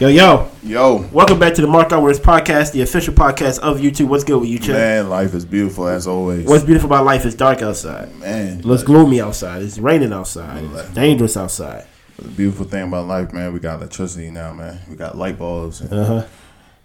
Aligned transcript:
Yo, 0.00 0.08
yo. 0.08 0.50
Yo. 0.62 1.06
Welcome 1.12 1.38
back 1.38 1.52
to 1.52 1.60
the 1.60 1.66
Mark 1.66 1.92
Outwards 1.92 2.18
podcast, 2.18 2.72
the 2.72 2.80
official 2.80 3.12
podcast 3.12 3.58
of 3.58 3.80
YouTube. 3.80 4.08
What's 4.08 4.24
good 4.24 4.40
with 4.40 4.48
you, 4.48 4.58
Chip? 4.58 4.74
Man, 4.74 5.10
life 5.10 5.34
is 5.34 5.44
beautiful 5.44 5.86
as 5.88 6.06
always. 6.06 6.46
What's 6.46 6.64
beautiful 6.64 6.86
about 6.86 7.04
life 7.04 7.26
is 7.26 7.34
dark 7.34 7.60
outside. 7.60 8.16
Man. 8.16 8.60
It 8.60 8.64
looks 8.64 8.82
gloomy 8.82 9.20
outside. 9.20 9.60
It's 9.60 9.76
raining 9.78 10.14
outside. 10.14 10.64
It's 10.64 10.88
dangerous 10.94 11.36
outside. 11.36 11.86
The 12.16 12.28
beautiful 12.28 12.64
thing 12.64 12.84
about 12.84 13.08
life, 13.08 13.34
man, 13.34 13.52
we 13.52 13.60
got 13.60 13.76
electricity 13.76 14.30
now, 14.30 14.54
man. 14.54 14.80
We 14.88 14.96
got 14.96 15.18
light 15.18 15.38
bulbs 15.38 15.82
and, 15.82 15.92
uh-huh. 15.92 16.26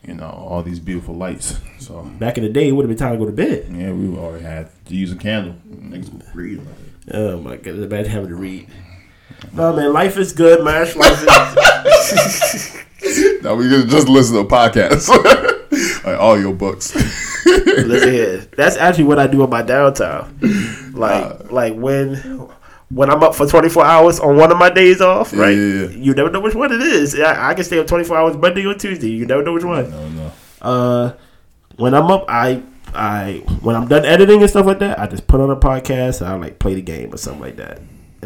you 0.06 0.16
know, 0.16 0.28
all 0.28 0.62
these 0.62 0.82
beautiful 0.82 1.16
lights. 1.16 1.58
So 1.80 2.02
Back 2.04 2.38
in 2.38 2.44
the 2.44 2.50
day, 2.50 2.68
it 2.68 2.74
would 2.74 2.84
have 2.84 2.90
been 2.90 2.98
time 2.98 3.14
to 3.14 3.18
go 3.18 3.28
to 3.28 3.32
bed. 3.32 3.74
Yeah, 3.74 3.94
we 3.94 4.14
already 4.18 4.44
had 4.44 4.70
to 4.88 4.94
use 4.94 5.14
a 5.14 5.16
candle. 5.16 5.56
Niggas 5.66 6.12
would 6.12 6.36
read. 6.36 6.68
Oh, 7.14 7.40
my 7.40 7.56
God. 7.56 7.76
It's 7.76 7.90
bad 7.90 8.08
having 8.08 8.28
to 8.28 8.36
read. 8.36 8.68
No, 9.54 9.74
man, 9.76 9.94
life 9.94 10.18
is 10.18 10.34
good, 10.34 10.64
man. 10.64 10.88
Life 10.96 11.22
is... 11.22 12.76
now 13.44 13.56
we 13.56 13.70
can 13.70 13.90
just 13.90 14.08
listen 14.10 14.36
to 14.36 14.44
podcasts. 14.44 15.10
like 16.06 16.20
all 16.20 16.40
your 16.40 16.54
books. 16.54 16.96
Listen 17.46 18.14
here. 18.14 18.38
That's 18.56 18.78
actually 18.78 19.06
what 19.06 19.20
I 19.20 19.28
do 19.28 19.44
on 19.44 19.50
my 19.50 19.64
downtime. 19.64 20.32
Like, 20.96 21.26
uh, 21.26 21.38
like 21.50 21.74
when 21.74 22.16
when 22.90 23.10
I'm 23.10 23.22
up 23.22 23.36
for 23.36 23.46
24 23.46 23.84
hours 23.86 24.18
on 24.22 24.38
one 24.38 24.50
of 24.50 24.58
my 24.58 24.70
days 24.70 25.02
off, 25.02 25.34
right? 25.34 25.50
Yeah. 25.50 25.88
You 25.90 26.14
never 26.14 26.30
know 26.30 26.40
which 26.40 26.56
one 26.56 26.72
it 26.72 26.82
is. 26.82 27.20
I, 27.20 27.50
I, 27.50 27.54
can 27.54 27.66
stay 27.66 27.80
up 27.80 27.88
24 27.88 28.18
hours 28.18 28.38
Monday 28.38 28.66
or 28.66 28.76
Tuesday. 28.76 29.10
You 29.10 29.26
never 29.26 29.44
know 29.44 29.52
which 29.52 29.66
one. 29.66 29.92
No, 29.92 30.10
no. 30.10 30.32
Uh, 30.62 31.14
when 31.76 31.94
I'm 31.94 32.10
up, 32.10 32.24
I 32.30 32.62
I 32.94 33.44
when 33.62 33.76
I'm 33.76 33.90
done 33.90 34.06
editing 34.06 34.40
and 34.40 34.50
stuff 34.50 34.66
like 34.66 34.80
that, 34.80 34.98
I 34.98 35.08
just 35.08 35.28
put 35.28 35.42
on 35.42 35.50
a 35.50 35.58
podcast. 35.58 36.22
And 36.22 36.30
I 36.30 36.36
like 36.36 36.60
play 36.60 36.76
the 36.76 36.82
game 36.82 37.14
or 37.14 37.18
something 37.18 37.42
like 37.42 37.58
that, 37.58 37.82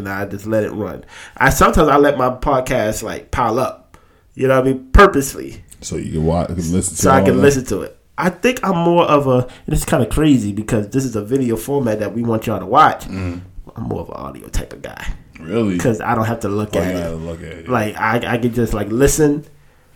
and 0.06 0.08
I 0.08 0.24
just 0.26 0.46
let 0.46 0.64
it 0.64 0.72
run. 0.72 1.04
I 1.36 1.50
sometimes 1.50 1.88
I 1.88 1.96
let 1.96 2.18
my 2.18 2.30
podcast 2.30 3.02
like 3.02 3.30
pile 3.30 3.58
up. 3.58 3.96
You 4.34 4.48
know 4.48 4.60
what 4.60 4.68
I 4.68 4.72
mean? 4.72 4.90
Purposely. 4.92 5.64
So 5.80 5.96
you 5.96 6.12
can 6.12 6.26
watch, 6.26 6.50
listen. 6.50 6.96
To 6.96 7.02
so 7.02 7.10
I 7.10 7.22
can 7.22 7.36
that? 7.36 7.42
listen 7.42 7.64
to 7.66 7.82
it. 7.82 7.96
I 8.18 8.30
think 8.30 8.60
I'm 8.62 8.76
more 8.76 9.04
of 9.04 9.26
a. 9.26 9.48
It's 9.66 9.84
kind 9.84 10.02
of 10.02 10.10
crazy 10.10 10.52
because 10.52 10.88
this 10.90 11.04
is 11.04 11.16
a 11.16 11.22
video 11.22 11.56
format 11.56 12.00
that 12.00 12.14
we 12.14 12.22
want 12.22 12.46
y'all 12.46 12.60
to 12.60 12.66
watch. 12.66 13.04
Mm. 13.04 13.40
I'm 13.76 13.82
more 13.84 14.00
of 14.00 14.08
an 14.08 14.16
audio 14.16 14.48
type 14.48 14.72
of 14.72 14.82
guy. 14.82 15.14
Really? 15.38 15.76
Because 15.76 16.00
I 16.00 16.14
don't 16.14 16.26
have 16.26 16.40
to 16.40 16.48
look 16.48 16.76
oh, 16.76 16.80
at 16.80 16.94
it. 16.94 17.14
Look 17.16 17.40
at 17.40 17.44
it. 17.44 17.68
Like 17.68 17.96
I, 17.96 18.34
I 18.34 18.38
can 18.38 18.52
just 18.52 18.74
like 18.74 18.88
listen. 18.88 19.46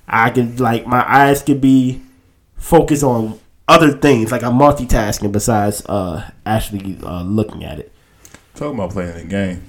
I 0.08 0.30
can 0.30 0.56
like 0.56 0.86
my 0.86 1.04
eyes 1.06 1.42
can 1.42 1.58
be 1.58 2.02
focused 2.56 3.02
on 3.02 3.38
other 3.68 3.92
things. 3.92 4.32
Like 4.32 4.42
I'm 4.42 4.54
multitasking 4.54 5.32
besides 5.32 5.84
uh 5.86 6.30
actually 6.46 6.98
uh, 7.02 7.22
looking 7.22 7.64
at 7.64 7.78
it. 7.78 7.92
Talking 8.54 8.78
about 8.78 8.90
playing 8.90 9.14
the 9.14 9.24
game. 9.24 9.62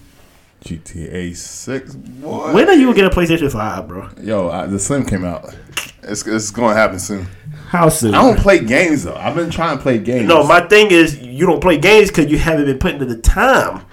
GTA 0.65 1.35
Six. 1.35 1.93
Boy. 1.93 2.51
When 2.53 2.67
are 2.67 2.73
you 2.73 2.85
gonna 2.87 2.95
get 2.95 3.05
a 3.05 3.09
PlayStation 3.09 3.51
Five, 3.51 3.87
bro? 3.87 4.09
Yo, 4.19 4.49
I, 4.49 4.65
the 4.65 4.79
Slim 4.79 5.05
came 5.05 5.23
out. 5.23 5.55
It's 6.01 6.25
it's 6.25 6.49
going 6.51 6.75
to 6.75 6.79
happen 6.79 6.99
soon. 6.99 7.27
How 7.69 7.89
soon? 7.89 8.13
I 8.15 8.21
don't 8.21 8.39
play 8.39 8.63
games 8.63 9.03
though. 9.03 9.15
I've 9.15 9.35
been 9.35 9.49
trying 9.51 9.77
to 9.77 9.81
play 9.83 9.99
games. 9.99 10.27
No, 10.27 10.43
my 10.43 10.61
thing 10.61 10.91
is 10.91 11.19
you 11.19 11.45
don't 11.45 11.61
play 11.61 11.77
games 11.77 12.09
because 12.09 12.31
you 12.31 12.37
haven't 12.37 12.65
been 12.65 12.79
putting 12.79 13.01
in 13.01 13.07
the 13.07 13.17
time. 13.17 13.85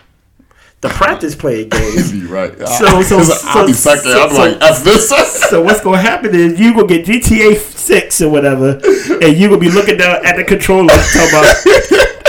The 0.80 0.88
practice 0.88 1.34
playing 1.34 1.68
games. 1.70 2.14
you 2.14 2.28
right. 2.28 2.52
So 2.66 3.02
so 3.02 3.22
so, 3.22 3.34
I'll 3.48 3.66
be 3.66 3.72
sucking. 3.74 4.02
So, 4.10 4.28
I'm 4.28 4.34
like, 4.34 4.62
F 4.62 4.82
this. 4.82 5.08
so 5.50 5.62
what's 5.62 5.82
gonna 5.82 5.98
happen 5.98 6.34
is 6.34 6.58
you 6.58 6.74
gonna 6.74 6.86
get 6.86 7.04
GTA 7.06 7.56
Six 7.56 8.22
or 8.22 8.30
whatever, 8.30 8.80
and 9.22 9.36
you 9.36 9.48
gonna 9.48 9.58
be 9.60 9.70
looking 9.70 9.98
down 9.98 10.24
at 10.24 10.36
the 10.36 10.44
controller 10.44 10.88
talking 10.88 11.28
about. 11.28 12.21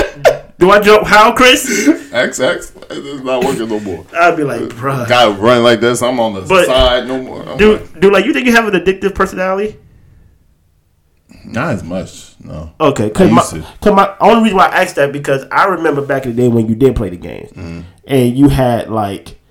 Do 0.63 0.71
I 0.71 0.79
jump 0.79 1.05
how, 1.05 1.33
Chris? 1.33 1.65
XX. 1.89 2.73
It's 2.89 3.21
not 3.21 3.43
working 3.43 3.67
no 3.67 3.81
more. 3.81 4.05
I'd 4.13 4.37
be 4.37 4.45
like, 4.45 4.69
bro. 4.77 5.05
Gotta 5.09 5.33
run 5.33 5.61
like 5.61 5.81
this. 5.81 6.01
I'm 6.01 6.21
on 6.21 6.35
the 6.35 6.41
but 6.43 6.67
side 6.67 7.05
no 7.05 7.21
more. 7.21 7.43
I'm 7.45 7.57
do 7.57 7.79
like, 7.79 7.99
do 7.99 8.09
like 8.09 8.23
you 8.23 8.31
think 8.31 8.45
you 8.45 8.53
have 8.53 8.73
an 8.73 8.79
addictive 8.79 9.13
personality? 9.13 9.77
Not 11.43 11.73
as 11.73 11.83
much, 11.83 12.39
no. 12.39 12.71
Okay, 12.79 13.09
because 13.09 13.29
my, 13.29 13.41
cause 13.81 13.93
my 13.93 14.15
only 14.21 14.43
reason 14.43 14.55
why 14.55 14.67
I 14.67 14.83
asked 14.83 14.95
that 14.95 15.11
because 15.11 15.45
I 15.51 15.65
remember 15.65 16.01
back 16.01 16.23
in 16.25 16.33
the 16.33 16.41
day 16.43 16.47
when 16.47 16.69
you 16.69 16.75
did 16.75 16.95
play 16.95 17.09
the 17.09 17.17
games, 17.17 17.51
mm-hmm. 17.51 17.81
and 18.07 18.37
you 18.37 18.47
had 18.47 18.89
like, 18.89 19.41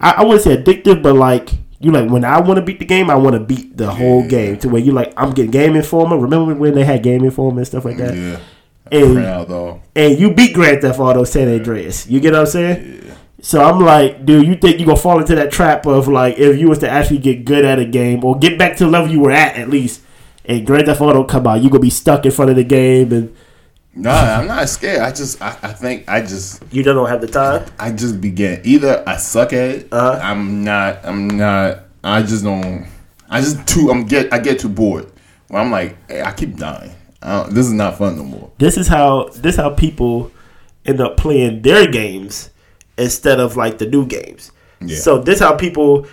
I, 0.00 0.12
I 0.12 0.22
wouldn't 0.22 0.40
say 0.40 0.56
addictive, 0.56 1.02
but 1.02 1.16
like 1.16 1.50
you 1.80 1.92
like 1.92 2.08
when 2.08 2.24
I 2.24 2.40
want 2.40 2.56
to 2.56 2.62
beat 2.62 2.78
the 2.78 2.86
game, 2.86 3.10
I 3.10 3.16
want 3.16 3.34
to 3.34 3.40
beat 3.40 3.76
the 3.76 3.84
yeah. 3.84 3.90
whole 3.90 4.26
game 4.26 4.58
to 4.60 4.70
where 4.70 4.80
you 4.80 4.92
like 4.92 5.12
I'm 5.18 5.32
getting 5.32 5.50
Game 5.50 5.76
Informer. 5.76 6.16
Remember 6.16 6.54
when 6.54 6.72
they 6.72 6.84
had 6.84 7.02
Game 7.02 7.24
Informer 7.24 7.58
and 7.58 7.66
stuff 7.66 7.84
like 7.84 7.98
that? 7.98 8.16
Yeah. 8.16 8.40
And, 8.92 9.14
proud, 9.14 9.80
and 9.96 10.18
you 10.18 10.34
beat 10.34 10.54
Grand 10.54 10.82
Theft 10.82 10.98
Auto 10.98 11.24
San 11.24 11.48
Andreas. 11.48 12.06
You 12.06 12.20
get 12.20 12.32
what 12.32 12.40
I'm 12.40 12.46
saying? 12.46 13.02
Yeah. 13.06 13.14
So 13.40 13.64
I'm 13.64 13.80
like, 13.80 14.24
dude, 14.24 14.46
you 14.46 14.54
think 14.54 14.78
you 14.78 14.86
gonna 14.86 14.98
fall 14.98 15.18
into 15.18 15.34
that 15.34 15.50
trap 15.50 15.86
of 15.86 16.06
like 16.06 16.38
if 16.38 16.58
you 16.58 16.68
was 16.68 16.78
to 16.80 16.88
actually 16.88 17.18
get 17.18 17.44
good 17.44 17.64
at 17.64 17.78
a 17.78 17.84
game 17.84 18.24
or 18.24 18.38
get 18.38 18.58
back 18.58 18.76
to 18.76 18.84
the 18.84 18.90
level 18.90 19.10
you 19.10 19.20
were 19.20 19.32
at 19.32 19.56
at 19.56 19.68
least 19.68 20.02
and 20.44 20.66
Grand 20.66 20.86
Theft 20.86 21.00
Auto 21.00 21.24
come 21.24 21.46
out, 21.46 21.62
you 21.62 21.70
gonna 21.70 21.80
be 21.80 21.90
stuck 21.90 22.24
in 22.24 22.32
front 22.32 22.50
of 22.50 22.56
the 22.56 22.64
game 22.64 23.12
and. 23.12 23.36
No, 23.94 24.10
I'm 24.10 24.46
not 24.46 24.70
scared. 24.70 25.02
I 25.02 25.12
just, 25.12 25.42
I, 25.42 25.48
I 25.62 25.72
think 25.74 26.08
I 26.08 26.22
just. 26.22 26.62
You 26.70 26.82
don't 26.82 27.08
have 27.10 27.20
the 27.20 27.26
time. 27.26 27.66
I 27.78 27.92
just 27.92 28.22
begin. 28.22 28.62
Either 28.64 29.04
I 29.06 29.18
suck 29.18 29.52
at 29.52 29.70
it. 29.70 29.88
Uh-huh. 29.92 30.18
I'm 30.22 30.64
not. 30.64 31.04
I'm 31.04 31.28
not. 31.28 31.80
I 32.02 32.22
just 32.22 32.42
don't. 32.42 32.86
I 33.28 33.42
just 33.42 33.66
too. 33.66 33.90
I'm 33.90 34.06
get. 34.06 34.32
I 34.32 34.38
get 34.38 34.60
too 34.60 34.70
bored. 34.70 35.12
Where 35.48 35.60
I'm 35.60 35.70
like, 35.70 35.98
hey, 36.10 36.22
I 36.22 36.32
keep 36.32 36.56
dying. 36.56 36.94
This 37.50 37.66
is 37.66 37.72
not 37.72 37.98
fun 37.98 38.16
no 38.16 38.24
more. 38.24 38.50
This 38.58 38.76
is 38.76 38.88
how. 38.88 39.28
This 39.34 39.56
how 39.56 39.70
people 39.70 40.30
end 40.84 41.00
up 41.00 41.16
playing 41.16 41.62
their 41.62 41.86
games 41.86 42.50
instead 42.98 43.40
of 43.40 43.56
like 43.56 43.78
the 43.78 43.86
new 43.86 44.06
games. 44.06 44.50
Yeah. 44.80 44.96
So 44.98 45.18
this 45.18 45.38
how 45.40 45.54
people 45.56 46.06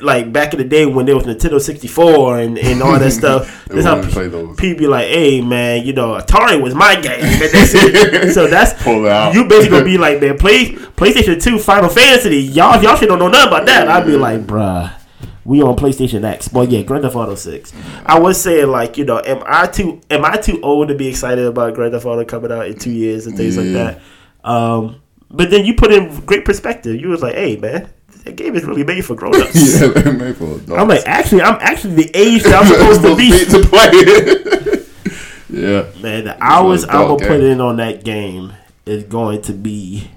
like 0.00 0.32
back 0.32 0.54
in 0.54 0.58
the 0.58 0.64
day 0.64 0.86
when 0.86 1.04
there 1.04 1.14
was 1.14 1.26
Nintendo 1.26 1.60
64 1.60 2.38
and, 2.40 2.58
and 2.58 2.82
all 2.82 2.98
that 2.98 3.12
stuff. 3.20 3.66
That's 3.66 3.84
how 3.84 4.00
p- 4.00 4.08
people 4.56 4.78
be 4.78 4.86
like, 4.86 5.06
hey 5.08 5.42
man, 5.42 5.84
you 5.84 5.92
know, 5.92 6.18
Atari 6.18 6.60
was 6.60 6.74
my 6.74 6.94
game. 6.94 7.20
That's 7.20 8.34
so 8.34 8.46
that's 8.46 8.72
Pull 8.82 9.06
out. 9.06 9.34
you 9.34 9.46
basically 9.46 9.70
gonna 9.78 9.84
be 9.84 9.98
like, 10.06 10.20
man, 10.20 10.38
play 10.38 10.70
PlayStation 10.72 11.40
2 11.42 11.58
Final 11.58 11.90
Fantasy. 11.90 12.38
Y'all 12.38 12.82
y'all 12.82 12.96
should 12.96 13.08
don't 13.08 13.18
know 13.18 13.28
nothing 13.28 13.48
about 13.48 13.66
that. 13.66 13.88
I'd 13.88 14.06
be 14.06 14.16
like, 14.16 14.40
bruh. 14.46 14.90
We 15.44 15.62
on 15.62 15.76
PlayStation 15.76 16.24
X, 16.24 16.48
but 16.48 16.70
yeah, 16.70 16.82
Grand 16.82 17.02
Theft 17.02 17.16
Auto 17.16 17.34
Six. 17.34 17.72
I 18.06 18.18
was 18.18 18.40
saying 18.40 18.68
like, 18.68 18.96
you 18.96 19.04
know, 19.04 19.20
am 19.24 19.42
I 19.44 19.66
too 19.66 20.00
am 20.10 20.24
I 20.24 20.36
too 20.36 20.60
old 20.62 20.88
to 20.88 20.94
be 20.94 21.08
excited 21.08 21.44
about 21.44 21.74
Grand 21.74 21.92
Theft 21.92 22.06
Auto 22.06 22.24
coming 22.24 22.50
out 22.50 22.66
in 22.66 22.78
two 22.78 22.90
years 22.90 23.26
and 23.26 23.36
things 23.36 23.56
yeah. 23.56 23.62
like 23.62 23.72
that? 23.72 24.48
Um, 24.48 25.02
but 25.30 25.50
then 25.50 25.64
you 25.64 25.74
put 25.74 25.92
in 25.92 26.24
great 26.24 26.44
perspective. 26.44 27.00
You 27.00 27.08
was 27.08 27.22
like, 27.22 27.34
hey 27.34 27.56
man, 27.56 27.90
that 28.24 28.36
game 28.36 28.54
is 28.54 28.64
really 28.64 28.84
made 28.84 29.04
for 29.04 29.14
grown 29.16 29.40
ups. 29.40 29.80
yeah, 29.80 29.88
made 30.12 30.36
for 30.36 30.44
adults. 30.44 30.70
I'm 30.70 30.88
like, 30.88 31.06
actually, 31.06 31.42
I'm 31.42 31.58
actually 31.60 31.94
the 31.94 32.10
age 32.14 32.42
that 32.44 32.54
I'm 32.54 32.66
supposed 32.66 33.02
to 33.02 33.16
be 33.16 33.44
to 33.44 33.68
play 33.68 33.90
it. 33.92 34.88
yeah, 35.50 36.02
man, 36.02 36.24
the 36.24 36.36
hours 36.40 36.84
I'm 36.84 37.08
gonna 37.08 37.18
put 37.18 37.40
in 37.42 37.60
on 37.60 37.76
that 37.76 38.04
game 38.04 38.52
is 38.86 39.04
going 39.04 39.42
to 39.42 39.52
be 39.52 40.10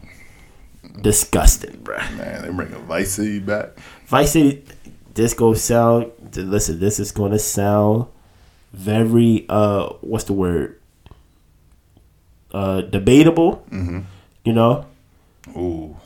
disgusting, 1.02 1.80
bro. 1.84 1.98
Man, 1.98 2.44
they 2.44 2.50
bringing 2.50 2.82
Vice 2.86 3.12
City 3.12 3.40
back. 3.40 3.78
Vice 4.06 4.32
City, 4.32 4.64
this 5.18 5.34
go 5.34 5.54
sound. 5.54 6.12
Listen, 6.36 6.80
this 6.80 7.00
is 7.00 7.12
going 7.12 7.32
to 7.32 7.40
sound 7.40 8.08
very 8.72 9.46
uh, 9.50 9.90
what's 10.02 10.26
the 10.26 10.34
word? 10.34 10.80
Uh, 12.54 12.82
debatable. 12.82 13.66
Mm-hmm. 13.70 14.02
You 14.46 14.54
know. 14.54 14.86
Ooh. 15.50 15.98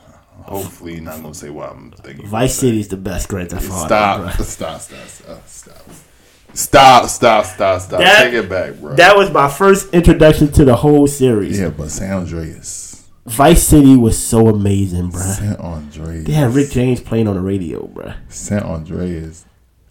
Hopefully, 0.44 0.94
you're 0.94 1.02
not 1.02 1.22
gonna 1.22 1.34
say 1.34 1.50
what 1.50 1.70
I'm 1.70 1.92
thinking. 1.92 2.26
Vice 2.26 2.56
City 2.56 2.80
is 2.80 2.88
the 2.88 2.96
best 2.96 3.28
Grand 3.28 3.50
Theft 3.50 3.70
Auto. 3.70 3.86
Stop, 3.86 4.32
stop, 4.40 4.80
stop, 4.80 5.06
stop, 5.06 5.46
stop. 5.46 5.84
Stop, 6.52 7.08
stop, 7.08 7.46
stop, 7.46 7.80
stop. 7.80 8.00
That, 8.00 8.24
Take 8.24 8.34
it 8.34 8.48
back, 8.48 8.74
bro. 8.74 8.96
That 8.96 9.16
was 9.16 9.30
my 9.30 9.48
first 9.48 9.94
introduction 9.94 10.50
to 10.52 10.64
the 10.64 10.74
whole 10.74 11.06
series. 11.06 11.60
Yeah, 11.60 11.70
but 11.70 11.90
San 11.90 12.12
Andreas. 12.12 12.91
Vice 13.26 13.62
City 13.62 13.96
was 13.96 14.18
so 14.18 14.48
amazing, 14.48 15.10
bro. 15.10 15.20
San 15.20 15.56
Andreas. 15.56 16.24
They 16.26 16.32
had 16.32 16.54
Rick 16.54 16.70
James 16.70 17.00
playing 17.00 17.28
on 17.28 17.34
the 17.34 17.40
radio, 17.40 17.86
bro. 17.86 18.14
San 18.28 18.62
Andreas. 18.62 19.44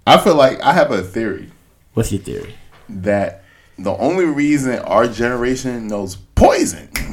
I 0.06 0.18
feel 0.18 0.36
like 0.36 0.62
I 0.62 0.74
have 0.74 0.92
a 0.92 1.02
theory. 1.02 1.52
What's 1.94 2.12
your 2.12 2.22
theory? 2.22 2.56
That 2.90 3.44
the 3.78 3.96
only 3.96 4.26
reason 4.26 4.80
our 4.80 5.08
generation 5.08 5.88
knows 5.88 6.18
poison 6.36 6.90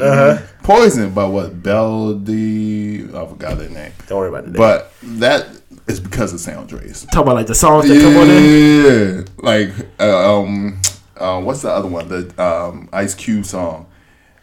uh-huh. 0.00 0.42
Poison 0.62 1.12
by 1.12 1.24
what? 1.24 1.62
Beldy. 1.62 3.04
I 3.14 3.26
forgot 3.26 3.58
their 3.58 3.68
name. 3.68 3.92
Don't 4.06 4.18
worry 4.18 4.28
about 4.28 4.44
it. 4.44 4.52
But 4.52 4.92
that 5.02 5.48
is 5.86 6.00
because 6.00 6.32
of 6.32 6.40
San 6.40 6.58
Andreas. 6.58 7.06
Talk 7.12 7.22
about 7.22 7.36
like 7.36 7.46
the 7.46 7.54
songs 7.54 7.88
that 7.88 7.94
yeah, 7.94 8.02
come 8.02 8.16
on 8.16 8.30
in. 8.30 8.84
Yeah, 8.84 9.24
like 9.38 9.70
uh, 10.00 10.40
um, 10.40 10.80
uh, 11.16 11.40
what's 11.40 11.62
the 11.62 11.70
other 11.70 11.88
one? 11.88 12.08
The 12.08 12.42
um, 12.42 12.88
Ice 12.92 13.14
Cube 13.14 13.44
song. 13.44 13.86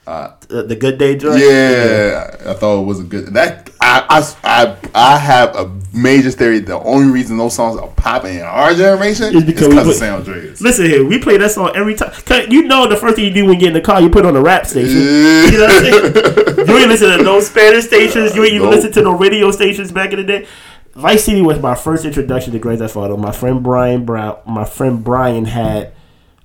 Uh, 0.06 0.36
the, 0.50 0.64
the, 0.64 0.76
Good 0.76 0.98
Day 0.98 1.16
joint. 1.16 1.40
Yeah, 1.40 1.48
yeah, 1.48 2.52
I 2.52 2.54
thought 2.56 2.82
it 2.82 2.86
was 2.86 3.00
a 3.00 3.04
good. 3.04 3.28
That 3.28 3.70
I, 3.80 4.06
I, 4.10 4.36
I, 4.44 4.78
I 4.94 5.18
have 5.18 5.56
a 5.56 5.72
major 5.94 6.30
theory. 6.30 6.60
The 6.60 6.78
only 6.78 7.10
reason 7.10 7.38
those 7.38 7.56
songs 7.56 7.80
are 7.80 7.88
popping 7.88 8.36
in 8.36 8.42
our 8.42 8.74
generation 8.74 9.34
is 9.34 9.46
because, 9.46 9.70
because 9.70 9.88
of 9.88 9.94
San 9.96 10.16
Andreas. 10.16 10.60
Listen 10.60 10.88
here, 10.88 11.06
we 11.06 11.20
play 11.20 11.38
that 11.38 11.52
song 11.52 11.72
every 11.74 11.96
time. 11.96 12.12
You 12.52 12.64
know 12.64 12.86
the 12.86 12.98
first 12.98 13.16
thing 13.16 13.24
you 13.24 13.34
do 13.34 13.46
when 13.46 13.54
you 13.54 13.60
get 13.62 13.68
in 13.68 13.74
the 13.76 13.82
car, 13.82 14.02
you 14.02 14.10
put 14.10 14.26
on 14.26 14.36
a 14.36 14.42
rap 14.42 14.66
station. 14.66 15.00
Yeah. 15.00 15.46
You 15.46 15.58
know 15.58 15.68
what 15.68 15.72
I'm 15.72 15.84
saying? 15.84 16.68
you 16.68 16.78
ain't 16.78 16.90
listen 16.90 17.18
to 17.18 17.24
no 17.24 17.40
Spanish 17.40 17.86
stations. 17.86 18.36
You 18.36 18.44
ain't 18.44 18.56
even 18.56 18.70
nope. 18.70 18.76
listen 18.76 18.92
to 18.92 19.02
no 19.04 19.18
radio 19.18 19.52
stations 19.52 19.94
back 19.94 20.12
in 20.12 20.18
the 20.18 20.26
day. 20.26 20.48
Vice 20.96 21.24
City 21.24 21.42
was 21.42 21.60
my 21.60 21.76
first 21.76 22.04
introduction 22.04 22.52
to 22.52 22.60
Grand 22.60 22.80
Theft 22.80 22.98
Auto. 22.98 23.16
My 23.16 23.32
friend 23.32 23.64
Brian 23.64 24.04
Brown, 24.04 24.38
my 24.46 24.66
friend 24.66 25.02
Brian 25.02 25.46
had 25.46 25.94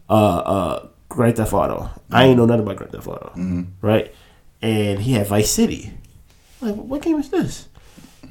uh, 0.08 0.12
uh, 0.12 0.87
Grand 1.08 1.36
Theft 1.36 1.52
Auto. 1.52 1.90
I 2.10 2.24
ain't 2.24 2.36
know 2.36 2.46
nothing 2.46 2.62
about 2.64 2.76
Grand 2.76 2.92
Theft 2.92 3.06
Auto, 3.06 3.30
Mm-hmm. 3.36 3.62
right? 3.86 4.14
And 4.62 4.98
he 5.00 5.12
had 5.12 5.26
Vice 5.26 5.50
City. 5.50 5.92
Like, 6.60 6.74
what 6.74 7.02
game 7.02 7.18
is 7.18 7.30
this? 7.30 7.68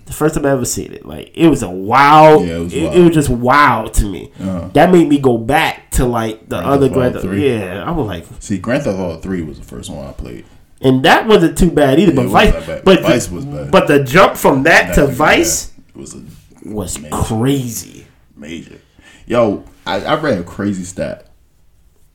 The 0.06 0.14
first 0.14 0.36
time 0.36 0.46
I 0.46 0.52
ever 0.52 0.64
seen 0.66 0.94
it, 0.94 1.06
like 1.06 1.32
it 1.34 1.48
was 1.48 1.64
a 1.64 1.70
wow. 1.70 2.40
Yeah, 2.40 2.56
it 2.56 2.60
was 2.60 2.74
it, 2.74 2.84
wild. 2.84 2.96
it 2.96 3.02
was 3.04 3.14
just 3.14 3.30
wow 3.30 3.86
to 3.86 4.06
me. 4.06 4.32
Uh-huh. 4.40 4.70
That 4.74 4.92
made 4.92 5.08
me 5.10 5.18
go 5.20 5.38
back 5.38 5.92
to 5.92 6.06
like 6.06 6.42
the 6.48 6.58
Grand 6.62 6.66
other 6.66 6.90
Grand 6.90 7.16
Auto 7.16 7.22
Theft. 7.28 7.34
3. 7.34 7.50
Yeah, 7.58 7.84
I 7.86 7.92
was 7.92 8.08
like, 8.08 8.26
See, 8.40 8.58
Grand 8.58 8.84
Theft 8.84 8.98
Auto 9.00 9.20
Three 9.20 9.42
was 9.42 9.60
the 9.60 9.66
first 9.66 9.90
one 9.90 10.06
I 10.06 10.12
played. 10.14 10.46
and 10.82 11.04
that 11.04 11.28
wasn't 11.28 11.58
too 11.58 11.72
bad 11.72 12.00
either. 12.00 12.12
Yeah, 12.14 12.16
but 12.24 12.28
Vice, 12.28 12.66
bad. 12.66 12.86
but 12.86 13.02
Vice 13.02 13.30
was 13.32 13.46
bad. 13.46 13.72
But 13.72 13.88
the 13.88 14.04
jump 14.04 14.38
from 14.38 14.64
that, 14.64 14.94
to 14.96 15.08
Vice 15.08 15.74
was 15.94 16.16
a 16.16 16.24
was 16.66 17.00
Major. 17.00 17.16
crazy. 17.16 18.08
major. 18.36 18.80
Yo, 19.26 19.64
I, 19.86 20.04
I 20.06 20.16
read 20.20 20.38
a 20.38 20.44
crazy 20.44 20.84
stat. 20.84 21.28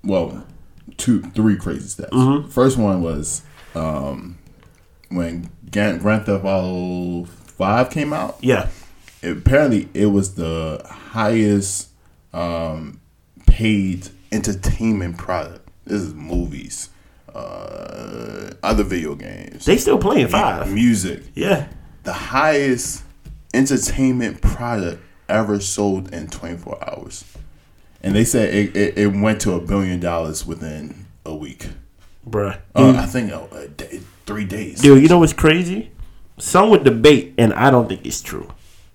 Well, 0.04 0.46
two, 0.96 1.22
three 1.30 1.56
crazy 1.56 2.02
stats. 2.02 2.10
Mm-hmm. 2.10 2.48
First 2.50 2.76
one 2.78 3.02
was 3.02 3.42
um, 3.74 4.38
when 5.08 5.50
Grand, 5.70 6.00
Grand 6.00 6.26
Theft 6.26 6.44
Auto 6.44 7.24
Five 7.24 7.90
came 7.90 8.12
out. 8.12 8.38
Yeah, 8.40 8.68
it- 9.22 9.36
apparently 9.38 9.88
it 9.94 10.06
was 10.06 10.34
the 10.34 10.82
highest 10.88 11.88
um, 12.32 13.00
paid 13.46 14.08
entertainment 14.32 15.18
product. 15.18 15.68
This 15.84 16.02
is 16.02 16.14
movies, 16.14 16.88
uh, 17.34 18.50
other 18.62 18.84
video 18.84 19.14
games, 19.14 19.64
they 19.64 19.76
still 19.76 19.98
playing 19.98 20.28
five. 20.28 20.70
music. 20.72 21.22
Yeah, 21.34 21.68
The 22.04 22.12
highest 22.12 23.02
entertainment 23.54 24.40
product 24.40 25.02
ever 25.28 25.60
sold 25.60 26.12
in 26.12 26.28
24 26.28 26.78
hours, 26.88 27.24
and 28.02 28.14
they 28.14 28.24
said 28.24 28.52
it, 28.54 28.76
it, 28.76 28.98
it 28.98 29.06
went 29.08 29.40
to 29.42 29.52
a 29.52 29.60
billion 29.60 30.00
dollars 30.00 30.44
within 30.46 31.06
a 31.24 31.34
week. 31.34 31.68
bruh. 32.28 32.58
Uh, 32.74 32.94
I 32.96 33.06
think 33.06 33.30
a 33.32 33.68
day, 33.68 34.00
three 34.26 34.44
days. 34.44 34.80
Dude, 34.80 35.02
you 35.02 35.08
know 35.08 35.18
what's 35.20 35.32
crazy? 35.32 35.90
Some 36.38 36.70
would 36.70 36.84
debate, 36.84 37.34
and 37.38 37.52
I 37.54 37.70
don't 37.70 37.88
think 37.88 38.04
it's 38.06 38.20
true. 38.22 38.48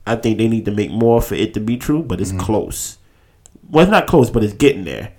I 0.05 0.15
think 0.15 0.37
they 0.37 0.47
need 0.47 0.65
to 0.65 0.71
make 0.71 0.91
more 0.91 1.21
for 1.21 1.35
it 1.35 1.53
to 1.53 1.59
be 1.59 1.77
true, 1.77 2.01
but 2.03 2.19
Mm-hmm. 2.19 2.37
it's 2.37 2.45
close. 2.45 2.97
Well, 3.69 3.83
it's 3.83 3.91
not 3.91 4.07
close, 4.07 4.29
but 4.29 4.43
it's 4.43 4.53
getting 4.53 4.85
there. 4.85 5.13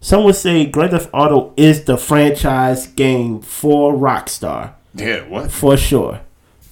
Some 0.00 0.24
would 0.24 0.34
say 0.34 0.66
Grand 0.66 0.90
Theft 0.90 1.10
Auto 1.12 1.52
is 1.56 1.84
the 1.84 1.96
franchise 1.96 2.88
game 2.88 3.40
for 3.40 3.94
Rockstar, 3.94 4.72
Yeah, 4.94 5.20
what? 5.28 5.50
for 5.52 5.76
sure. 5.76 6.20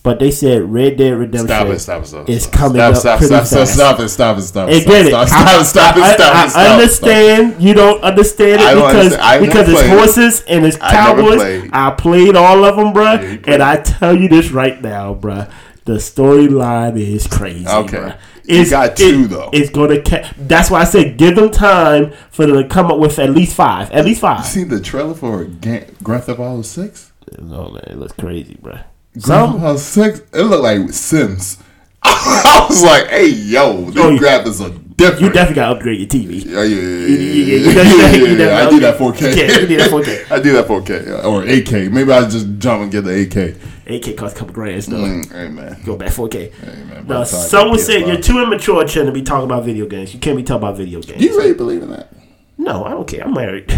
But 0.03 0.19
they 0.19 0.31
said 0.31 0.63
Red 0.73 0.97
Dead 0.97 1.11
Redemption 1.11 1.49
Stop 1.49 1.67
it! 1.69 1.79
Stop 1.79 2.03
it! 2.03 2.07
Stop 2.07 2.29
it! 2.29 2.33
is 2.33 2.45
stop, 2.45 2.55
coming 2.55 2.77
stop, 2.79 2.91
up 2.95 2.97
stop, 3.01 3.19
pretty 3.19 3.35
stop, 3.35 3.47
stop, 3.47 3.59
fast. 3.59 3.75
stop 3.75 4.01
it! 4.01 4.09
Stop 4.09 4.39
it! 4.39 4.43
Stop 4.43 4.69
it! 4.71 4.73
Hey, 4.73 4.85
get 4.87 5.07
it. 5.07 5.09
Stop, 5.11 5.29
stop, 5.29 5.65
stop 5.67 5.97
it! 5.99 6.03
I, 6.03 6.15
Stop 6.15 6.35
I- 6.35 6.45
it! 6.45 6.49
Stop 6.51 6.59
I 6.63 6.67
it! 6.67 6.73
understand 6.73 7.63
you 7.63 7.75
don't 7.75 8.03
understand 8.03 8.61
it 8.63 8.67
I 8.67 8.75
don't 8.75 8.87
because 8.89 8.97
understand. 9.13 9.23
I 9.23 9.47
because 9.47 9.69
it's 9.69 9.79
played 9.81 9.93
it. 9.93 9.99
horses 9.99 10.41
and 10.49 10.65
it's 10.65 10.79
I 10.81 10.91
cowboys. 10.91 11.37
played. 11.37 11.71
I 11.75 11.91
played 11.91 12.37
all 12.37 12.65
of 12.65 12.77
them, 12.77 12.95
bruh. 12.95 13.23
Yeah, 13.23 13.31
you 13.31 13.41
and 13.47 13.63
I 13.63 13.77
tell 13.83 14.17
you 14.17 14.29
this 14.31 14.51
right 14.51 14.81
now, 14.81 15.15
bruh. 15.15 15.51
The 15.85 15.95
storyline 15.97 16.99
is 16.99 17.27
crazy. 17.27 17.67
Okay. 17.69 17.97
bruh. 17.99 18.19
You 18.45 18.69
got 18.71 18.97
two, 18.97 19.27
though. 19.29 19.51
It's 19.53 19.69
gonna. 19.71 20.03
Ca- 20.03 20.33
that's 20.39 20.71
why 20.71 20.81
I 20.81 20.85
said 20.85 21.19
give 21.19 21.37
them 21.37 21.51
time 21.51 22.13
for 22.31 22.47
them 22.47 22.57
to 22.63 22.67
come 22.69 22.87
up 22.91 22.99
with 22.99 23.19
at 23.19 23.31
least 23.31 23.55
five. 23.55 23.91
At 23.93 24.07
least 24.07 24.23
You 24.23 24.29
five. 24.29 24.47
seen 24.47 24.69
the 24.69 24.81
trailer 24.81 25.13
for 25.15 25.45
Grand 25.45 25.85
Theft 26.25 26.31
Auto 26.41 26.63
Six? 26.63 27.13
No 27.39 27.69
man, 27.69 27.85
it 27.87 27.97
looks 27.99 28.15
crazy, 28.15 28.57
bruh. 28.61 28.83
Grand 29.19 29.61
Theft 29.61 29.63
Some 29.63 29.79
Six. 29.79 30.21
It 30.33 30.43
looked 30.43 30.63
like 30.63 30.93
Sims. 30.93 31.59
I 32.03 32.67
was 32.69 32.83
like, 32.83 33.09
"Hey, 33.09 33.27
yo, 33.29 33.85
these 33.87 33.97
Oh, 33.99 34.11
you- 34.11 34.19
graphics 34.21 34.61
are 34.65 34.71
different." 34.97 35.21
you 35.21 35.31
definitely 35.31 35.55
gotta 35.57 35.77
upgrade 35.77 35.99
your 35.99 36.09
TV. 36.09 36.45
Yeah, 36.45 36.63
yeah, 36.63 36.77
yeah, 36.77 36.83
Yeah, 36.83 37.17
yeah, 37.17 37.57
yeah, 37.57 37.73
yeah, 37.73 37.83
yeah, 37.83 38.35
yeah, 38.37 38.47
yeah, 38.61 38.67
I 38.67 38.71
do 38.71 38.81
that 38.81 38.97
4K. 38.99 39.21
Yeah, 39.37 39.59
you 39.61 39.67
do 39.67 39.77
that 39.79 39.91
4K. 39.91 40.31
I 40.37 40.41
do 40.41 40.53
that 40.53 40.67
4K 40.67 41.25
or 41.25 41.43
8K. 41.43 41.91
Maybe 41.91 42.13
I 42.13 42.29
just 42.29 42.47
jump 42.59 42.83
and 42.83 42.91
get 42.93 43.03
the 43.05 43.11
8K. 43.11 43.55
8K 43.87 44.17
costs 44.17 44.37
a 44.37 44.39
couple 44.39 44.55
grand, 44.55 44.85
so 44.85 44.93
Mm, 44.93 45.33
hey 45.33 45.49
man, 45.49 45.77
go 45.85 45.97
back 45.97 46.11
4K. 46.11 46.53
hey 46.53 46.85
man. 46.85 46.89
Now, 46.89 47.03
by 47.03 47.03
the 47.03 47.09
time 47.09 47.19
I 47.19 47.25
some 47.25 47.65
get 47.65 47.71
would 47.73 47.81
say 47.81 48.03
PS5. 48.03 48.07
you're 48.07 48.21
too 48.23 48.39
immature, 48.43 48.85
Chen, 48.85 49.07
to 49.07 49.13
be 49.13 49.23
talking 49.23 49.45
about 49.47 49.65
video 49.65 49.87
games. 49.87 50.15
You 50.15 50.21
can't 50.21 50.37
be 50.37 50.43
talking 50.45 50.63
about 50.63 50.77
video 50.77 51.01
games. 51.03 51.21
You 51.23 51.37
really 51.37 51.55
believe 51.55 51.83
in 51.83 51.91
that? 51.91 52.13
no, 52.57 52.85
I 52.85 52.91
don't 52.91 53.07
care. 53.09 53.25
I'm 53.25 53.35
married. 53.35 53.69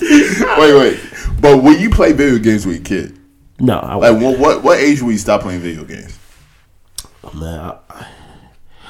wait, 0.00 0.74
wait. 0.74 1.00
But 1.44 1.62
when 1.62 1.78
you 1.78 1.90
play 1.90 2.14
video 2.14 2.38
games 2.38 2.64
with 2.64 2.76
your 2.76 2.84
kid, 2.84 3.18
no, 3.60 3.78
I 3.78 3.96
like 3.96 4.22
what 4.22 4.38
what, 4.38 4.62
what 4.62 4.78
age 4.78 5.02
will 5.02 5.12
you 5.12 5.18
stop 5.18 5.42
playing 5.42 5.60
video 5.60 5.84
games? 5.84 6.18
man. 7.34 7.60
I, 7.90 8.06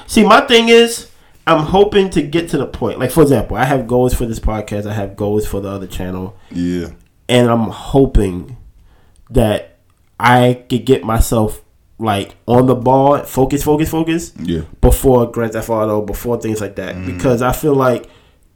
see, 0.07 0.23
my 0.23 0.39
thing 0.39 0.69
is, 0.69 1.11
I'm 1.45 1.65
hoping 1.65 2.09
to 2.11 2.21
get 2.21 2.47
to 2.51 2.57
the 2.57 2.65
point. 2.65 2.97
Like, 2.97 3.11
for 3.11 3.23
example, 3.23 3.57
I 3.57 3.65
have 3.65 3.87
goals 3.87 4.13
for 4.13 4.25
this 4.25 4.39
podcast. 4.39 4.85
I 4.89 4.93
have 4.93 5.17
goals 5.17 5.45
for 5.45 5.59
the 5.59 5.67
other 5.67 5.85
channel, 5.85 6.37
Yeah. 6.49 6.91
and 7.27 7.49
I'm 7.49 7.67
hoping 7.67 8.55
that 9.31 9.79
I 10.17 10.63
could 10.69 10.85
get 10.85 11.03
myself 11.03 11.61
like 11.99 12.35
on 12.45 12.67
the 12.67 12.75
ball, 12.75 13.19
focus, 13.23 13.63
focus, 13.65 13.89
focus. 13.89 14.31
Yeah. 14.41 14.61
before 14.79 15.29
Grand 15.29 15.51
Theft 15.51 15.69
Auto, 15.69 16.01
before 16.03 16.39
things 16.39 16.61
like 16.61 16.77
that, 16.77 16.95
mm. 16.95 17.05
because 17.05 17.41
I 17.41 17.51
feel 17.51 17.75
like 17.75 18.09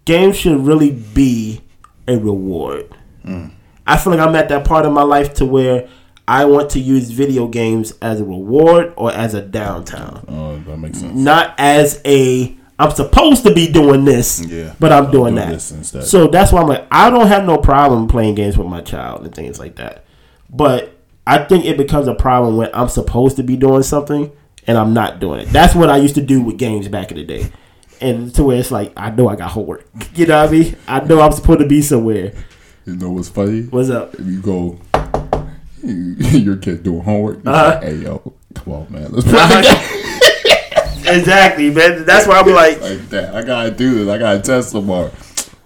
games 0.05 0.37
should 0.37 0.65
really 0.65 0.91
be 0.91 1.59
a 2.07 2.17
reward. 2.17 2.95
Mm. 3.25 3.55
I 3.89 3.97
feel 3.97 4.11
like 4.13 4.21
I'm 4.21 4.35
at 4.35 4.49
that 4.49 4.65
part 4.65 4.85
of 4.85 4.93
my 4.93 5.01
life 5.03 5.33
to 5.35 5.45
where 5.45 5.87
I 6.27 6.45
want 6.45 6.69
to 6.71 6.79
use 6.79 7.09
video 7.09 7.47
games 7.47 7.93
as 8.01 8.21
a 8.21 8.23
reward 8.23 8.93
or 8.95 9.11
as 9.11 9.33
a 9.33 9.41
downtown, 9.41 10.23
Oh, 10.29 10.57
that 10.69 10.77
makes 10.77 10.99
sense. 10.99 11.15
not 11.17 11.55
as 11.57 12.01
a 12.05 12.55
I'm 12.81 12.91
supposed 12.91 13.43
to 13.43 13.53
be 13.53 13.67
doing 13.67 14.05
this, 14.05 14.39
Yeah. 14.45 14.73
but 14.79 14.93
I'm 14.93 15.11
doing 15.11 15.35
Do 15.35 15.41
that. 15.41 15.59
So 16.05 16.27
that's 16.27 16.53
why 16.53 16.61
I'm 16.61 16.67
like, 16.67 16.85
I 16.89 17.09
don't 17.09 17.27
have 17.27 17.45
no 17.45 17.57
problem 17.57 18.07
playing 18.07 18.35
games 18.35 18.57
with 18.57 18.67
my 18.67 18.79
child 18.79 19.25
and 19.25 19.35
things 19.35 19.59
like 19.59 19.75
that. 19.75 20.05
But 20.49 20.93
I 21.27 21.39
think 21.39 21.65
it 21.65 21.75
becomes 21.77 22.07
a 22.07 22.15
problem 22.15 22.55
when 22.55 22.69
I'm 22.73 22.87
supposed 22.87 23.35
to 23.35 23.43
be 23.43 23.57
doing 23.57 23.83
something 23.83 24.31
and 24.65 24.77
I'm 24.77 24.93
not 24.93 25.19
doing 25.19 25.41
it. 25.41 25.49
That's 25.49 25.75
what 25.75 25.89
I 25.89 25.97
used 25.97 26.15
to 26.15 26.21
do 26.21 26.41
with 26.41 26.57
games 26.57 26.87
back 26.87 27.11
in 27.11 27.17
the 27.17 27.25
day. 27.25 27.51
And 27.99 28.33
to 28.35 28.43
where 28.45 28.57
it's 28.57 28.71
like, 28.71 28.93
I 28.95 29.09
know 29.09 29.27
I 29.27 29.35
got 29.35 29.49
homework. 29.51 29.85
You 30.15 30.25
know 30.27 30.39
what 30.41 30.49
I 30.49 30.51
mean? 30.51 30.75
I 30.87 30.99
know 31.01 31.19
I'm 31.19 31.31
supposed 31.33 31.59
to 31.59 31.67
be 31.67 31.81
somewhere. 31.81 32.31
You 32.85 32.95
know 32.95 33.11
what's 33.11 33.29
funny? 33.29 33.63
What's 33.63 33.89
up? 33.89 34.15
If 34.15 34.25
you 34.25 34.41
go, 34.41 34.79
your 35.83 36.57
kid 36.57 36.83
doing 36.83 37.01
homework. 37.01 37.45
Uh-huh. 37.45 37.79
hey 37.81 37.95
yo, 37.97 38.33
come 38.55 38.73
on 38.73 38.91
man, 38.91 39.11
let's 39.11 39.25
play 39.25 39.33
the 39.33 39.61
game 41.05 41.15
exactly, 41.17 41.69
man. 41.71 42.05
That's 42.05 42.27
why 42.27 42.39
I'm 42.39 42.47
like, 42.47 42.81
like 42.81 43.09
that. 43.09 43.35
I 43.35 43.43
gotta 43.43 43.71
do 43.71 43.93
this. 44.05 44.09
I 44.13 44.17
gotta 44.17 44.39
test 44.41 44.71
tomorrow. 44.71 45.11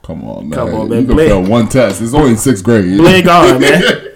Come 0.03 0.23
on, 0.25 0.49
man. 0.49 0.59
Come 0.59 0.73
on, 0.75 0.89
man. 0.89 1.01
You 1.01 1.07
can 1.07 1.17
fail 1.17 1.43
one 1.43 1.67
test. 1.69 2.01
It's 2.01 2.13
only 2.13 2.31
in 2.31 2.37
sixth 2.37 2.63
grade. 2.63 2.97
Blake 2.97 3.27
on, 3.27 3.59
man. 3.59 3.81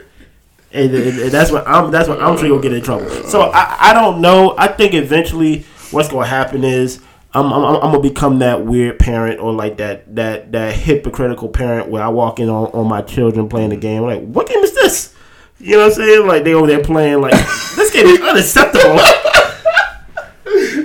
And, 0.74 0.94
and- 0.94 1.20
and 1.20 1.32
that's 1.32 1.50
what 1.50 1.66
I'm. 1.66 1.92
That's 1.92 2.10
what 2.10 2.22
I'm 2.22 2.38
sure 2.38 2.46
you'll 2.46 2.60
get 2.60 2.74
in 2.74 2.84
trouble. 2.84 3.10
So 3.24 3.42
I, 3.54 3.78
I 3.90 3.94
don't 3.94 4.20
know. 4.22 4.54
I 4.58 4.68
think 4.68 4.94
eventually 4.94 5.66
what's 5.92 6.10
going 6.10 6.26
to 6.26 6.30
happen 6.30 6.66
is 6.66 7.02
I'm, 7.38 7.54
I'm, 7.54 7.76
I'm 7.76 7.82
gonna 7.82 8.00
become 8.00 8.40
that 8.40 8.66
weird 8.66 8.98
parent 8.98 9.40
or 9.40 9.54
like 9.54 9.78
that 9.78 10.16
that 10.16 10.52
that 10.54 10.74
hypocritical 10.74 11.50
parent 11.50 11.88
where 11.90 12.02
I 12.02 12.08
walk 12.08 12.40
in 12.40 12.50
on, 12.50 12.68
on 12.72 12.88
my 12.88 13.02
children 13.04 13.48
playing 13.48 13.70
the 13.70 13.76
mm-hmm. 13.76 13.82
game. 13.82 14.04
I'm 14.04 14.10
like, 14.10 14.28
what 14.28 14.48
game 14.48 14.60
is 14.60 14.74
this? 14.74 15.14
You 15.60 15.74
know 15.74 15.84
what 15.84 15.86
I'm 15.86 15.94
saying? 15.94 16.28
Like 16.28 16.44
they 16.44 16.54
over 16.54 16.68
there 16.68 16.84
playing 16.84 17.22
like 17.22 17.34
this 17.76 17.92
game 17.92 18.08
is 18.08 18.22
unacceptable. 18.22 19.00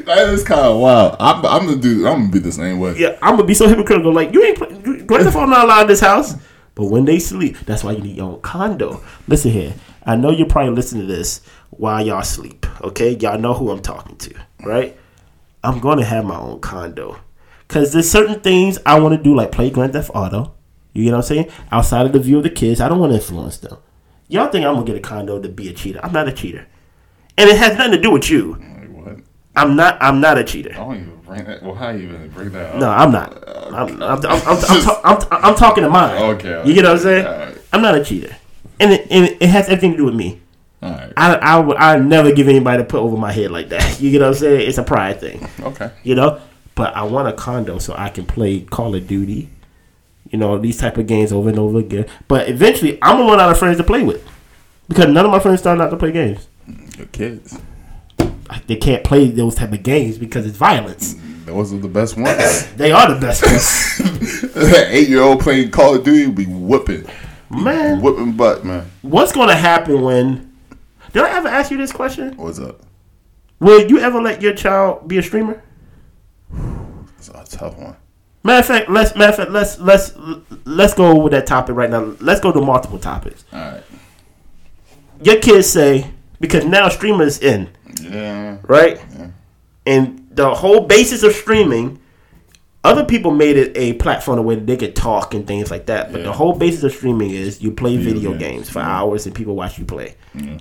That 0.04 0.28
is 0.30 0.42
kind 0.42 0.60
of 0.60 0.80
wild. 0.80 1.16
I'm, 1.20 1.46
I'm 1.46 1.66
gonna 1.66 1.76
do. 1.76 2.06
I'm 2.06 2.22
gonna 2.22 2.32
be 2.32 2.40
the 2.40 2.52
same 2.52 2.80
way. 2.80 2.96
yeah, 2.98 3.16
I'm 3.22 3.36
gonna 3.36 3.46
be 3.46 3.54
so 3.54 3.68
hypocritical. 3.68 4.12
Like 4.12 4.32
you 4.34 4.42
ain't 4.42 4.58
play, 4.58 4.68
Grand 5.04 5.24
Theft 5.24 5.36
Auto 5.36 5.46
not 5.46 5.64
allowed 5.64 5.82
in 5.82 5.86
this 5.86 6.00
house. 6.00 6.34
But 6.74 6.86
when 6.86 7.04
they 7.04 7.18
sleep, 7.18 7.56
that's 7.60 7.84
why 7.84 7.92
you 7.92 8.02
need 8.02 8.16
your 8.16 8.32
own 8.32 8.40
condo. 8.40 9.02
Listen 9.28 9.52
here, 9.52 9.74
I 10.04 10.16
know 10.16 10.30
you're 10.30 10.48
probably 10.48 10.74
listening 10.74 11.06
to 11.06 11.14
this 11.14 11.40
while 11.70 12.04
y'all 12.04 12.22
sleep. 12.22 12.66
Okay, 12.82 13.16
y'all 13.16 13.38
know 13.38 13.54
who 13.54 13.70
I'm 13.70 13.80
talking 13.80 14.16
to, 14.16 14.34
right? 14.64 14.98
I'm 15.64 15.78
gonna 15.80 16.04
have 16.04 16.24
my 16.24 16.36
own 16.38 16.60
condo 16.60 17.18
because 17.68 17.92
there's 17.92 18.10
certain 18.10 18.40
things 18.40 18.78
I 18.84 18.98
want 18.98 19.16
to 19.16 19.22
do, 19.22 19.34
like 19.34 19.52
play 19.52 19.70
Grand 19.70 19.92
Theft 19.92 20.10
Auto. 20.14 20.54
You 20.92 21.04
get 21.04 21.12
what 21.12 21.16
I'm 21.18 21.22
saying? 21.22 21.50
Outside 21.70 22.04
of 22.06 22.12
the 22.12 22.18
view 22.18 22.36
of 22.38 22.42
the 22.42 22.50
kids, 22.50 22.80
I 22.80 22.88
don't 22.88 22.98
want 22.98 23.12
to 23.12 23.16
influence 23.16 23.58
them. 23.58 23.78
Y'all 24.28 24.48
think 24.48 24.66
I'm 24.66 24.74
gonna 24.74 24.86
get 24.86 24.96
a 24.96 25.00
condo 25.00 25.40
to 25.40 25.48
be 25.48 25.68
a 25.68 25.72
cheater? 25.72 26.00
I'm 26.02 26.12
not 26.12 26.28
a 26.28 26.32
cheater, 26.32 26.66
and 27.38 27.48
it 27.48 27.56
has 27.58 27.76
nothing 27.78 27.92
to 27.92 28.00
do 28.00 28.10
with 28.10 28.28
you. 28.30 28.54
What? 28.54 29.18
I'm 29.56 29.76
not. 29.76 29.98
I'm 30.02 30.20
not 30.20 30.36
a 30.38 30.44
cheater. 30.44 30.72
I 30.72 30.76
don't 30.78 30.96
even 30.96 31.16
bring 31.24 31.44
that. 31.44 31.62
Well, 31.62 31.74
how 31.74 31.90
you 31.90 32.04
even 32.08 32.28
bring 32.30 32.50
that 32.52 32.74
up? 32.74 32.80
No, 32.80 32.90
I'm 32.90 33.10
not. 33.12 33.48
I'm, 33.72 34.02
I'm, 34.02 34.02
I'm, 34.02 34.26
I'm, 34.26 34.46
I'm, 34.46 34.80
ta- 34.82 35.00
I'm, 35.04 35.44
I'm 35.44 35.54
talking 35.54 35.84
to 35.84 35.90
mine. 35.90 36.20
Okay, 36.34 36.62
You 36.66 36.74
get 36.74 36.84
what 36.84 36.92
I'm 36.92 36.98
saying? 36.98 37.26
alright. 37.26 37.58
I'm 37.72 37.80
not 37.82 37.94
a 37.94 38.04
cheater. 38.04 38.36
And 38.80 38.92
it, 38.92 39.06
and 39.10 39.24
it 39.40 39.48
has 39.48 39.66
everything 39.68 39.92
to 39.92 39.96
do 39.96 40.04
with 40.04 40.14
me. 40.14 40.41
Right. 40.82 41.12
I, 41.16 41.34
I, 41.36 41.58
would, 41.60 41.76
I 41.76 41.98
never 41.98 42.32
give 42.32 42.48
anybody 42.48 42.82
to 42.82 42.84
put 42.84 43.00
over 43.00 43.16
my 43.16 43.30
head 43.32 43.50
like 43.50 43.68
that. 43.68 43.82
You 44.00 44.10
get 44.10 44.20
what 44.20 44.28
I'm 44.28 44.34
saying? 44.34 44.68
It's 44.68 44.78
a 44.78 44.82
pride 44.82 45.20
thing. 45.20 45.48
Okay. 45.60 45.90
You 46.02 46.14
know? 46.16 46.40
But 46.74 46.96
I 46.96 47.02
want 47.04 47.28
a 47.28 47.32
condo 47.32 47.78
so 47.78 47.94
I 47.96 48.08
can 48.08 48.26
play 48.26 48.60
Call 48.62 48.94
of 48.94 49.06
Duty. 49.06 49.48
You 50.30 50.38
know, 50.38 50.58
these 50.58 50.78
type 50.78 50.96
of 50.96 51.06
games 51.06 51.30
over 51.32 51.50
and 51.50 51.58
over 51.58 51.78
again. 51.78 52.06
But 52.26 52.48
eventually, 52.48 52.98
I'm 53.02 53.16
going 53.16 53.28
to 53.28 53.32
run 53.32 53.40
out 53.40 53.50
of 53.50 53.58
friends 53.58 53.76
to 53.76 53.84
play 53.84 54.02
with. 54.02 54.26
Because 54.88 55.06
none 55.06 55.24
of 55.24 55.30
my 55.30 55.38
friends 55.38 55.60
starting 55.60 55.82
out 55.82 55.90
to 55.90 55.96
play 55.96 56.10
games. 56.10 56.48
Your 56.96 57.06
kids. 57.08 57.58
they 58.66 58.76
can't 58.76 59.04
play 59.04 59.28
those 59.28 59.54
type 59.54 59.72
of 59.72 59.82
games 59.82 60.18
because 60.18 60.46
it's 60.46 60.56
violence. 60.56 61.14
Those 61.44 61.72
are 61.72 61.78
the 61.78 61.88
best 61.88 62.16
ones. 62.16 62.68
They 62.76 62.92
are 62.92 63.12
the 63.12 63.20
best 63.20 63.44
ones. 63.44 64.56
Eight 64.88 65.08
year 65.08 65.22
old 65.22 65.40
playing 65.40 65.70
Call 65.70 65.96
of 65.96 66.04
Duty 66.04 66.30
be 66.30 66.46
whooping, 66.46 67.06
Man. 67.50 68.00
whooping 68.00 68.32
butt, 68.32 68.64
man. 68.64 68.90
What's 69.02 69.32
gonna 69.32 69.56
happen 69.56 70.00
when? 70.02 70.51
Did 71.12 71.22
I 71.24 71.36
ever 71.36 71.48
ask 71.48 71.70
you 71.70 71.76
this 71.76 71.92
question? 71.92 72.36
What's 72.36 72.58
up? 72.58 72.80
Will 73.60 73.88
you 73.88 73.98
ever 73.98 74.20
let 74.20 74.42
your 74.42 74.54
child 74.54 75.06
be 75.08 75.18
a 75.18 75.22
streamer? 75.22 75.62
It's 77.18 77.28
a 77.28 77.44
tough 77.48 77.76
one. 77.78 77.96
Matter 78.44 78.58
of 78.60 78.66
fact, 78.66 78.90
let's 78.90 79.14
matter 79.14 79.30
of 79.30 79.36
fact, 79.36 79.50
let's 79.52 79.78
let's 79.78 80.12
let's 80.64 80.94
go 80.94 81.16
with 81.16 81.30
that 81.32 81.46
topic 81.46 81.76
right 81.76 81.88
now. 81.90 82.14
Let's 82.20 82.40
go 82.40 82.50
to 82.50 82.60
multiple 82.60 82.98
topics. 82.98 83.44
All 83.52 83.60
right. 83.60 83.82
Your 85.22 85.38
kids 85.38 85.68
say 85.68 86.10
because 86.40 86.64
now 86.64 86.88
streamers 86.88 87.38
in 87.38 87.68
Yeah. 88.00 88.56
right, 88.66 89.00
and 89.86 90.26
the 90.32 90.52
whole 90.54 90.80
basis 90.86 91.22
of 91.22 91.32
streaming. 91.32 92.00
Other 92.84 93.04
people 93.04 93.30
made 93.30 93.56
it 93.56 93.76
a 93.76 93.92
platform 93.94 94.42
where 94.44 94.56
they 94.56 94.76
could 94.76 94.96
talk 94.96 95.34
and 95.34 95.46
things 95.46 95.70
like 95.70 95.86
that, 95.86 96.10
but 96.10 96.18
Yeah. 96.18 96.26
the 96.26 96.32
whole 96.32 96.54
basis 96.54 96.82
of 96.82 96.92
streaming 96.92 97.30
is 97.30 97.62
you 97.62 97.70
play 97.70 97.96
Video 97.96 98.14
video, 98.14 98.30
games, 98.32 98.40
games, 98.40 98.70
for 98.70 98.80
yeah. 98.80 98.98
hours 98.98 99.24
and 99.26 99.34
people 99.34 99.54
watch 99.54 99.78
you 99.78 99.84
play. 99.84 100.16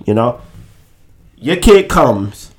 You 0.06 0.14
know, 0.14 0.40
your 1.36 1.56
kid 1.56 1.88
comes, 1.88 2.52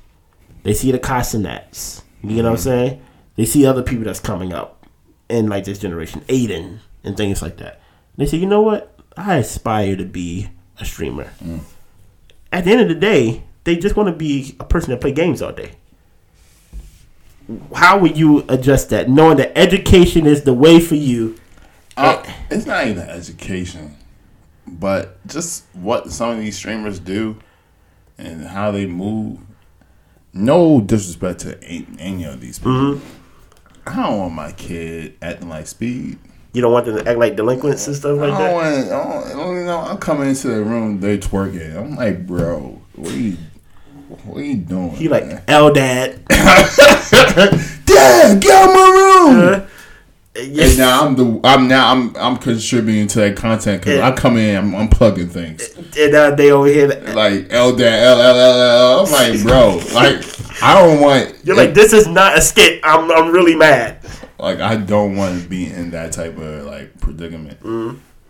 they 0.64 0.74
see 0.74 0.92
the 0.92 0.98
Kai 0.98 1.20
Cenats. 1.20 2.02
You 2.22 2.42
know 2.42 2.50
what 2.50 2.50
I'm 2.52 2.56
saying? 2.58 3.02
They 3.36 3.44
see 3.46 3.64
other 3.66 3.82
people 3.82 4.04
that's 4.04 4.20
coming 4.20 4.52
up 4.52 4.86
in 5.28 5.48
like 5.48 5.64
this 5.64 5.78
generation, 5.78 6.22
Adin 6.28 6.80
and 7.02 7.16
things 7.16 7.40
like 7.40 7.56
that. 7.58 7.80
They 8.16 8.26
say, 8.26 8.36
you 8.36 8.46
know 8.46 8.62
what? 8.62 8.94
I 9.16 9.36
aspire 9.36 9.96
to 9.96 10.04
be 10.04 10.48
a 10.78 10.84
streamer. 10.84 11.30
Mm. 11.42 11.60
At 12.52 12.64
the 12.64 12.70
end 12.72 12.80
of 12.82 12.88
the 12.88 12.94
day, 12.94 13.44
they 13.64 13.76
just 13.76 13.96
want 13.96 14.08
to 14.08 14.14
be 14.14 14.54
a 14.60 14.64
person 14.64 14.90
that 14.90 15.00
play 15.00 15.12
games 15.12 15.40
all 15.42 15.52
day. 15.52 15.72
How 17.74 17.98
would 17.98 18.16
you 18.16 18.44
adjust 18.48 18.90
that, 18.90 19.08
knowing 19.08 19.36
that 19.36 19.56
education 19.56 20.26
is 20.26 20.42
the 20.42 20.54
way 20.54 20.80
for 20.80 20.94
you? 20.94 21.36
Uh, 21.96 22.22
it's 22.50 22.66
not 22.66 22.86
even 22.86 23.02
education, 23.02 23.96
but 24.66 25.24
just 25.26 25.64
what 25.74 26.10
some 26.10 26.30
of 26.30 26.38
these 26.38 26.56
streamers 26.56 26.98
do 26.98 27.38
and 28.18 28.44
how 28.46 28.70
they 28.70 28.86
move. 28.86 29.38
No 30.32 30.80
disrespect 30.80 31.40
to 31.40 31.62
any, 31.62 32.24
of 32.24 32.40
these 32.40 32.58
people. 32.58 33.00
I 33.86 33.96
don't 33.96 34.18
want 34.18 34.34
my 34.34 34.52
kid 34.52 35.16
acting 35.22 35.48
like 35.48 35.66
speed. 35.66 36.18
You 36.52 36.62
don't 36.62 36.72
want 36.72 36.86
them 36.86 36.96
to 36.96 37.08
act 37.08 37.18
like 37.18 37.36
delinquents 37.36 37.86
and 37.86 37.94
stuff 37.94 38.18
like 38.18 38.32
I 38.32 38.42
that. 38.42 38.52
want. 38.52 38.66
I 38.66 38.88
don't, 38.88 39.26
I 39.26 39.32
don't 39.32 39.56
you 39.56 39.64
know. 39.64 39.78
I'm 39.80 39.98
coming 39.98 40.28
into 40.28 40.48
the 40.48 40.62
room. 40.64 41.00
They 41.00 41.18
twerking. 41.18 41.76
I'm 41.76 41.96
like, 41.96 42.26
bro, 42.26 42.80
what 42.94 43.12
are 43.12 43.16
you? 43.16 43.36
What 44.24 44.38
are 44.40 44.44
you 44.44 44.56
doing? 44.56 44.90
He 44.90 45.08
like 45.08 45.26
man? 45.26 45.42
L 45.48 45.72
dad. 45.72 46.20
Dad, 47.86 48.40
get 48.40 48.50
out 48.52 48.68
of 48.68 48.74
my 48.74 48.88
room. 49.30 49.66
And 50.36 50.48
Yes. 50.56 50.76
now 50.76 51.04
I'm 51.06 51.14
the. 51.14 51.40
I'm 51.44 51.68
now. 51.68 51.92
I'm. 51.92 52.16
I'm 52.16 52.36
contributing 52.38 53.06
to 53.08 53.20
that 53.20 53.36
content 53.36 53.82
because 53.82 54.00
I 54.00 54.10
come 54.12 54.36
in. 54.36 54.56
I'm, 54.56 54.74
I'm 54.74 54.88
plugging 54.88 55.28
things. 55.28 55.62
and 55.96 56.12
now 56.12 56.34
they 56.34 56.50
over 56.50 56.66
here. 56.66 56.88
like 57.14 57.46
L 57.52 57.76
dad 57.76 58.02
L 58.02 58.20
L 58.20 58.36
L 58.36 58.60
L. 58.60 59.06
I'm 59.06 59.12
like, 59.12 59.42
bro, 59.44 59.76
like 59.94 60.24
I 60.62 60.74
don't 60.74 61.00
want. 61.00 61.36
You're 61.44 61.54
like, 61.56 61.74
this 61.74 61.92
is 61.92 62.08
not 62.08 62.36
a 62.36 62.40
skit. 62.40 62.80
I'm, 62.82 63.08
I'm 63.12 63.30
really 63.30 63.54
mad. 63.54 63.98
like 64.40 64.58
I 64.58 64.74
don't 64.76 65.14
want 65.14 65.40
to 65.40 65.48
be 65.48 65.66
in 65.68 65.92
that 65.92 66.10
type 66.12 66.36
of 66.36 66.64
like 66.64 66.98
predicament. 66.98 67.60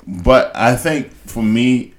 But 0.06 0.54
I 0.54 0.76
think 0.76 1.10
for 1.10 1.42
me, 1.42 1.94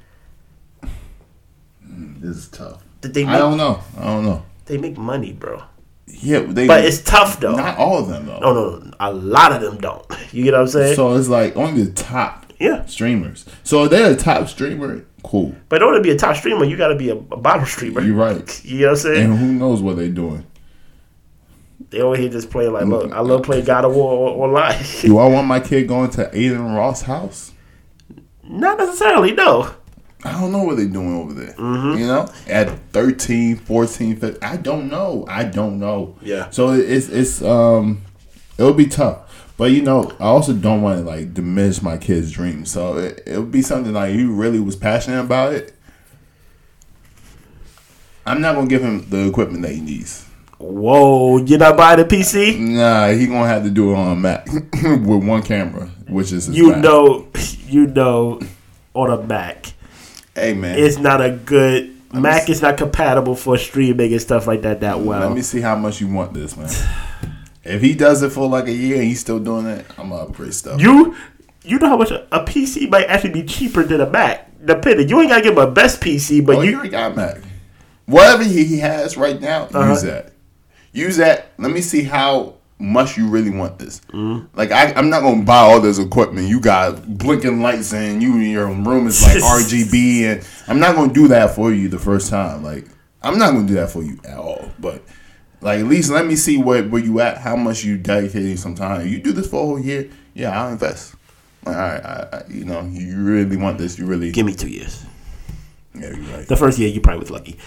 mm, 1.83 2.21
this 2.21 2.37
is 2.37 2.47
tough. 2.49 2.83
Did 3.05 3.13
they 3.13 3.23
I 3.23 3.33
make, 3.33 3.37
don't 3.37 3.57
know. 3.57 3.83
I 3.99 4.05
don't 4.05 4.25
know. 4.25 4.43
they 4.65 4.79
make 4.79 4.97
money, 4.97 5.31
bro. 5.31 5.61
Yeah, 6.07 6.39
they. 6.39 6.65
But 6.65 6.85
it's 6.85 7.01
tough 7.01 7.39
though. 7.39 7.55
not 7.55 7.77
all 7.77 7.99
of 7.99 8.07
them 8.07 8.25
though. 8.25 8.39
no, 8.39 8.53
no, 8.53 8.77
no, 8.79 8.91
a 8.99 9.13
lot 9.13 9.51
of 9.51 9.61
them 9.61 9.77
don't. 9.77 10.05
You 10.33 10.43
get 10.43 10.53
what 10.53 10.61
I'm 10.61 10.67
saying? 10.67 10.95
So 10.95 11.15
it's 11.15 11.29
like 11.29 11.55
only 11.55 11.83
the 11.83 11.91
top 11.93 12.51
yeah. 12.59 12.83
streamers. 12.87 13.45
So 13.63 13.83
if 13.83 13.91
they're 13.91 14.11
a 14.11 14.15
top 14.15 14.47
streamer, 14.49 15.05
cool. 15.23 15.55
But 15.69 15.77
in 15.77 15.83
order 15.83 15.99
to 15.99 16.03
be 16.03 16.09
a 16.09 16.17
top 16.17 16.35
streamer, 16.35 16.65
you 16.65 16.75
got 16.77 16.87
to 16.89 16.95
be 16.95 17.09
a, 17.09 17.15
a 17.15 17.37
bottom 17.37 17.65
streamer. 17.65 18.01
You're 18.01 18.15
right. 18.15 18.61
You 18.65 18.81
know 18.81 18.87
what 18.87 18.91
I'm 18.91 18.97
saying? 18.97 19.25
And 19.25 19.37
who 19.37 19.53
knows 19.53 19.81
what 19.81 19.97
they're 19.97 20.09
doing? 20.09 20.45
They 21.91 22.01
over 22.01 22.17
here 22.17 22.29
just 22.29 22.49
playing 22.49 22.73
like, 22.73 22.85
look, 22.85 23.11
I 23.13 23.19
love 23.19 23.41
mm. 23.41 23.45
playing 23.45 23.65
God 23.65 23.85
of 23.85 23.95
War 23.95 24.43
online. 24.43 24.83
Do 25.01 25.19
I 25.19 25.27
want 25.27 25.47
my 25.47 25.59
kid 25.59 25.87
going 25.87 26.09
to 26.11 26.27
Adin 26.29 26.73
Ross' 26.73 27.03
house? 27.03 27.53
Not 28.43 28.79
necessarily, 28.79 29.31
no. 29.33 29.73
I 30.25 30.41
don't 30.41 30.51
know 30.51 30.63
what 30.63 30.77
they're 30.77 30.87
doing 30.87 31.15
over 31.15 31.33
there. 31.33 31.53
You 31.57 32.07
know, 32.07 32.27
at 32.47 32.69
13, 32.91 33.57
14, 33.57 34.15
15, 34.17 34.39
I 34.43 34.57
don't 34.57 34.89
know. 34.89 35.23
I 35.27 35.43
don't 35.43 35.79
know. 35.79 36.15
Yeah. 36.21 36.49
So 36.49 36.71
it's 36.73 37.09
it's 37.09 37.41
um, 37.43 38.01
it'll 38.57 38.73
be 38.73 38.87
tough. 38.87 39.21
But 39.57 39.71
you 39.71 39.83
know, 39.83 40.11
I 40.19 40.25
also 40.25 40.51
don't 40.53 40.81
want 40.81 40.99
to 40.99 41.05
like 41.05 41.33
diminish 41.33 41.81
my 41.81 41.97
kid's 41.97 42.31
dreams. 42.31 42.71
So 42.71 42.97
it, 42.97 43.23
it'll 43.25 43.43
be 43.43 43.61
something 43.61 43.93
like 43.93 44.13
he 44.13 44.23
really 44.25 44.59
was 44.59 44.75
passionate 44.75 45.21
about 45.21 45.53
it. 45.53 45.73
I'm 48.25 48.41
not 48.41 48.55
gonna 48.55 48.67
give 48.67 48.81
him 48.81 49.07
the 49.09 49.27
equipment 49.27 49.61
that 49.63 49.71
he 49.71 49.81
needs. 49.81 50.25
Whoa, 50.57 51.37
you're 51.37 51.59
not 51.59 51.77
buying 51.77 51.99
a 51.99 52.03
PC? 52.05 52.57
Nah, 52.59 53.09
he 53.09 53.27
gonna 53.27 53.47
have 53.47 53.63
to 53.63 53.69
do 53.69 53.91
it 53.91 53.95
on 53.95 54.11
a 54.13 54.15
Mac 54.15 54.45
with 54.83 55.23
one 55.23 55.43
camera, 55.43 55.87
which 56.07 56.31
is 56.31 56.49
You 56.49 56.71
Mac. 56.71 56.81
know, 56.81 57.27
you 57.67 57.87
know, 57.87 58.41
on 58.93 59.11
a 59.11 59.21
Mac, 59.21 59.73
Hey 60.35 60.53
man, 60.53 60.77
it's 60.77 60.97
not 60.97 61.21
a 61.21 61.31
good. 61.31 61.91
Mac 62.13 62.49
is 62.49 62.61
not 62.61 62.77
compatible 62.77 63.35
for 63.35 63.57
streaming 63.57 64.11
and 64.13 64.21
stuff 64.21 64.47
like 64.47 64.61
that 64.61 64.81
that 64.81 64.99
well. 64.99 65.19
Let 65.19 65.31
me 65.35 65.41
see 65.41 65.59
how 65.61 65.75
much 65.75 65.99
you 65.99 66.07
want 66.07 66.33
this, 66.33 66.55
man. 66.55 66.69
If 67.63 67.81
he 67.81 67.93
does 67.93 68.21
it 68.21 68.31
for 68.31 68.47
like 68.47 68.67
a 68.67 68.71
year 68.71 68.95
and 68.97 69.03
he's 69.05 69.19
still 69.19 69.39
doing 69.39 69.65
it, 69.65 69.85
I'm 69.97 70.09
gonna 70.09 70.23
upgrade 70.23 70.53
stuff. 70.53 70.79
You 70.79 71.15
you 71.63 71.79
know 71.79 71.89
how 71.89 71.97
much 71.97 72.11
a, 72.11 72.23
a 72.35 72.43
PC 72.45 72.89
might 72.89 73.07
actually 73.07 73.31
be 73.31 73.43
cheaper 73.43 73.83
than 73.83 74.01
a 74.01 74.09
Mac. 74.09 74.49
Depending, 74.63 75.09
you 75.09 75.19
ain't 75.19 75.29
gotta 75.29 75.41
get 75.41 75.53
him 75.53 75.57
a 75.59 75.69
best 75.71 75.99
PC, 76.01 76.45
but 76.45 76.57
oh, 76.57 76.61
you 76.61 76.71
you 76.71 76.75
already 76.75 76.89
got 76.89 77.15
Mac. 77.15 77.37
Whatever 78.05 78.43
he, 78.43 78.63
he 78.65 78.77
has 78.79 79.17
right 79.17 79.39
now, 79.41 79.63
Uh-huh. 79.63 79.89
use 79.89 80.03
that. 80.03 80.33
Use 80.93 81.17
that. 81.17 81.49
Let 81.57 81.71
me 81.71 81.81
see 81.81 82.03
how 82.03 82.55
much 82.79 83.17
you 83.17 83.27
really 83.27 83.49
want 83.49 83.79
this. 83.79 84.01
Mm-hmm. 84.11 84.45
Like 84.57 84.71
I, 84.71 84.93
I'm 84.93 85.09
not 85.09 85.21
gonna 85.21 85.43
buy 85.43 85.59
all 85.59 85.79
this 85.79 85.99
equipment. 85.99 86.49
You 86.49 86.59
got 86.59 87.17
blinking 87.17 87.61
lights 87.61 87.93
and 87.93 88.21
you 88.21 88.35
in 88.35 88.49
your 88.49 88.67
room 88.67 89.07
is 89.07 89.21
like 89.23 89.37
RGB, 89.37 90.21
and 90.23 90.47
I'm 90.67 90.79
not 90.79 90.95
gonna 90.95 91.13
do 91.13 91.27
that 91.29 91.55
for 91.55 91.71
you 91.71 91.87
the 91.87 91.99
first 91.99 92.29
time. 92.29 92.63
Like 92.63 92.85
I'm 93.21 93.37
not 93.37 93.53
gonna 93.53 93.67
do 93.67 93.75
that 93.75 93.91
for 93.91 94.03
you 94.03 94.19
at 94.25 94.37
all. 94.37 94.69
But 94.79 95.01
like 95.61 95.79
at 95.79 95.85
least 95.85 96.11
let 96.11 96.25
me 96.25 96.35
see 96.35 96.57
where 96.57 96.83
where 96.83 97.01
you 97.01 97.19
at, 97.21 97.37
how 97.37 97.55
much 97.55 97.83
you 97.83 97.97
dedicating 97.97 98.57
some 98.57 98.75
time. 98.75 99.07
You 99.07 99.19
do 99.19 99.31
this 99.31 99.49
for 99.49 99.61
a 99.61 99.65
whole 99.65 99.79
year, 99.79 100.09
yeah, 100.33 100.61
I'll 100.61 100.71
invest. 100.71 101.15
Like, 101.65 101.75
all 101.75 101.81
right, 101.81 102.05
I, 102.05 102.27
I, 102.31 102.43
you 102.49 102.65
know, 102.65 102.81
you 102.81 103.23
really 103.23 103.57
want 103.57 103.77
this. 103.77 103.97
You 103.97 104.05
really, 104.05 104.31
give 104.31 104.45
me 104.45 104.53
two 104.53 104.67
years. 104.69 105.03
yeah, 105.95 106.09
you're 106.09 106.37
right. 106.37 106.47
The 106.47 106.55
first 106.55 106.77
year 106.77 106.89
you 106.89 107.01
probably 107.01 107.21
was 107.21 107.31
lucky. 107.31 107.57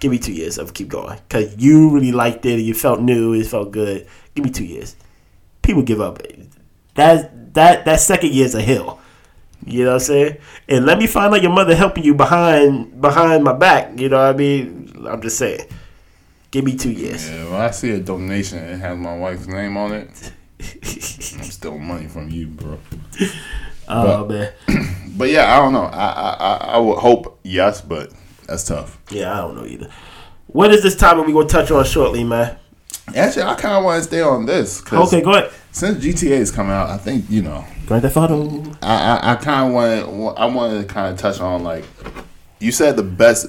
Give 0.00 0.10
me 0.10 0.18
two 0.18 0.32
years 0.32 0.58
of 0.58 0.74
keep 0.74 0.88
going 0.88 1.18
because 1.28 1.56
you 1.58 1.90
really 1.90 2.12
liked 2.12 2.44
it. 2.46 2.60
You 2.60 2.74
felt 2.74 3.00
new. 3.00 3.34
It 3.34 3.46
felt 3.46 3.70
good. 3.70 4.06
Give 4.34 4.44
me 4.44 4.50
two 4.50 4.64
years. 4.64 4.96
People 5.62 5.82
give 5.82 6.00
up. 6.00 6.22
That 6.94 7.54
that 7.54 7.84
that 7.84 8.00
second 8.00 8.32
year 8.32 8.46
is 8.46 8.54
a 8.54 8.62
hill. 8.62 8.98
You 9.66 9.84
know 9.84 9.90
what 9.90 9.94
I'm 9.94 10.00
saying? 10.00 10.36
And 10.68 10.86
let 10.86 10.98
me 10.98 11.06
find 11.06 11.34
out 11.34 11.42
your 11.42 11.52
mother 11.52 11.74
helping 11.74 12.02
you 12.02 12.14
behind 12.14 13.00
behind 13.00 13.44
my 13.44 13.52
back. 13.52 14.00
You 14.00 14.08
know 14.08 14.16
what 14.16 14.34
I 14.34 14.38
mean? 14.38 15.06
I'm 15.06 15.20
just 15.20 15.38
saying. 15.38 15.66
Give 16.50 16.64
me 16.64 16.76
two 16.76 16.90
years. 16.90 17.30
Yeah, 17.30 17.44
when 17.44 17.60
I 17.60 17.70
see 17.70 17.90
a 17.90 18.00
donation 18.00 18.58
and 18.58 18.70
it 18.70 18.78
has 18.78 18.98
my 18.98 19.16
wife's 19.16 19.46
name 19.46 19.76
on 19.76 19.92
it, 19.92 20.32
I'm 20.60 21.44
stealing 21.44 21.84
money 21.84 22.08
from 22.08 22.28
you, 22.28 22.48
bro. 22.48 22.78
Oh 23.88 24.26
man. 24.26 24.52
But 25.10 25.28
yeah, 25.28 25.54
I 25.54 25.58
don't 25.58 25.74
know. 25.74 25.84
I 25.84 26.06
I, 26.06 26.30
I, 26.32 26.56
I 26.74 26.78
would 26.78 26.98
hope 26.98 27.40
yes, 27.42 27.82
but 27.82 28.10
that's 28.50 28.64
tough. 28.64 28.98
Yeah, 29.10 29.32
I 29.32 29.36
don't 29.38 29.56
know 29.56 29.64
either. 29.64 29.88
What 30.48 30.72
is 30.74 30.82
this 30.82 30.96
topic 30.96 31.26
we're 31.26 31.32
gonna 31.32 31.48
touch 31.48 31.70
on 31.70 31.84
shortly, 31.84 32.24
man? 32.24 32.56
Actually, 33.14 33.44
I 33.44 33.54
kind 33.54 33.74
of 33.76 33.84
want 33.84 34.02
to 34.02 34.08
stay 34.08 34.20
on 34.20 34.46
this. 34.46 34.82
Okay, 34.92 35.20
go 35.20 35.32
ahead. 35.32 35.50
Since 35.72 36.04
GTA 36.04 36.30
is 36.38 36.50
coming 36.50 36.72
out, 36.72 36.90
I 36.90 36.96
think 36.98 37.24
you 37.30 37.42
know. 37.42 37.64
Grand 37.86 38.02
Theft 38.02 38.16
Auto. 38.16 38.62
I 38.82 38.94
I, 39.16 39.32
I 39.32 39.34
kind 39.36 39.68
of 39.68 40.12
want 40.14 40.38
I 40.38 40.46
wanted 40.46 40.80
to 40.86 40.92
kind 40.92 41.12
of 41.12 41.18
touch 41.18 41.40
on 41.40 41.62
like 41.64 41.84
you 42.58 42.72
said 42.72 42.96
the 42.96 43.02
best 43.02 43.46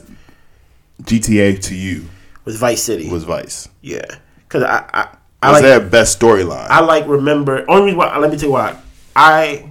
GTA 1.03 1.61
to 1.63 1.75
you 1.75 2.05
Was 2.45 2.57
Vice 2.57 2.83
City. 2.83 3.09
was 3.09 3.23
Vice. 3.23 3.67
yeah, 3.81 4.05
because 4.47 4.63
I 4.63 4.85
I, 4.93 5.07
I 5.43 5.51
Was 5.51 5.61
like 5.61 5.63
their 5.63 5.79
best 5.79 6.19
storyline? 6.19 6.67
I 6.69 6.81
like 6.81 7.07
remember. 7.07 7.65
Only 7.69 7.85
reason 7.85 7.97
why, 7.97 8.17
let 8.17 8.31
me 8.31 8.37
tell 8.37 8.49
you 8.49 8.53
why. 8.53 8.77
I 9.15 9.67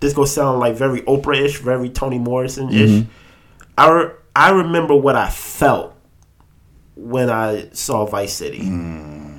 this 0.00 0.12
gonna 0.14 0.26
sound 0.26 0.60
like 0.60 0.74
very 0.74 1.02
Oprah 1.02 1.40
ish, 1.40 1.58
very 1.60 1.88
Toni 1.90 2.18
Morrison 2.18 2.70
ish. 2.70 2.90
Mm-hmm. 2.90 3.10
I 3.78 3.90
re, 3.90 4.10
I 4.36 4.50
remember 4.50 4.94
what 4.94 5.16
I 5.16 5.30
felt 5.30 5.94
when 6.96 7.30
I 7.30 7.68
saw 7.72 8.06
Vice 8.06 8.32
City. 8.34 8.64
Hmm. 8.64 9.38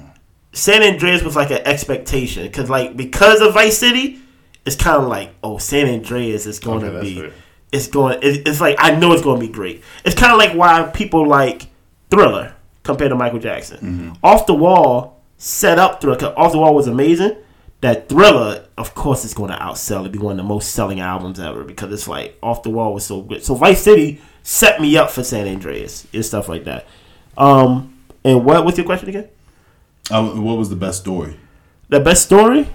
San 0.53 0.83
Andreas 0.83 1.21
was 1.21 1.35
like 1.35 1.51
an 1.51 1.61
expectation 1.65 2.43
because 2.43 2.69
like 2.69 2.95
because 2.95 3.41
of 3.41 3.53
Vice 3.53 3.77
City, 3.77 4.19
it's 4.65 4.75
kind 4.75 5.01
of 5.01 5.07
like 5.09 5.31
oh 5.43 5.57
San 5.57 5.87
Andreas 5.87 6.45
is 6.45 6.59
going 6.59 6.83
Okay, 6.85 6.93
to 6.93 7.01
be. 7.27 7.33
It's 7.71 7.87
going. 7.87 8.19
it- 8.21 8.47
It's 8.47 8.61
like 8.61 8.77
I 8.79 8.95
know 8.95 9.11
it's 9.11 9.21
going 9.21 9.39
to 9.41 9.45
be 9.47 9.51
great. 9.51 9.83
It's 10.05 10.15
kind 10.15 10.31
of 10.31 10.37
like 10.37 10.53
why 10.53 10.83
people 10.93 11.27
like 11.27 11.67
Thriller. 12.09 12.53
compared 12.83 13.09
to 13.09 13.15
Michael 13.15 13.39
Jackson. 13.39 13.77
Mm-hmm. 13.79 14.13
Off 14.23 14.45
the 14.45 14.53
Wall 14.53 15.21
set 15.37 15.77
up 15.79 15.99
Thriller. 15.99 16.17
'cause 16.17 16.33
Off 16.37 16.51
the 16.53 16.59
Wall 16.59 16.73
was 16.75 16.87
amazing. 16.87 17.35
That 17.81 18.07
Thriller, 18.07 18.65
of 18.77 18.95
course, 18.95 19.25
is 19.25 19.33
going 19.33 19.51
to 19.51 19.57
outsell 19.57 20.05
it. 20.05 20.11
Be 20.13 20.19
one 20.19 20.31
of 20.33 20.37
the 20.37 20.43
most 20.43 20.71
selling 20.71 21.01
albums 21.01 21.39
ever 21.39 21.63
because 21.65 21.91
it's 21.91 22.07
like 22.07 22.37
Off 22.41 22.63
the 22.63 22.69
Wall 22.69 22.93
was 22.93 23.05
so 23.05 23.21
good. 23.21 23.43
So 23.43 23.55
Vice 23.55 23.81
City 23.81 24.21
set 24.45 24.79
me 24.79 24.95
up 24.95 25.09
for 25.09 25.23
San 25.23 25.47
Andreas 25.47 26.07
and 26.13 26.23
stuff 26.23 26.47
like 26.47 26.63
that. 26.65 26.85
Um, 27.35 27.97
and 28.23 28.45
what? 28.45 28.63
was 28.63 28.77
your 28.77 28.85
question 28.85 29.09
again? 29.09 29.27
Uh, 30.11 30.23
what 30.33 30.57
was 30.57 30.69
the 30.69 30.75
best 30.75 31.01
story? 31.01 31.35
The 31.89 31.99
best 31.99 32.23
story? 32.23 32.67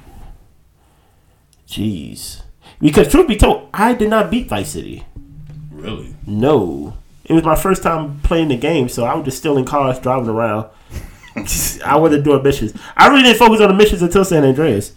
Jeez. 1.66 2.42
Because 2.80 3.08
truth 3.10 3.28
be 3.28 3.36
told, 3.36 3.68
I 3.72 3.94
did 3.94 4.10
not 4.10 4.30
beat 4.30 4.48
Vice 4.48 4.70
City. 4.70 5.04
Really? 5.70 6.14
No. 6.26 6.96
It 7.24 7.34
was 7.34 7.44
my 7.44 7.54
first 7.54 7.82
time 7.84 8.20
playing 8.22 8.48
the 8.48 8.56
game, 8.56 8.88
so 8.88 9.04
I 9.04 9.14
was 9.14 9.24
just 9.24 9.38
stealing 9.38 9.64
cars, 9.64 10.00
driving 10.00 10.28
around. 10.28 10.68
I 11.84 11.96
wasn't 11.96 12.24
doing 12.24 12.42
missions. 12.42 12.74
I 12.96 13.06
really 13.08 13.22
didn't 13.22 13.38
focus 13.38 13.60
on 13.60 13.68
the 13.68 13.74
missions 13.74 14.02
until 14.02 14.24
San 14.24 14.44
Andreas. 14.44 14.92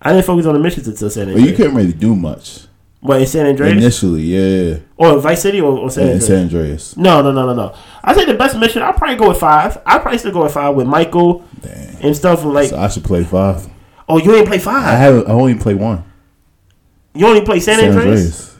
I 0.00 0.12
didn't 0.12 0.24
focus 0.24 0.46
on 0.46 0.54
the 0.54 0.60
missions 0.60 0.88
until 0.88 1.10
San 1.10 1.26
Well, 1.26 1.36
Andreas. 1.36 1.50
you 1.50 1.56
couldn't 1.56 1.76
really 1.76 1.92
do 1.92 2.16
much 2.16 2.66
What, 3.04 3.20
in 3.20 3.26
San 3.26 3.44
Andreas? 3.46 3.72
initially. 3.76 4.22
Yeah, 4.22 4.78
or 4.96 5.18
Vice 5.18 5.42
City 5.42 5.60
or, 5.60 5.76
or 5.78 5.90
San 5.90 6.04
yeah. 6.06 6.12
Andreas? 6.12 6.26
San 6.26 6.42
Andreas. 6.44 6.96
no, 6.96 7.20
no, 7.20 7.32
no, 7.32 7.44
no, 7.46 7.52
no. 7.54 7.74
I 8.02 8.14
think 8.14 8.28
the 8.28 8.34
best 8.34 8.56
mission, 8.56 8.80
I'd 8.82 8.96
probably 8.96 9.16
go 9.16 9.28
with 9.28 9.38
five. 9.38 9.76
I'd 9.84 10.00
probably 10.00 10.16
still 10.18 10.32
go 10.32 10.44
with 10.44 10.54
five 10.54 10.74
with 10.74 10.86
Michael 10.86 11.44
Damn. 11.60 11.96
and 12.02 12.16
stuff. 12.16 12.42
Like, 12.44 12.70
So 12.70 12.78
I 12.78 12.88
should 12.88 13.04
play 13.04 13.22
five. 13.22 13.68
oh, 14.08 14.16
you 14.18 14.34
ain't 14.34 14.48
play 14.48 14.58
five? 14.58 14.76
I 14.84 14.90
five. 14.92 14.98
have. 14.98 15.28
I 15.28 15.32
only 15.32 15.54
play 15.54 15.74
one. 15.74 16.02
You 17.14 17.26
only 17.26 17.42
play 17.42 17.60
San, 17.60 17.78
San 17.78 17.90
Andreas? 17.90 18.20
Andreas. 18.20 18.56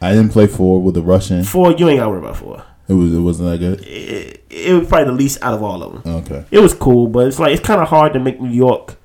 I 0.00 0.12
didn't 0.14 0.30
play 0.30 0.46
four 0.46 0.80
with 0.80 0.94
the 0.94 1.02
Russian. 1.02 1.42
Four, 1.44 1.72
you 1.72 1.88
ain't 1.88 1.98
got 1.98 2.04
to 2.04 2.10
worry 2.10 2.20
about 2.20 2.36
four. 2.36 2.64
It 2.88 2.94
was. 2.94 3.12
It 3.12 3.18
wasn't 3.18 3.50
that 3.50 3.58
good. 3.58 3.84
It, 3.86 4.44
it 4.50 4.72
was 4.78 4.88
probably 4.88 5.06
the 5.06 5.12
least 5.12 5.42
out 5.42 5.54
of 5.54 5.62
all 5.64 5.82
of 5.82 6.02
them. 6.04 6.14
Okay. 6.16 6.44
It 6.52 6.60
was 6.60 6.74
cool, 6.74 7.08
but 7.08 7.26
it's 7.26 7.38
like 7.40 7.52
it's 7.56 7.66
kind 7.66 7.80
of 7.80 7.88
hard 7.88 8.12
to 8.14 8.20
make 8.20 8.40
New 8.40 8.50
York 8.50 8.96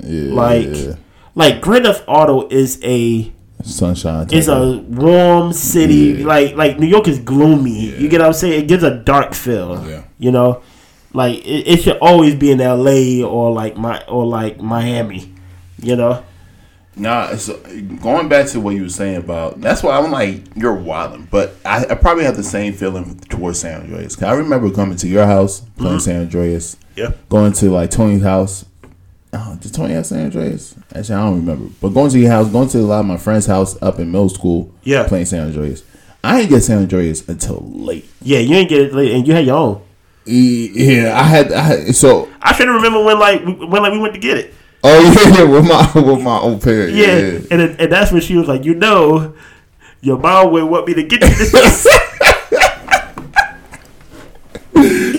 Yeah. 0.00 0.34
like 0.34 0.98
like 1.36 1.60
Grand 1.60 1.84
Theft 1.84 2.04
Auto 2.06 2.46
is 2.48 2.78
a 2.84 3.32
sunshine. 3.62 4.26
type 4.26 4.48
a 4.48 4.78
warm 4.78 5.52
city. 5.52 6.18
Yeah. 6.18 6.26
Like 6.26 6.56
like 6.56 6.78
New 6.78 6.86
York 6.86 7.08
is 7.08 7.18
gloomy. 7.18 7.90
Yeah. 7.90 7.98
You 7.98 8.08
get 8.08 8.20
what 8.20 8.28
I'm 8.28 8.32
saying? 8.32 8.64
It 8.64 8.68
gives 8.68 8.82
a 8.82 8.94
dark 8.94 9.34
feel. 9.34 9.86
Yeah. 9.88 10.04
You 10.18 10.30
know, 10.30 10.62
like 11.12 11.38
it, 11.38 11.68
it 11.68 11.82
should 11.82 11.98
always 11.98 12.34
be 12.34 12.50
in 12.50 12.60
L.A. 12.60 13.22
or 13.22 13.52
like 13.52 13.76
my 13.76 14.02
or 14.04 14.26
like 14.26 14.60
Miami. 14.60 15.32
You 15.80 15.96
know. 15.96 16.24
Nah, 16.96 17.30
it's, 17.32 17.48
going 18.00 18.28
back 18.28 18.46
to 18.48 18.60
what 18.60 18.76
you 18.76 18.82
were 18.82 18.88
saying 18.88 19.16
about 19.16 19.60
that's 19.60 19.82
why 19.82 19.98
I'm 19.98 20.12
like 20.12 20.42
you're 20.54 20.74
wilding, 20.74 21.26
but 21.30 21.56
I, 21.64 21.84
I 21.86 21.94
probably 21.96 22.24
have 22.24 22.36
the 22.36 22.44
same 22.44 22.72
feeling 22.72 23.18
towards 23.18 23.60
San 23.60 23.80
Andreas. 23.80 24.22
I 24.22 24.32
remember 24.34 24.70
coming 24.70 24.96
to 24.98 25.08
your 25.08 25.26
house 25.26 25.60
playing 25.76 25.96
mm-hmm. 25.96 26.04
San 26.04 26.20
Andreas, 26.22 26.76
Yeah. 26.94 27.12
going 27.28 27.52
to 27.54 27.70
like 27.70 27.90
Tony's 27.90 28.22
house. 28.22 28.64
Oh, 29.36 29.58
did 29.60 29.74
Tony 29.74 29.94
have 29.94 30.06
San 30.06 30.26
Andreas? 30.26 30.76
Actually, 30.94 31.14
I 31.16 31.24
don't 31.24 31.40
remember. 31.40 31.70
But 31.80 31.88
going 31.88 32.10
to 32.10 32.18
your 32.18 32.30
house, 32.30 32.48
going 32.48 32.68
to 32.68 32.78
a 32.78 32.82
lot 32.82 33.00
of 33.00 33.06
my 33.06 33.16
friends' 33.16 33.46
house 33.46 33.76
up 33.82 33.98
in 33.98 34.12
middle 34.12 34.28
school, 34.28 34.70
Yeah. 34.84 35.08
playing 35.08 35.26
San 35.26 35.46
Andreas. 35.48 35.82
I 36.22 36.38
didn't 36.38 36.50
get 36.50 36.60
San 36.62 36.78
Andreas 36.78 37.28
until 37.28 37.60
late. 37.66 38.08
Yeah, 38.22 38.38
you 38.38 38.54
ain't 38.56 38.68
get 38.68 38.80
it 38.80 38.94
late, 38.94 39.12
and 39.12 39.26
you 39.26 39.34
had 39.34 39.44
your 39.44 39.56
own. 39.56 39.80
Yeah, 40.24 41.12
I 41.18 41.22
had, 41.24 41.52
I 41.52 41.60
had 41.62 41.94
so. 41.94 42.28
I 42.40 42.54
should 42.54 42.68
remember 42.68 43.02
when 43.04 43.18
like 43.18 43.44
when 43.44 43.82
like 43.82 43.92
we 43.92 43.98
went 43.98 44.14
to 44.14 44.20
get 44.20 44.38
it. 44.38 44.54
Oh 44.82 45.00
yeah, 45.28 45.38
yeah, 45.38 45.44
with 45.44 45.66
my 45.66 45.90
with 46.12 46.22
my 46.22 46.38
old 46.38 46.62
parent. 46.62 46.94
Yeah, 46.94 47.16
Yeah, 47.18 47.40
and 47.50 47.60
it, 47.60 47.80
and 47.80 47.92
that's 47.92 48.10
when 48.12 48.22
she 48.22 48.36
was 48.36 48.46
like, 48.48 48.64
you 48.64 48.74
know, 48.74 49.34
your 50.00 50.18
mom 50.18 50.52
would 50.52 50.64
want 50.64 50.86
me 50.86 50.94
to 50.94 51.02
get 51.02 51.20
you 51.22 51.28
this. 51.28 51.86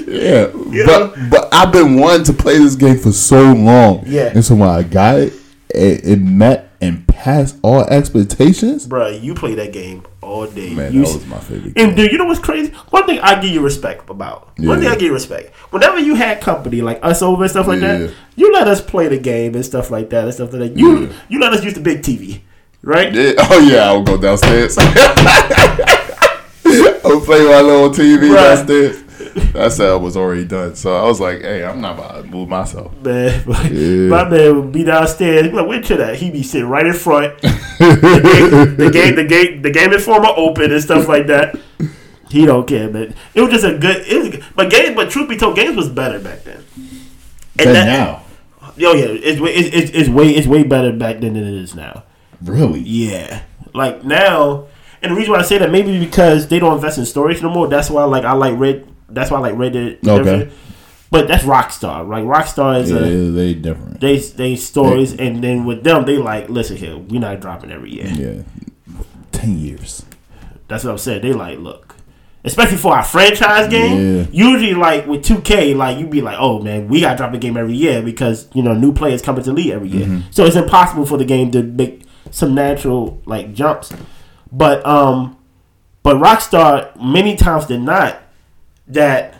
Yeah, 0.07 0.47
Yeah. 0.75 0.85
but 0.85 1.15
but 1.29 1.49
I've 1.53 1.71
been 1.71 1.97
wanting 1.99 2.25
to 2.25 2.33
play 2.33 2.57
this 2.57 2.75
game 2.75 2.97
for 2.97 3.11
so 3.11 3.53
long. 3.53 4.03
Yeah. 4.05 4.31
and 4.33 4.43
so 4.43 4.55
when 4.55 4.69
I 4.69 4.83
got 4.83 5.17
it, 5.19 5.33
it, 5.69 6.05
it 6.05 6.19
met 6.21 6.71
and 6.81 7.07
passed 7.07 7.57
all 7.63 7.81
expectations. 7.85 8.87
Bruh, 8.87 9.19
you 9.21 9.33
play 9.33 9.55
that 9.55 9.71
game 9.73 10.03
all 10.21 10.45
day. 10.45 10.73
Man, 10.75 10.93
you 10.93 11.03
that 11.05 11.13
was 11.15 11.25
my 11.25 11.39
favorite. 11.39 11.73
And 11.77 11.89
Game. 11.89 11.95
dude, 11.95 12.11
you 12.11 12.17
know 12.17 12.25
what's 12.25 12.39
crazy? 12.39 12.71
One 12.89 13.05
thing 13.05 13.19
I 13.19 13.39
give 13.41 13.51
you 13.51 13.61
respect 13.61 14.09
about. 14.09 14.51
One 14.59 14.79
thing 14.79 14.87
I 14.89 14.93
give 14.93 15.03
you 15.03 15.13
respect. 15.13 15.55
Whenever 15.71 15.99
you 15.99 16.15
had 16.15 16.41
company 16.41 16.81
like 16.81 16.99
us 17.03 17.21
over 17.21 17.43
and 17.43 17.49
stuff 17.51 17.67
like 17.67 17.81
Yeah. 17.81 17.97
that, 17.99 18.13
you 18.35 18.51
let 18.53 18.67
us 18.67 18.81
play 18.81 19.07
the 19.07 19.17
game 19.17 19.55
and 19.55 19.65
stuff 19.65 19.89
like 19.89 20.09
that 20.11 20.25
and 20.25 20.33
stuff 20.33 20.51
like 20.53 20.73
that. 20.73 20.77
You 20.77 21.05
Yeah. 21.07 21.13
you 21.29 21.39
let 21.39 21.53
us 21.53 21.63
use 21.63 21.73
the 21.73 21.81
big 21.81 22.01
TV, 22.03 22.41
right? 22.83 23.13
Yeah, 23.13 23.31
oh 23.37 23.59
yeah, 23.59 23.89
I 23.89 23.93
would 23.97 24.05
go 24.05 24.17
downstairs. 24.17 24.77
I 26.67 26.99
would 27.05 27.23
play 27.23 27.43
my 27.45 27.61
little 27.61 27.89
TV 27.89 28.29
Right. 28.33 28.55
downstairs. 28.55 29.01
That 29.53 29.71
setup 29.71 30.01
was 30.01 30.15
already 30.17 30.45
done, 30.45 30.75
so 30.75 30.95
I 30.95 31.03
was 31.03 31.19
like, 31.19 31.41
"Hey, 31.41 31.63
I'm 31.63 31.81
not 31.81 31.97
about 31.97 32.23
to 32.23 32.29
move 32.29 32.49
myself." 32.49 32.93
Man, 33.01 33.43
Yeah. 33.71 34.07
my 34.09 34.29
man 34.29 34.55
would 34.61 34.71
be 34.71 34.83
downstairs. 34.83 35.45
He'd 35.45 35.53
like, 35.53 35.67
where 35.67 35.81
to 35.81 35.95
that? 35.97 36.15
He'd 36.17 36.33
be 36.33 36.43
sitting 36.43 36.67
right 36.67 36.85
in 36.85 36.93
front. 36.93 37.39
the, 37.41 38.21
game, 38.23 38.75
the 38.77 38.91
game, 38.91 39.15
the 39.15 39.23
game, 39.25 39.61
the 39.61 39.71
game 39.71 39.93
informer 39.93 40.29
open 40.35 40.71
and 40.71 40.81
stuff 40.83 41.07
like 41.07 41.27
that. 41.27 41.57
He 42.29 42.45
don't 42.45 42.67
care, 42.67 42.89
man. 42.89 43.13
It 43.33 43.41
was 43.41 43.51
just 43.51 43.65
a 43.65 43.77
good. 43.77 44.05
It 44.07 44.17
was, 44.35 44.45
but 44.55 44.69
games, 44.69 44.95
but 44.95 45.09
truth 45.09 45.29
be 45.29 45.37
told, 45.37 45.55
games 45.55 45.75
was 45.77 45.89
better 45.89 46.19
back 46.19 46.43
then. 46.43 46.63
And 47.59 47.69
that- 47.75 47.85
now, 47.85 48.21
Yo, 48.77 48.91
yeah, 48.91 49.05
it's, 49.05 49.39
way- 49.39 49.53
it's, 49.53 49.73
it's, 49.73 49.91
it's 49.97 50.09
way 50.09 50.29
it's 50.31 50.47
way 50.47 50.63
better 50.63 50.91
back 50.91 51.21
then 51.21 51.33
than 51.35 51.43
it 51.45 51.53
is 51.53 51.75
now. 51.75 52.03
really, 52.43 52.81
Yeah, 52.81 53.43
like 53.73 54.03
now, 54.03 54.65
and 55.01 55.11
the 55.11 55.15
reason 55.15 55.31
why 55.31 55.39
I 55.39 55.43
say 55.43 55.57
that 55.59 55.71
maybe 55.71 55.97
because 55.97 56.47
they 56.49 56.59
don't 56.59 56.73
invest 56.73 56.97
in 56.97 57.05
storage 57.05 57.41
no 57.41 57.49
more. 57.49 57.69
That's 57.69 57.89
why 57.89 58.03
like 58.03 58.25
I 58.25 58.33
like 58.33 58.57
Red. 58.57 58.85
That's 59.09 59.29
why 59.31 59.37
I 59.37 59.41
like 59.41 59.55
Red 59.57 59.73
Dead. 59.73 59.99
Okay. 60.07 60.51
But 61.11 61.27
that's 61.27 61.43
Rockstar. 61.43 62.07
Like 62.07 62.23
Rockstar 62.23 62.81
is 62.81 62.91
yeah, 62.91 62.97
a 62.97 63.31
they 63.31 63.53
different. 63.53 64.01
they 64.01 64.17
they 64.19 64.55
stories, 64.55 65.13
and 65.13 65.43
then 65.43 65.63
with 65.65 65.83
them 65.83 66.03
they 66.05 66.17
like 66.17 66.49
listen 66.49 66.77
here, 66.77 66.97
we're 66.97 67.21
not 67.21 67.39
dropping 67.39 67.71
every 67.71 67.91
year. 67.91 68.07
yeah, 68.07 68.41
ten 69.31 69.57
years. 69.57 70.03
That's 70.67 70.83
what 70.83 70.91
I'm 70.91 70.97
saying. 70.97 71.21
They 71.21 71.33
like 71.33 71.59
look. 71.59 71.95
Especially 72.43 72.77
for 72.77 72.93
our 72.95 73.03
franchise 73.03 73.67
game, 73.69 74.17
Yeah. 74.17 74.25
usually 74.31 74.75
like 74.75 75.07
with 75.07 75.23
2K, 75.25 75.75
like 75.75 75.97
you'd 75.97 76.11
be 76.11 76.21
like, 76.21 76.37
oh 76.39 76.59
man, 76.61 76.87
we 76.87 77.01
gotta 77.01 77.17
drop 77.17 77.31
the 77.31 77.39
game 77.39 77.57
every 77.57 77.73
year 77.75 78.03
because 78.03 78.47
you 78.53 78.61
know 78.61 78.73
new 78.75 78.91
players 78.93 79.21
coming 79.23 79.43
to 79.45 79.51
league 79.51 79.71
every 79.71 79.89
year, 79.89 80.05
Mm-hmm. 80.05 80.27
so 80.31 80.45
it's 80.45 80.55
impossible 80.55 81.05
for 81.07 81.17
the 81.17 81.25
game 81.25 81.49
to 81.51 81.63
make 81.63 82.03
some 82.29 82.53
natural 82.53 83.19
like 83.25 83.53
jumps. 83.53 83.91
But 84.51 84.85
um, 84.85 85.37
but 86.03 86.17
Rockstar 86.17 86.95
many 87.01 87.35
times 87.35 87.65
did 87.65 87.81
not 87.81 88.19
that 88.87 89.35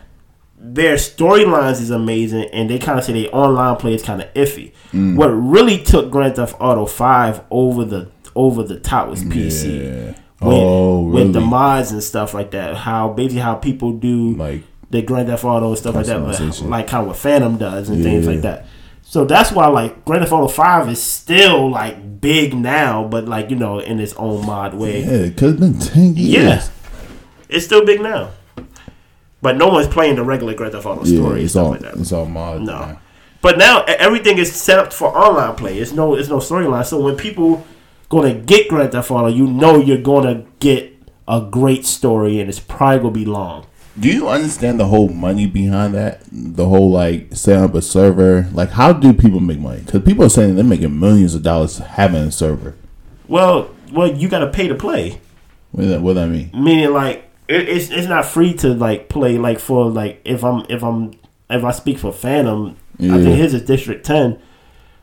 their 0.58 0.96
storylines 0.96 1.80
is 1.80 1.90
amazing, 1.90 2.44
and 2.52 2.70
they 2.70 2.78
kind 2.78 2.98
of 2.98 3.04
say 3.04 3.12
the 3.12 3.28
online 3.30 3.76
play 3.76 3.94
is 3.94 4.02
kind 4.02 4.22
of 4.22 4.32
iffy. 4.34 4.72
Mm. 4.92 5.16
What 5.16 5.28
really 5.28 5.82
took 5.82 6.10
Grand 6.10 6.36
Theft 6.36 6.56
Auto 6.60 6.86
Five 6.86 7.42
over 7.50 7.84
the 7.84 8.10
over 8.34 8.62
the 8.62 8.78
top 8.78 9.08
was 9.08 9.22
PC. 9.24 9.82
Yeah. 9.82 10.06
With, 10.38 10.52
oh, 10.52 11.04
really? 11.06 11.24
with 11.24 11.32
the 11.32 11.40
mods 11.40 11.92
and 11.92 12.02
stuff 12.02 12.34
like 12.34 12.50
that, 12.50 12.76
how 12.76 13.08
basically 13.08 13.40
how 13.40 13.54
people 13.54 13.92
do 13.92 14.34
like 14.34 14.62
the 14.90 15.02
Grand 15.02 15.28
Theft 15.28 15.44
Auto 15.44 15.68
and 15.68 15.78
stuff 15.78 15.94
like 15.94 16.06
that, 16.06 16.20
Customization. 16.20 16.62
like, 16.62 16.70
like 16.70 16.90
how 16.90 17.04
what 17.04 17.16
Fanum 17.16 17.58
does 17.58 17.88
and 17.88 18.02
things 18.02 18.26
like 18.26 18.42
that. 18.42 18.66
So 19.02 19.24
that's 19.24 19.52
why 19.52 19.66
like 19.68 20.04
Grand 20.04 20.22
Theft 20.22 20.32
Auto 20.32 20.48
Five 20.48 20.88
is 20.88 21.02
still 21.02 21.70
like 21.70 22.20
big 22.20 22.54
now, 22.54 23.06
but 23.06 23.26
like 23.26 23.50
you 23.50 23.56
know 23.56 23.78
in 23.78 24.00
its 24.00 24.14
own 24.14 24.44
mod 24.44 24.74
way. 24.74 25.02
yeah, 25.02 25.10
it 25.10 25.36
could 25.36 25.50
have 25.50 25.60
been 25.60 25.78
ten 25.78 26.16
years. 26.16 26.34
Yeah. 26.34 26.68
It's 27.48 27.64
still 27.64 27.84
big 27.84 28.00
now. 28.00 28.30
But 29.42 29.56
no 29.56 29.68
one's 29.68 29.86
playing 29.88 30.16
the 30.16 30.24
regular 30.24 30.54
Grand 30.54 30.72
Theft 30.72 30.86
Auto 30.86 31.04
Yeah, 31.04 31.18
story 31.20 31.44
it's 31.44 31.56
all 31.56 31.70
like 31.70 31.80
that. 31.80 31.94
it's 31.96 32.12
all 32.12 32.26
mod. 32.26 32.62
No. 32.62 32.78
now. 32.78 33.00
But 33.42 33.58
now 33.58 33.82
everything 33.84 34.38
is 34.38 34.52
set 34.54 34.78
up 34.78 34.92
for 34.92 35.08
online 35.16 35.54
play. 35.56 35.78
It's 35.78 35.92
no 35.92 36.14
it's 36.14 36.28
no 36.28 36.38
storyline. 36.38 36.84
So 36.86 37.00
when 37.00 37.16
people 37.16 37.64
gonna 38.08 38.34
get 38.34 38.68
Grand 38.68 38.92
Theft 38.92 39.10
Auto, 39.10 39.28
you 39.28 39.46
know 39.46 39.78
you're 39.78 39.98
gonna 40.02 40.44
get 40.58 40.92
a 41.28 41.40
great 41.48 41.84
story 41.84 42.40
and 42.40 42.48
it's 42.48 42.58
probably 42.60 42.98
gonna 42.98 43.10
be 43.10 43.24
long. 43.24 43.66
Do 43.98 44.08
you 44.12 44.28
understand 44.28 44.78
the 44.80 44.86
whole 44.86 45.08
money 45.08 45.46
behind 45.46 45.94
that? 45.94 46.20
The 46.30 46.68
whole 46.68 46.90
like 46.90 47.28
setting 47.34 47.64
up 47.64 47.74
a 47.74 47.80
server. 47.82 48.46
Like, 48.52 48.70
how 48.70 48.92
do 48.92 49.12
people 49.14 49.40
make 49.40 49.58
money? 49.58 49.80
Because 49.84 50.02
people 50.02 50.24
are 50.24 50.28
saying 50.30 50.54
they're 50.54 50.64
making 50.64 50.98
millions 50.98 51.34
of 51.34 51.42
dollars 51.42 51.78
having 51.78 52.22
a 52.22 52.30
server. 52.32 52.74
Well, 53.28 53.70
well, 53.92 54.10
you 54.12 54.28
gotta 54.28 54.48
pay 54.48 54.68
to 54.68 54.74
play. 54.74 55.20
What 55.72 55.82
does 55.82 55.90
that, 55.92 56.00
what 56.02 56.14
that 56.14 56.28
mean? 56.28 56.50
Meaning 56.54 56.92
like 56.92 57.25
it, 57.48 57.68
it's 57.68 57.90
it's 57.90 58.06
not 58.08 58.24
free 58.24 58.54
to 58.54 58.74
like 58.74 59.08
play 59.08 59.38
like 59.38 59.58
for 59.58 59.90
like 59.90 60.20
if 60.24 60.44
I'm 60.44 60.64
if 60.68 60.82
I'm 60.82 61.12
if 61.50 61.64
I 61.64 61.70
speak 61.72 61.98
for 61.98 62.12
Fanum, 62.12 62.76
I 63.00 63.18
think 63.22 63.36
his 63.36 63.54
is 63.54 63.62
District 63.62 64.04
Ten. 64.04 64.38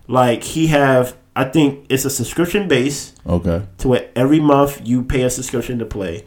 Like 0.07 0.43
he 0.43 0.67
have 0.67 1.15
I 1.35 1.45
think 1.45 1.85
it's 1.89 2.05
a 2.05 2.09
subscription 2.09 2.67
base 2.67 3.13
Okay. 3.25 3.65
to 3.79 3.87
where 3.87 4.09
every 4.15 4.39
month 4.39 4.81
you 4.83 5.03
pay 5.03 5.23
a 5.23 5.29
subscription 5.29 5.79
to 5.79 5.85
play, 5.85 6.25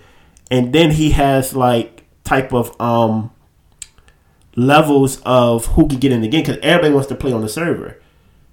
and 0.50 0.72
then 0.72 0.92
he 0.92 1.10
has 1.10 1.54
like 1.54 2.04
type 2.24 2.52
of 2.52 2.78
um 2.80 3.30
levels 4.56 5.20
of 5.24 5.66
who 5.66 5.86
can 5.86 5.98
get 5.98 6.12
in 6.12 6.22
the 6.22 6.28
game 6.28 6.42
because 6.42 6.58
everybody 6.62 6.92
wants 6.94 7.08
to 7.08 7.14
play 7.14 7.32
on 7.32 7.42
the 7.42 7.48
server. 7.48 8.00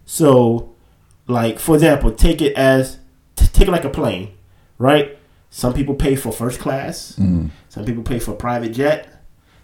So, 0.06 0.74
like 1.28 1.60
for 1.60 1.76
example, 1.76 2.12
take 2.12 2.42
it 2.42 2.54
as 2.56 3.00
t- 3.36 3.48
take 3.48 3.68
it 3.68 3.72
like 3.72 3.86
a 3.86 3.90
plane, 3.90 4.32
right? 4.78 5.18
Some 5.56 5.74
people 5.76 5.94
pay 5.94 6.16
for 6.16 6.32
first 6.32 6.60
class. 6.60 7.16
Mm. 7.20 7.52
Some 7.70 7.86
people 7.86 8.02
pay 8.02 8.18
for 8.18 8.34
private 8.34 8.70
jet. 8.74 9.08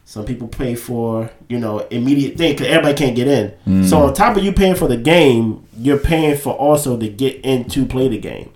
Some 0.05 0.23
people 0.23 0.47
pay 0.47 0.75
for 0.75 1.31
you 1.47 1.57
know 1.57 1.79
immediate 1.89 2.37
thing 2.37 2.53
because 2.53 2.67
everybody 2.67 2.93
can't 2.93 3.15
get 3.15 3.27
in. 3.27 3.53
Mm. 3.67 3.89
So 3.89 3.97
on 4.03 4.13
top 4.13 4.37
of 4.37 4.43
you 4.43 4.51
paying 4.53 4.75
for 4.75 4.87
the 4.87 4.97
game, 4.97 5.65
you're 5.77 5.97
paying 5.97 6.37
for 6.37 6.53
also 6.53 6.95
to 6.95 7.09
get 7.09 7.41
in 7.43 7.65
to 7.69 7.87
play 7.87 8.07
the 8.07 8.19
game 8.19 8.51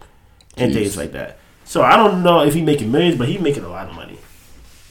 and 0.58 0.72
Jeez. 0.72 0.76
things 0.76 0.98
like 0.98 1.12
that. 1.14 1.40
So 1.66 1.82
I 1.82 1.96
don't 1.96 2.22
know 2.22 2.42
if 2.44 2.54
he's 2.54 2.64
making 2.64 2.92
millions, 2.92 3.18
but 3.18 3.28
he's 3.28 3.42
making 3.42 3.64
a 3.64 3.70
lot 3.70 3.90
of 3.90 3.96
money. 3.96 4.20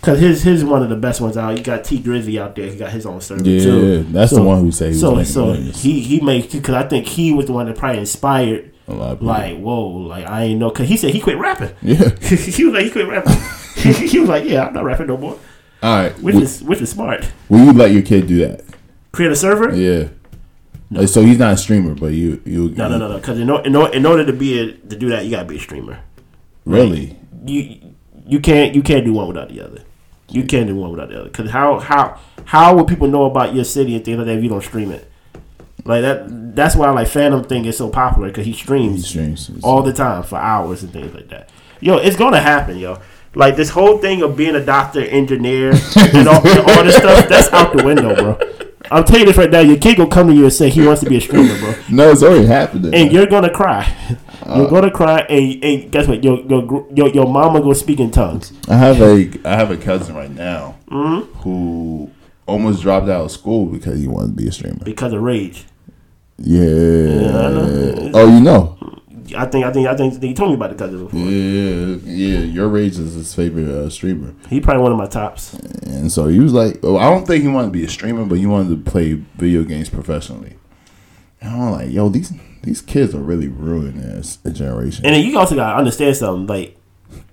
Cause 0.00 0.18
his 0.18 0.42
his 0.42 0.64
one 0.64 0.82
of 0.82 0.88
the 0.88 0.96
best 0.96 1.20
ones 1.20 1.36
out. 1.36 1.56
You 1.56 1.62
got 1.62 1.84
Tee 1.84 2.00
Grizzley 2.00 2.40
out 2.40 2.56
there. 2.56 2.68
He 2.68 2.76
got 2.76 2.90
his 2.90 3.06
own 3.06 3.20
server 3.20 3.48
Yeah, 3.48 3.62
too. 3.62 4.02
that's 4.10 4.32
the 4.32 4.42
one 4.42 4.60
who 4.60 4.72
say 4.72 4.86
he 4.86 4.90
was 4.90 5.00
So 5.00 5.10
making 5.12 5.24
so 5.26 5.46
millions. 5.46 5.80
he 5.80 6.00
he 6.00 6.20
makes 6.20 6.52
because 6.52 6.74
I 6.74 6.88
think 6.88 7.06
he 7.06 7.32
was 7.32 7.46
the 7.46 7.52
one 7.52 7.66
that 7.66 7.76
probably 7.76 8.00
inspired. 8.00 8.71
A 8.88 8.92
lot 8.94 9.12
of 9.12 9.18
people. 9.18 9.28
Like 9.28 9.58
whoa, 9.58 9.86
like 9.88 10.26
I 10.26 10.44
ain't 10.44 10.58
know 10.60 10.70
because 10.70 10.88
he 10.88 10.96
said 10.96 11.10
he 11.10 11.20
quit 11.20 11.38
rapping. 11.38 11.74
yeah. 11.82 12.08
he 12.20 12.64
was 12.64 12.74
like 12.74 12.84
he 12.84 12.90
quit 12.90 13.08
rapping. 13.08 13.32
he 14.08 14.18
was 14.20 14.28
like 14.28 14.44
yeah 14.44 14.66
I'm 14.66 14.74
not 14.74 14.84
rapping 14.84 15.06
no 15.06 15.16
more, 15.16 15.38
All 15.82 15.96
right. 15.96 16.12
which 16.20 16.34
Will, 16.34 16.42
is 16.42 16.62
which 16.62 16.80
is 16.80 16.90
smart. 16.90 17.30
will 17.48 17.64
you 17.64 17.72
let 17.72 17.92
your 17.92 18.02
kid 18.02 18.26
do 18.26 18.38
that? 18.46 18.64
Create 19.12 19.30
a 19.32 19.36
server. 19.36 19.74
Yeah. 19.74 20.08
Like, 20.90 21.08
so 21.08 21.22
he's 21.22 21.38
not 21.38 21.54
a 21.54 21.56
streamer, 21.56 21.94
but 21.94 22.08
you 22.08 22.42
you 22.44 22.68
No 22.70 22.88
no 22.88 22.98
no 22.98 23.08
no 23.08 23.16
because 23.16 23.38
in, 23.38 23.48
in, 23.48 23.76
in 23.94 24.04
order 24.06 24.26
to 24.26 24.32
be 24.32 24.58
a, 24.58 24.72
to 24.72 24.96
do 24.96 25.08
that 25.10 25.24
you 25.24 25.30
gotta 25.30 25.48
be 25.48 25.56
a 25.56 25.60
streamer. 25.60 26.00
Really? 26.64 27.18
you 27.44 27.78
you 28.26 28.40
can't 28.40 28.74
you 28.74 28.82
can't 28.82 29.04
do 29.04 29.12
one 29.12 29.28
without 29.28 29.48
the 29.48 29.60
other. 29.60 29.82
You 30.28 30.44
can't 30.44 30.66
do 30.66 30.76
one 30.76 30.90
without 30.90 31.08
the 31.08 31.20
other. 31.20 31.30
Cause 31.30 31.50
how 31.50 31.78
how 31.78 32.18
how 32.44 32.74
would 32.76 32.86
people 32.88 33.08
know 33.08 33.24
about 33.24 33.54
your 33.54 33.64
city 33.64 33.94
and 33.96 34.04
things 34.04 34.18
like 34.18 34.26
that 34.26 34.36
if 34.38 34.42
you 34.42 34.48
don't 34.48 34.62
stream 34.62 34.90
it? 34.92 35.10
Like 35.84 36.02
that. 36.02 36.54
That's 36.54 36.76
why 36.76 36.90
like 36.90 37.08
Fanum 37.08 37.48
thing 37.48 37.64
is 37.64 37.76
so 37.78 37.88
popular 37.88 38.28
because 38.28 38.44
he 38.44 38.52
He 38.52 38.58
streams 38.58 39.08
streams 39.08 39.50
all 39.62 39.82
the 39.82 39.92
time 39.92 40.22
for 40.22 40.36
hours 40.36 40.82
and 40.82 40.92
things 40.92 41.14
like 41.14 41.28
that. 41.30 41.48
Yo, 41.80 41.96
it's 41.96 42.16
gonna 42.16 42.40
happen, 42.40 42.78
yo. 42.78 42.98
Like 43.34 43.56
this 43.56 43.70
whole 43.70 43.98
thing 43.98 44.20
of 44.22 44.36
being 44.36 44.54
a 44.54 44.64
doctor, 44.64 45.00
engineer, 45.00 45.70
and 45.96 46.28
all, 46.28 46.46
and 46.46 46.58
all 46.70 46.84
this 46.84 46.96
stuff, 46.96 47.28
that's 47.28 47.50
out 47.52 47.76
the 47.76 47.82
window, 47.82 48.14
bro. 48.14 48.38
I'm 48.90 49.04
telling 49.04 49.20
you 49.22 49.26
this 49.28 49.38
right 49.38 49.50
now. 49.50 49.60
Your 49.60 49.78
kid 49.78 49.96
gonna 49.96 50.10
come 50.10 50.28
to 50.28 50.34
you 50.34 50.44
and 50.44 50.52
say 50.52 50.68
he 50.68 50.86
wants 50.86 51.00
to 51.02 51.08
be 51.08 51.16
a 51.16 51.20
streamer, 51.20 51.58
bro 51.58 51.74
No, 51.90 52.10
it's 52.10 52.22
already 52.22 52.44
happening. 52.46 52.92
and 52.94 53.10
you're 53.10 53.26
gonna 53.26 53.50
cry. 53.52 53.90
You're 54.46 54.68
gonna 54.68 54.90
cry, 54.90 55.20
and, 55.20 55.64
and 55.64 55.90
guess 55.90 56.06
what? 56.06 56.22
Your, 56.22 56.40
your 56.42 56.86
your 56.94 57.08
your 57.08 57.26
mama 57.26 57.60
gonna 57.60 57.74
speak 57.74 58.00
in 58.00 58.10
tongues. 58.10 58.52
I 58.68 58.76
have 58.76 59.00
a 59.00 59.30
I 59.46 59.56
have 59.56 59.70
a 59.70 59.76
cousin 59.78 60.14
right 60.14 60.30
now 60.30 60.76
Mm-hmm. 60.90 61.38
who 61.40 62.10
almost 62.46 62.82
dropped 62.82 63.08
out 63.08 63.24
of 63.24 63.30
school 63.30 63.66
because 63.66 63.98
he 63.98 64.06
wanted 64.06 64.26
to 64.28 64.32
be 64.42 64.46
a 64.48 64.52
streamer. 64.52 64.84
because 64.84 65.12
of 65.14 65.22
rage. 65.22 65.64
Yeah. 66.38 66.60
I 66.62 67.50
know. 67.50 68.10
Oh, 68.14 68.26
you 68.36 68.40
know. 68.40 68.78
I 69.34 69.46
think 69.46 69.64
I 69.64 69.72
think 69.72 69.88
I 69.88 69.96
think 69.96 70.22
he 70.22 70.34
told 70.34 70.50
me 70.50 70.56
about 70.56 70.70
the 70.70 70.76
cousin 70.76 71.04
before. 71.06 71.18
Yeah, 71.20 71.96
yeah. 72.04 72.38
Your 72.40 72.68
Rage 72.68 72.98
is 72.98 73.14
his 73.14 73.34
favorite 73.34 73.66
uh, 73.68 73.88
streamer, 73.88 74.34
He 74.50 74.60
probably 74.60 74.82
one 74.82 74.92
of 74.92 74.98
my 74.98 75.06
tops. 75.06 75.54
and 75.54 76.12
so 76.12 76.26
he 76.26 76.38
was 76.38 76.52
like, 76.52 76.82
Well, 76.82 76.98
I 76.98 77.08
don't 77.08 77.26
think 77.26 77.42
he 77.42 77.48
wanted 77.48 77.68
to 77.68 77.72
be 77.72 77.84
a 77.84 77.88
streamer, 77.88 78.26
but 78.26 78.36
he 78.38 78.44
wanted 78.46 78.84
to 78.84 78.90
play 78.90 79.14
video 79.36 79.64
games 79.64 79.88
professionally. 79.88 80.56
and 81.40 81.50
I'm 81.54 81.70
like, 81.70 81.90
yo, 81.90 82.10
these 82.10 82.30
these 82.62 82.82
kids 82.82 83.14
are 83.14 83.22
really 83.22 83.48
ruining 83.48 84.02
this 84.02 84.38
a 84.44 84.50
generation. 84.50 85.06
And 85.06 85.14
then 85.14 85.24
you 85.24 85.38
also 85.38 85.54
gotta 85.54 85.78
understand 85.78 86.14
something. 86.16 86.46
Like 86.46 86.76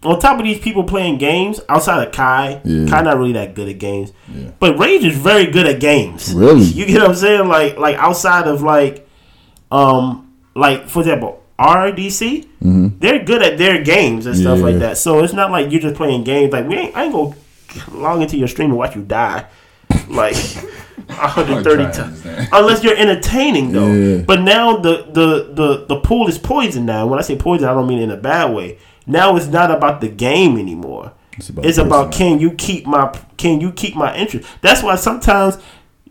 on 0.04 0.20
top 0.20 0.40
of 0.40 0.46
these 0.46 0.60
people 0.60 0.84
playing 0.84 1.18
games 1.18 1.60
outside 1.70 2.08
of 2.08 2.14
Kai, 2.14 2.62
Yeah. 2.64 2.88
Kai 2.88 3.02
not 3.02 3.18
really 3.18 3.34
that 3.34 3.54
good 3.56 3.68
at 3.70 3.78
games. 3.80 4.14
Yeah. 4.34 4.52
But 4.60 4.78
Rage 4.80 5.04
is 5.04 5.18
very 5.18 5.46
good 5.48 5.66
at 5.68 5.80
games. 5.80 6.34
Really? 6.34 6.64
You 6.64 6.86
get 6.86 7.02
what 7.02 7.10
I'm 7.10 7.16
saying? 7.16 7.48
Like 7.48 7.78
like 7.78 7.96
outside 7.98 8.48
of 8.48 8.62
like 8.62 9.08
um 9.72 10.34
like 10.56 10.88
for 10.88 11.00
example 11.02 11.44
RDC, 11.60 12.48
they're 13.00 13.24
good 13.26 13.42
at 13.44 13.58
their 13.58 13.84
games 13.84 14.26
and 14.26 14.36
stuff 14.38 14.58
Mm-hmm. 14.60 14.66
Yeah. 14.68 14.72
like 14.72 14.80
that. 14.80 14.98
So 14.98 15.24
it's 15.24 15.34
not 15.34 15.52
like 15.52 15.72
you're 15.72 15.82
just 15.82 15.96
playing 15.96 16.24
games. 16.24 16.54
Like 16.54 16.68
we 16.68 16.76
ain't 16.76 16.96
I 16.96 17.04
ain't 17.06 17.14
gonna 17.14 17.36
log 17.92 18.22
into 18.22 18.38
your 18.38 18.48
stream 18.48 18.70
and 18.70 18.78
watch 18.78 18.96
you 18.96 19.02
die. 19.04 19.46
Like 20.08 20.36
130 21.08 21.84
times. 21.92 22.26
Unless 22.52 22.84
you're 22.84 22.96
entertaining 22.96 23.72
though. 23.72 24.24
But 24.24 24.42
now 24.42 24.78
the, 24.78 25.04
the, 25.12 25.50
the, 25.54 25.86
the 25.88 26.00
pool 26.02 26.28
is 26.28 26.38
poison 26.38 26.86
now. 26.86 27.08
When 27.08 27.20
I 27.20 27.22
say 27.22 27.36
poison, 27.36 27.68
I 27.68 27.74
don't 27.74 27.88
mean 27.88 28.00
in 28.00 28.12
a 28.12 28.18
bad 28.18 28.54
way. 28.54 28.78
Now 29.10 29.36
it's 29.36 29.48
not 29.48 29.72
about 29.72 30.02
the 30.02 30.08
game 30.08 30.58
anymore. 30.58 31.14
It's 31.36 31.50
about 31.50 31.66
It's 31.66 31.80
about 31.80 32.12
can 32.12 32.40
you 32.40 32.52
keep 32.52 32.86
my 32.86 33.12
can 33.38 33.60
you 33.60 33.72
keep 33.72 33.96
my 33.96 34.16
interest. 34.16 34.48
That's 34.62 34.84
why 34.84 34.96
sometimes 34.98 35.58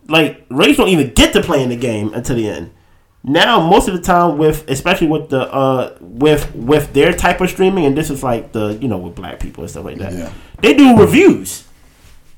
like 0.09 0.45
Rays 0.51 0.77
don't 0.77 0.89
even 0.89 1.15
get 1.15 1.33
to 1.35 1.41
playing 1.41 1.69
the 1.69 1.77
game 1.77 2.13
until 2.13 2.35
the 2.35 2.49
end. 2.49 2.73
Now 3.23 3.65
most 3.65 3.87
of 3.87 3.95
the 3.95 4.01
time 4.01 4.37
with 4.37 4.69
especially 4.69 5.07
with 5.07 5.29
the 5.29 5.43
uh 5.53 5.97
with 6.01 6.53
with 6.57 6.93
their 6.93 7.13
type 7.13 7.41
of 7.41 7.51
streaming 7.51 7.87
and 7.87 7.97
this 7.97 8.11
is 8.11 8.25
like 8.25 8.51
the 8.51 8.77
you 8.81 8.89
know 8.89 8.99
with 8.99 9.15
black 9.15 9.39
people 9.39 9.63
and 9.63 9.71
stuff 9.71 9.85
like 9.85 9.99
that. 9.99 10.13
Yeah. 10.13 10.33
They 10.61 10.75
do 10.75 10.99
reviews 10.99 11.68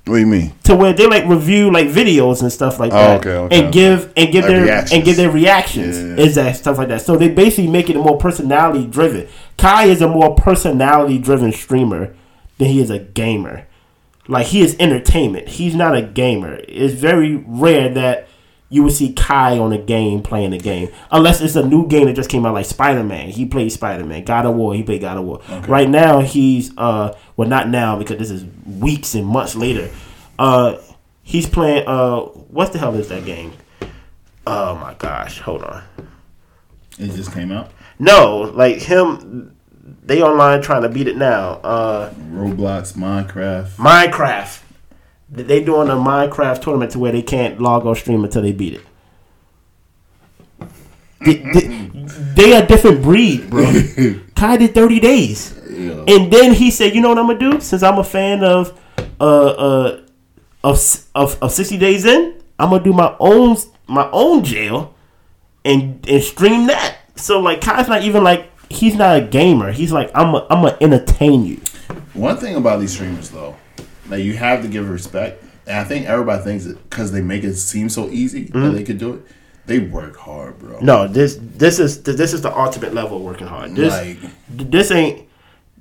What 0.06 0.14
do 0.16 0.20
you 0.20 0.26
mean? 0.26 0.52
to 0.64 0.74
where 0.74 0.92
they 0.92 1.06
like 1.06 1.24
review 1.26 1.70
like 1.70 1.86
videos 1.88 2.42
and 2.42 2.52
stuff 2.52 2.80
like 2.80 2.92
Oh, 2.92 2.96
that, 2.96 3.20
okay, 3.20 3.36
okay, 3.36 3.56
and 3.58 3.66
okay. 3.66 3.72
give 3.72 4.12
and 4.16 4.32
give 4.32 4.44
Like 4.44 4.52
their 4.52 4.62
reactions. 4.62 4.92
and 4.92 5.04
give 5.04 5.16
their 5.16 5.30
reactions. 5.30 5.98
Yeah, 5.98 6.04
yeah. 6.16 6.16
Is 6.24 6.34
that 6.36 6.56
stuff 6.56 6.78
like 6.78 6.88
that? 6.88 7.02
So 7.02 7.16
they 7.16 7.28
basically 7.28 7.68
make 7.70 7.88
it 7.90 7.96
more 7.96 8.16
personality 8.18 8.86
driven. 8.86 9.28
Kai 9.58 9.84
is 9.84 10.00
a 10.00 10.08
more 10.08 10.34
personality 10.34 11.18
driven 11.18 11.52
streamer 11.52 12.14
than 12.58 12.68
he 12.68 12.80
is 12.80 12.90
a 12.90 12.98
gamer. 12.98 13.66
Like 14.26 14.46
he 14.48 14.62
is 14.62 14.76
entertainment. 14.80 15.48
He's 15.48 15.74
not 15.74 15.96
a 15.96 16.02
gamer. 16.02 16.60
It's 16.68 16.94
very 16.94 17.36
rare 17.36 17.88
that 17.94 18.28
you 18.70 18.84
would 18.84 18.92
see 18.92 19.12
Kai 19.12 19.58
on 19.58 19.72
a 19.72 19.78
game 19.78 20.22
playing 20.22 20.52
a 20.52 20.58
game, 20.58 20.90
unless 21.10 21.40
it's 21.40 21.56
a 21.56 21.66
new 21.66 21.86
game 21.88 22.06
that 22.06 22.14
just 22.14 22.30
came 22.30 22.46
out, 22.46 22.54
like 22.54 22.66
Spider 22.66 23.02
Man. 23.02 23.28
He 23.28 23.44
played 23.44 23.70
Spider 23.72 24.04
Man. 24.04 24.24
God 24.24 24.46
of 24.46 24.54
War. 24.54 24.74
He 24.74 24.84
played 24.84 25.00
God 25.00 25.18
of 25.18 25.24
War. 25.24 25.42
Right 25.68 25.88
now, 25.88 26.20
he's 26.20 26.70
uh, 26.78 27.16
well, 27.36 27.48
not 27.48 27.68
now 27.68 27.98
because 27.98 28.18
this 28.18 28.30
is 28.30 28.44
weeks 28.64 29.14
and 29.14 29.26
months 29.26 29.56
later. 29.56 29.90
Uh, 30.38 30.76
he's 31.22 31.48
playing 31.48 31.86
uh, 31.86 32.20
what 32.20 32.72
the 32.72 32.78
hell 32.78 32.94
is 32.94 33.08
that 33.08 33.24
game? 33.24 33.52
Oh 34.46 34.76
my 34.76 34.94
gosh, 34.94 35.40
hold 35.40 35.64
on. 35.64 35.82
It 36.98 37.12
just 37.12 37.32
came 37.32 37.50
out. 37.50 37.72
No, 37.98 38.52
like 38.54 38.78
him, 38.78 39.56
they 40.04 40.22
online 40.22 40.62
trying 40.62 40.82
to 40.82 40.88
beat 40.88 41.08
it 41.08 41.16
now. 41.16 41.54
Uh, 41.64 42.12
Roblox, 42.32 42.94
Minecraft. 42.94 43.70
Minecraft. 43.76 44.62
They 45.32 45.62
doing 45.62 45.88
a 45.88 45.92
Minecraft 45.94 46.60
tournament 46.60 46.92
to 46.92 46.98
where 46.98 47.12
they 47.12 47.22
can't 47.22 47.60
log 47.60 47.86
on 47.86 47.94
stream 47.94 48.24
until 48.24 48.42
they 48.42 48.52
beat 48.52 48.74
it. 48.74 48.82
They, 51.24 51.34
they, 51.36 51.66
they 52.34 52.52
a 52.56 52.66
different 52.66 53.02
breed, 53.02 53.50
bro. 53.50 53.64
Kai 54.34 54.56
did 54.56 54.74
thirty 54.74 54.98
days, 55.00 55.54
Yeah. 55.68 56.02
and 56.08 56.32
then 56.32 56.54
he 56.54 56.70
said, 56.70 56.94
"You 56.94 57.02
know 57.02 57.10
what 57.10 57.18
I'm 57.18 57.26
gonna 57.26 57.38
do? 57.38 57.60
Since 57.60 57.82
I'm 57.82 57.98
a 57.98 58.04
fan 58.04 58.42
of, 58.42 58.78
uh, 59.20 59.24
uh, 59.24 60.00
of 60.64 60.80
of, 61.14 61.38
of 61.42 61.52
sixty 61.52 61.76
days 61.76 62.06
in, 62.06 62.40
I'm 62.58 62.70
gonna 62.70 62.82
do 62.82 62.94
my 62.94 63.14
own 63.20 63.56
my 63.86 64.08
own 64.12 64.42
jail, 64.44 64.94
and 65.64 66.04
and 66.08 66.22
stream 66.22 66.66
that. 66.68 66.96
So 67.16 67.38
like 67.40 67.60
Kai's 67.60 67.86
not 67.86 68.02
even 68.02 68.24
like 68.24 68.50
he's 68.70 68.94
not 68.96 69.18
a 69.18 69.20
gamer. 69.20 69.72
He's 69.72 69.92
like 69.92 70.10
I'm 70.14 70.34
I'm 70.34 70.62
gonna 70.62 70.78
entertain 70.80 71.44
you. 71.44 71.60
One 72.14 72.38
thing 72.38 72.56
about 72.56 72.80
these 72.80 72.92
streamers, 72.94 73.28
though, 73.28 73.56
that 74.10 74.20
you 74.22 74.34
have 74.34 74.62
to 74.62 74.68
give 74.68 74.88
respect, 74.88 75.42
and 75.66 75.76
I 75.78 75.84
think 75.84 76.06
everybody 76.06 76.42
thinks 76.42 76.66
it 76.66 76.78
because 76.88 77.12
they 77.12 77.20
make 77.22 77.44
it 77.44 77.54
seem 77.54 77.88
so 77.88 78.08
easy 78.08 78.44
that 78.44 78.70
they 78.70 78.84
could 78.84 78.98
do 78.98 79.14
it. 79.14 79.22
They 79.66 79.78
work 79.78 80.16
hard, 80.16 80.58
bro. 80.58 80.76
Mm-hmm. 80.76 80.86
No, 80.86 81.06
this 81.08 81.38
this 81.40 81.78
is 81.78 82.02
this 82.02 82.32
is 82.32 82.42
the 82.42 82.56
ultimate 82.56 82.92
level 82.94 83.18
of 83.18 83.22
working 83.22 83.46
hard. 83.46 83.74
This 83.74 83.92
Like- 83.92 84.18
this 84.70 84.90
ain't 84.90 85.28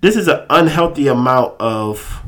this 0.01 0.15
is 0.15 0.27
an 0.27 0.45
unhealthy 0.49 1.07
amount 1.07 1.59
of 1.59 2.21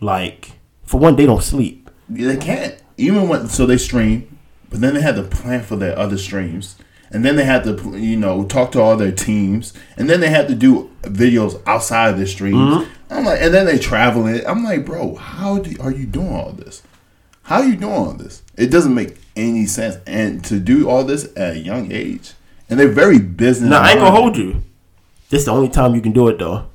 like 0.00 0.52
for 0.84 1.00
one 1.00 1.16
they 1.16 1.26
don't 1.26 1.42
sleep. 1.42 1.90
They 2.08 2.36
can't. 2.36 2.76
Even 2.96 3.28
when 3.28 3.48
so 3.48 3.66
they 3.66 3.78
stream, 3.78 4.38
but 4.70 4.80
then 4.80 4.94
they 4.94 5.00
had 5.00 5.16
to 5.16 5.22
plan 5.22 5.62
for 5.62 5.76
their 5.76 5.98
other 5.98 6.16
streams, 6.18 6.76
and 7.10 7.24
then 7.24 7.36
they 7.36 7.44
had 7.44 7.64
to 7.64 7.98
you 7.98 8.16
know 8.16 8.44
talk 8.44 8.70
to 8.72 8.80
all 8.80 8.96
their 8.96 9.12
teams, 9.12 9.72
and 9.96 10.08
then 10.08 10.20
they 10.20 10.30
had 10.30 10.46
to 10.48 10.54
do 10.54 10.90
videos 11.02 11.60
outside 11.66 12.10
of 12.10 12.16
their 12.18 12.26
streams. 12.26 12.56
Mm-hmm. 12.56 12.90
I'm 13.14 13.24
like, 13.24 13.40
and 13.40 13.54
then 13.54 13.66
they 13.66 13.78
travel 13.78 14.26
it. 14.26 14.44
I'm 14.46 14.64
like, 14.64 14.84
bro, 14.84 15.14
how 15.14 15.58
do, 15.58 15.80
are 15.80 15.92
you 15.92 16.04
doing 16.04 16.34
all 16.34 16.50
this? 16.52 16.82
How 17.42 17.56
are 17.56 17.64
you 17.64 17.76
doing 17.76 17.92
all 17.92 18.12
this? 18.12 18.42
It 18.56 18.68
doesn't 18.68 18.94
make 18.94 19.16
any 19.36 19.66
sense. 19.66 19.98
And 20.06 20.44
to 20.46 20.58
do 20.58 20.88
all 20.88 21.04
this 21.04 21.30
at 21.36 21.56
a 21.56 21.58
young 21.58 21.92
age, 21.92 22.32
and 22.68 22.80
they're 22.80 22.88
very 22.88 23.18
business. 23.18 23.70
Now 23.70 23.82
I 23.82 23.90
ain't 23.90 24.00
gonna 24.00 24.10
hold 24.10 24.36
you. 24.36 24.62
This 25.30 25.40
is 25.40 25.46
the 25.46 25.52
only 25.52 25.68
time 25.68 25.94
you 25.94 26.00
can 26.00 26.12
do 26.12 26.28
it 26.28 26.38
though, 26.38 26.66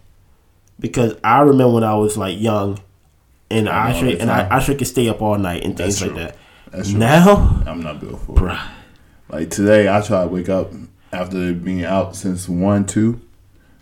because 0.80 1.16
I 1.24 1.42
remember 1.42 1.74
when 1.76 1.84
I 1.84 1.96
was 1.96 2.18
like 2.18 2.40
young, 2.40 2.80
and 3.50 3.68
I, 3.68 3.92
know, 3.92 4.00
should 4.00 4.22
and 4.22 4.30
I, 4.30 4.48
I 4.56 4.60
should 4.60 4.78
could 4.78 4.88
stay 4.88 5.10
up 5.10 5.22
all 5.22 5.38
night 5.38 5.64
and 5.64 5.76
things 5.76 6.02
like 6.02 6.16
that. 6.16 6.38
That's 6.72 6.92
true. 6.92 7.00
Now, 7.00 7.64
I'm 7.66 7.82
not 7.82 8.00
built 8.00 8.22
for 8.22 8.50
it. 8.50 8.60
Like 9.30 9.50
today, 9.50 9.90
I 9.90 10.02
try 10.02 10.22
to 10.22 10.28
wake 10.28 10.50
up 10.50 10.72
after 11.12 11.52
being 11.54 11.84
out 11.84 12.16
since 12.16 12.48
one, 12.48 12.86
two. 12.86 13.20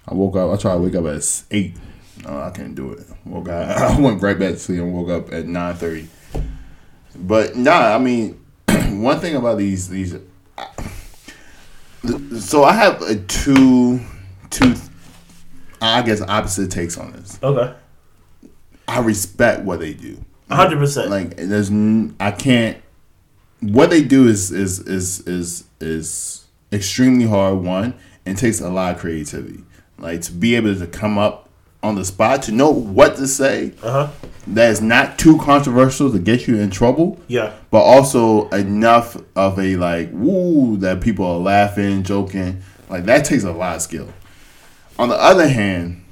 I 0.08 0.14
woke 0.14 0.38
up. 0.38 0.52
I 0.52 0.56
try 0.56 0.74
to 0.74 0.80
wake 0.80 0.96
up 0.96 1.06
at 1.06 1.44
eight. 1.52 1.76
No, 2.24 2.40
I 2.40 2.50
couldn't 2.50 2.76
do 2.76 2.92
it. 2.94 3.06
Woke 3.26 3.50
up. 3.50 3.78
I 3.78 4.00
went 4.00 4.22
right 4.22 4.38
back 4.38 4.54
to 4.54 4.60
sleep 4.60 4.80
and 4.80 4.94
woke 4.94 5.10
up 5.10 5.34
at 5.34 5.46
nine 5.48 5.76
thirty. 5.76 6.08
But 7.16 7.56
nah, 7.56 7.96
I 7.96 7.98
mean, 7.98 8.44
one 8.68 9.20
thing 9.20 9.36
about 9.36 9.58
these 9.58 9.90
these. 9.90 10.16
So 12.40 12.64
I 12.64 12.74
have 12.74 13.02
a 13.02 13.16
two, 13.16 14.00
two. 14.50 14.76
I 15.82 16.02
guess 16.02 16.22
opposite 16.22 16.72
takes 16.72 16.98
on 16.98 17.12
this. 17.12 17.40
okay, 17.44 17.74
I 18.88 19.00
respect 19.00 19.64
what 19.64 19.80
they 19.80 19.94
do. 19.94 20.24
hundred 20.50 20.78
percent. 20.78 21.10
Like 21.10 21.36
there's, 21.38 21.72
I 22.20 22.32
can't. 22.32 22.78
What 23.60 23.90
they 23.90 24.04
do 24.04 24.28
is 24.28 24.52
is 24.52 24.80
is 24.80 25.22
is 25.28 25.64
is 25.80 26.46
extremely 26.72 27.26
hard. 27.26 27.58
One, 27.58 27.96
and 28.26 28.38
takes 28.38 28.62
a 28.62 28.70
lot 28.70 28.96
of 28.96 29.02
creativity. 29.02 29.64
Like 29.98 30.22
to 30.22 30.32
be 30.32 30.56
able 30.56 30.76
to 30.76 30.88
come 30.88 31.18
up 31.18 31.47
on 31.88 31.96
the 31.96 32.06
spot 32.06 32.44
to 32.44 32.52
know 32.52 32.70
what 32.70 33.16
to 33.16 33.28
say 33.28 33.72
Uh 33.82 33.92
huh. 33.92 34.12
that 34.48 34.70
is 34.72 34.82
not 34.82 35.18
too 35.18 35.38
controversial 35.40 36.12
to 36.12 36.20
get 36.20 36.48
you 36.48 36.58
in 36.60 36.70
trouble. 36.70 37.20
Yeah. 37.28 37.54
but 37.72 37.80
also 37.82 38.50
enough 38.50 39.18
of 39.36 39.58
a 39.60 39.76
like 39.78 40.10
woo 40.12 40.78
that 40.78 41.02
people 41.02 41.26
are 41.26 41.40
laughing, 41.40 42.04
joking. 42.04 42.62
Like 42.90 43.06
that 43.06 43.26
takes 43.26 43.44
a 43.44 43.52
lot 43.52 43.78
of 43.78 43.82
skill. 43.82 44.10
On 45.00 45.10
the 45.10 45.16
other 45.16 45.48
hand, 45.48 46.04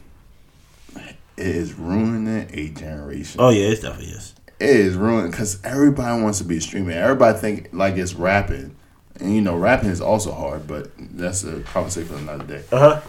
it 0.96 1.16
is 1.38 1.74
ruining 1.74 2.48
a 2.54 2.70
generation. 2.70 3.42
Oh 3.42 3.50
yeah, 3.50 3.68
it 3.68 3.82
definitely 3.82 4.08
is. 4.14 4.34
It 4.60 4.70
is 4.70 4.96
ruining 4.96 5.32
because 5.32 5.60
everybody 5.64 6.22
wants 6.22 6.38
to 6.40 6.44
be 6.46 6.58
a 6.58 6.62
streamer. 6.62 6.92
Everybody 6.92 7.38
think 7.38 7.70
like 7.74 7.96
it's 7.98 8.14
rapping, 8.14 8.76
and 9.20 9.36
you 9.36 9.42
know 9.42 9.58
rapping 9.58 9.90
is 9.90 10.00
also 10.02 10.32
hard, 10.34 10.66
but 10.68 10.92
that's 10.98 11.44
a 11.44 11.60
conversation 11.62 12.08
for 12.10 12.18
another 12.18 12.46
day. 12.46 12.64
Uh 12.72 12.80
huh. 12.80 13.02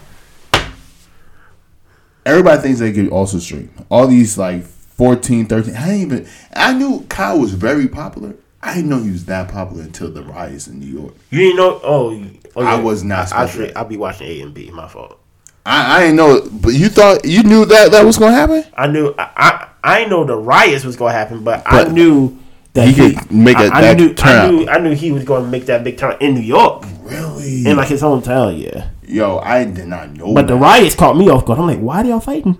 Everybody 2.26 2.60
thinks 2.60 2.80
they 2.80 2.92
could 2.92 3.08
also 3.08 3.38
stream. 3.38 3.70
All 3.88 4.06
these 4.08 4.36
like 4.36 4.64
14, 4.64 5.46
13. 5.46 5.76
I 5.76 5.86
didn't 5.86 6.00
even. 6.00 6.28
I 6.54 6.72
knew 6.74 7.06
Kyle 7.08 7.38
was 7.38 7.54
very 7.54 7.86
popular. 7.86 8.34
I 8.62 8.74
didn't 8.74 8.90
know 8.90 8.98
he 8.98 9.10
was 9.12 9.26
that 9.26 9.48
popular 9.48 9.84
until 9.84 10.10
the 10.10 10.22
riots 10.24 10.66
in 10.66 10.80
New 10.80 10.86
York. 10.86 11.14
You 11.30 11.38
didn't 11.38 11.56
know? 11.56 11.80
Oh, 11.84 12.20
oh 12.56 12.62
I 12.64 12.80
was 12.80 13.04
not 13.04 13.32
I, 13.32 13.44
I, 13.44 13.46
to. 13.46 13.78
I'll 13.78 13.84
be 13.84 13.96
watching 13.96 14.26
A 14.26 14.40
and 14.40 14.52
B. 14.52 14.70
My 14.72 14.88
fault. 14.88 15.20
I, 15.64 15.96
I 15.96 16.00
didn't 16.00 16.16
know, 16.16 16.48
but 16.52 16.70
you 16.74 16.88
thought 16.88 17.24
you 17.24 17.42
knew 17.42 17.64
that 17.64 17.92
that 17.92 18.04
was 18.04 18.18
gonna 18.18 18.34
happen. 18.34 18.64
I 18.74 18.86
knew. 18.88 19.14
I 19.18 19.68
I, 19.84 20.02
I 20.02 20.04
know 20.06 20.24
the 20.24 20.36
riots 20.36 20.84
was 20.84 20.96
gonna 20.96 21.12
happen, 21.12 21.44
but, 21.44 21.62
I 21.64 21.84
knew 21.84 22.38
that 22.72 22.88
he 22.88 22.94
could 22.94 23.30
make 23.30 23.56
I, 23.56 23.64
a- 23.66 23.70
I 23.70 23.80
that 23.82 23.96
knew. 23.96 24.14
I 24.18 24.50
knew. 24.50 24.68
I 24.68 24.78
knew 24.78 24.94
he 24.94 25.12
was 25.12 25.24
going 25.24 25.44
to 25.44 25.48
make 25.50 25.66
that 25.66 25.84
big 25.84 25.98
turn 25.98 26.16
in 26.20 26.34
New 26.34 26.40
York, 26.40 26.84
Really? 27.02 27.66
in 27.66 27.76
like 27.76 27.88
his 27.88 28.02
hometown. 28.02 28.60
Yeah. 28.62 28.90
Yo, 29.06 29.38
I 29.38 29.64
did 29.64 29.86
not 29.86 30.12
know. 30.12 30.34
But 30.34 30.48
the 30.48 30.56
riots 30.56 30.94
caught 30.94 31.16
me 31.16 31.28
off 31.28 31.44
guard. 31.46 31.58
I'm 31.60 31.66
like, 31.66 31.78
why 31.78 32.02
are 32.02 32.04
y'all 32.04 32.20
fighting? 32.20 32.58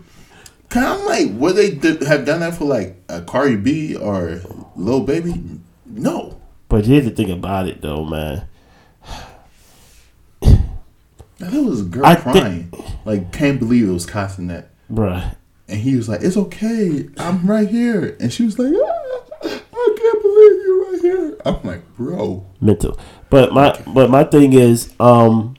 Cause 0.69 0.83
I'm 0.85 1.07
like, 1.07 1.41
would 1.41 1.57
they 1.57 1.71
do, 1.71 1.97
have 2.07 2.25
done 2.25 2.41
that 2.41 2.55
for 2.55 2.65
like 2.65 2.97
a 3.09 3.23
Cardi 3.23 3.57
B 3.57 3.95
or 3.97 4.41
Lil 4.75 5.03
Baby? 5.03 5.61
No. 5.85 6.41
But 6.69 6.87
here's 6.87 7.05
the 7.05 7.11
thing 7.11 7.31
about 7.31 7.69
it, 7.69 7.81
though, 7.83 8.05
man. 8.05 8.47
That 11.39 11.53
was 11.53 11.83
a 11.83 11.85
girl 11.85 12.07
I 12.07 12.15
crying. 12.17 12.73
like, 13.05 13.31
can't 13.33 13.59
believe 13.59 13.89
it 13.89 13.93
was 13.93 14.07
costing 14.07 14.47
that, 14.47 14.71
Bruh, 14.91 15.37
And 15.69 15.81
he 15.81 15.95
was 15.95 16.09
like, 16.09 16.23
"It's 16.23 16.37
okay, 16.37 17.09
I'm 17.19 17.47
right 17.47 17.69
here." 17.69 18.17
And 18.19 18.33
she 18.33 18.45
was 18.45 18.59
like, 18.59 18.73
ah, 18.75 19.21
"I 19.45 19.97
can't 19.99 20.23
believe 20.23 20.63
you're 20.65 20.91
right 20.91 20.99
here." 21.03 21.37
I'm 21.45 21.63
like, 21.63 21.97
"Bro, 21.97 22.47
mental. 22.61 22.99
But 23.29 23.53
my 23.53 23.79
but 23.87 24.09
my 24.09 24.25
thing 24.25 24.55
is, 24.55 24.95
um, 24.99 25.56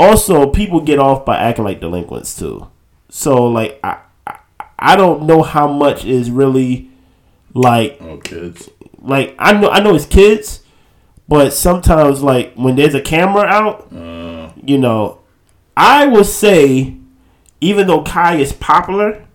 also 0.00 0.46
people 0.50 0.80
get 0.80 0.98
off 0.98 1.24
by 1.26 1.36
acting 1.36 1.64
like 1.64 1.80
delinquents 1.80 2.36
too. 2.36 2.66
So 3.10 3.46
like 3.46 3.78
I 3.84 3.98
I, 4.26 4.38
I 4.78 4.96
don't 4.96 5.24
know 5.24 5.42
how 5.42 5.68
much 5.68 6.04
is 6.04 6.30
really 6.30 6.90
like 7.54 7.98
oh 8.00 8.16
kids." 8.16 8.70
like 9.02 9.34
I 9.38 9.52
know 9.52 9.68
I 9.68 9.80
know 9.80 9.94
it's 9.94 10.06
kids, 10.06 10.62
but 11.28 11.52
sometimes 11.52 12.22
like 12.22 12.54
when 12.54 12.76
there's 12.76 12.94
a 12.94 13.00
camera 13.02 13.44
out, 13.44 13.92
Uh, 13.92 14.50
you 14.64 14.78
know, 14.78 15.20
I 15.76 16.06
would 16.06 16.26
say 16.26 16.96
even 17.60 17.86
though 17.86 18.02
Kai 18.02 18.36
is 18.36 18.52
popular, 18.54 19.26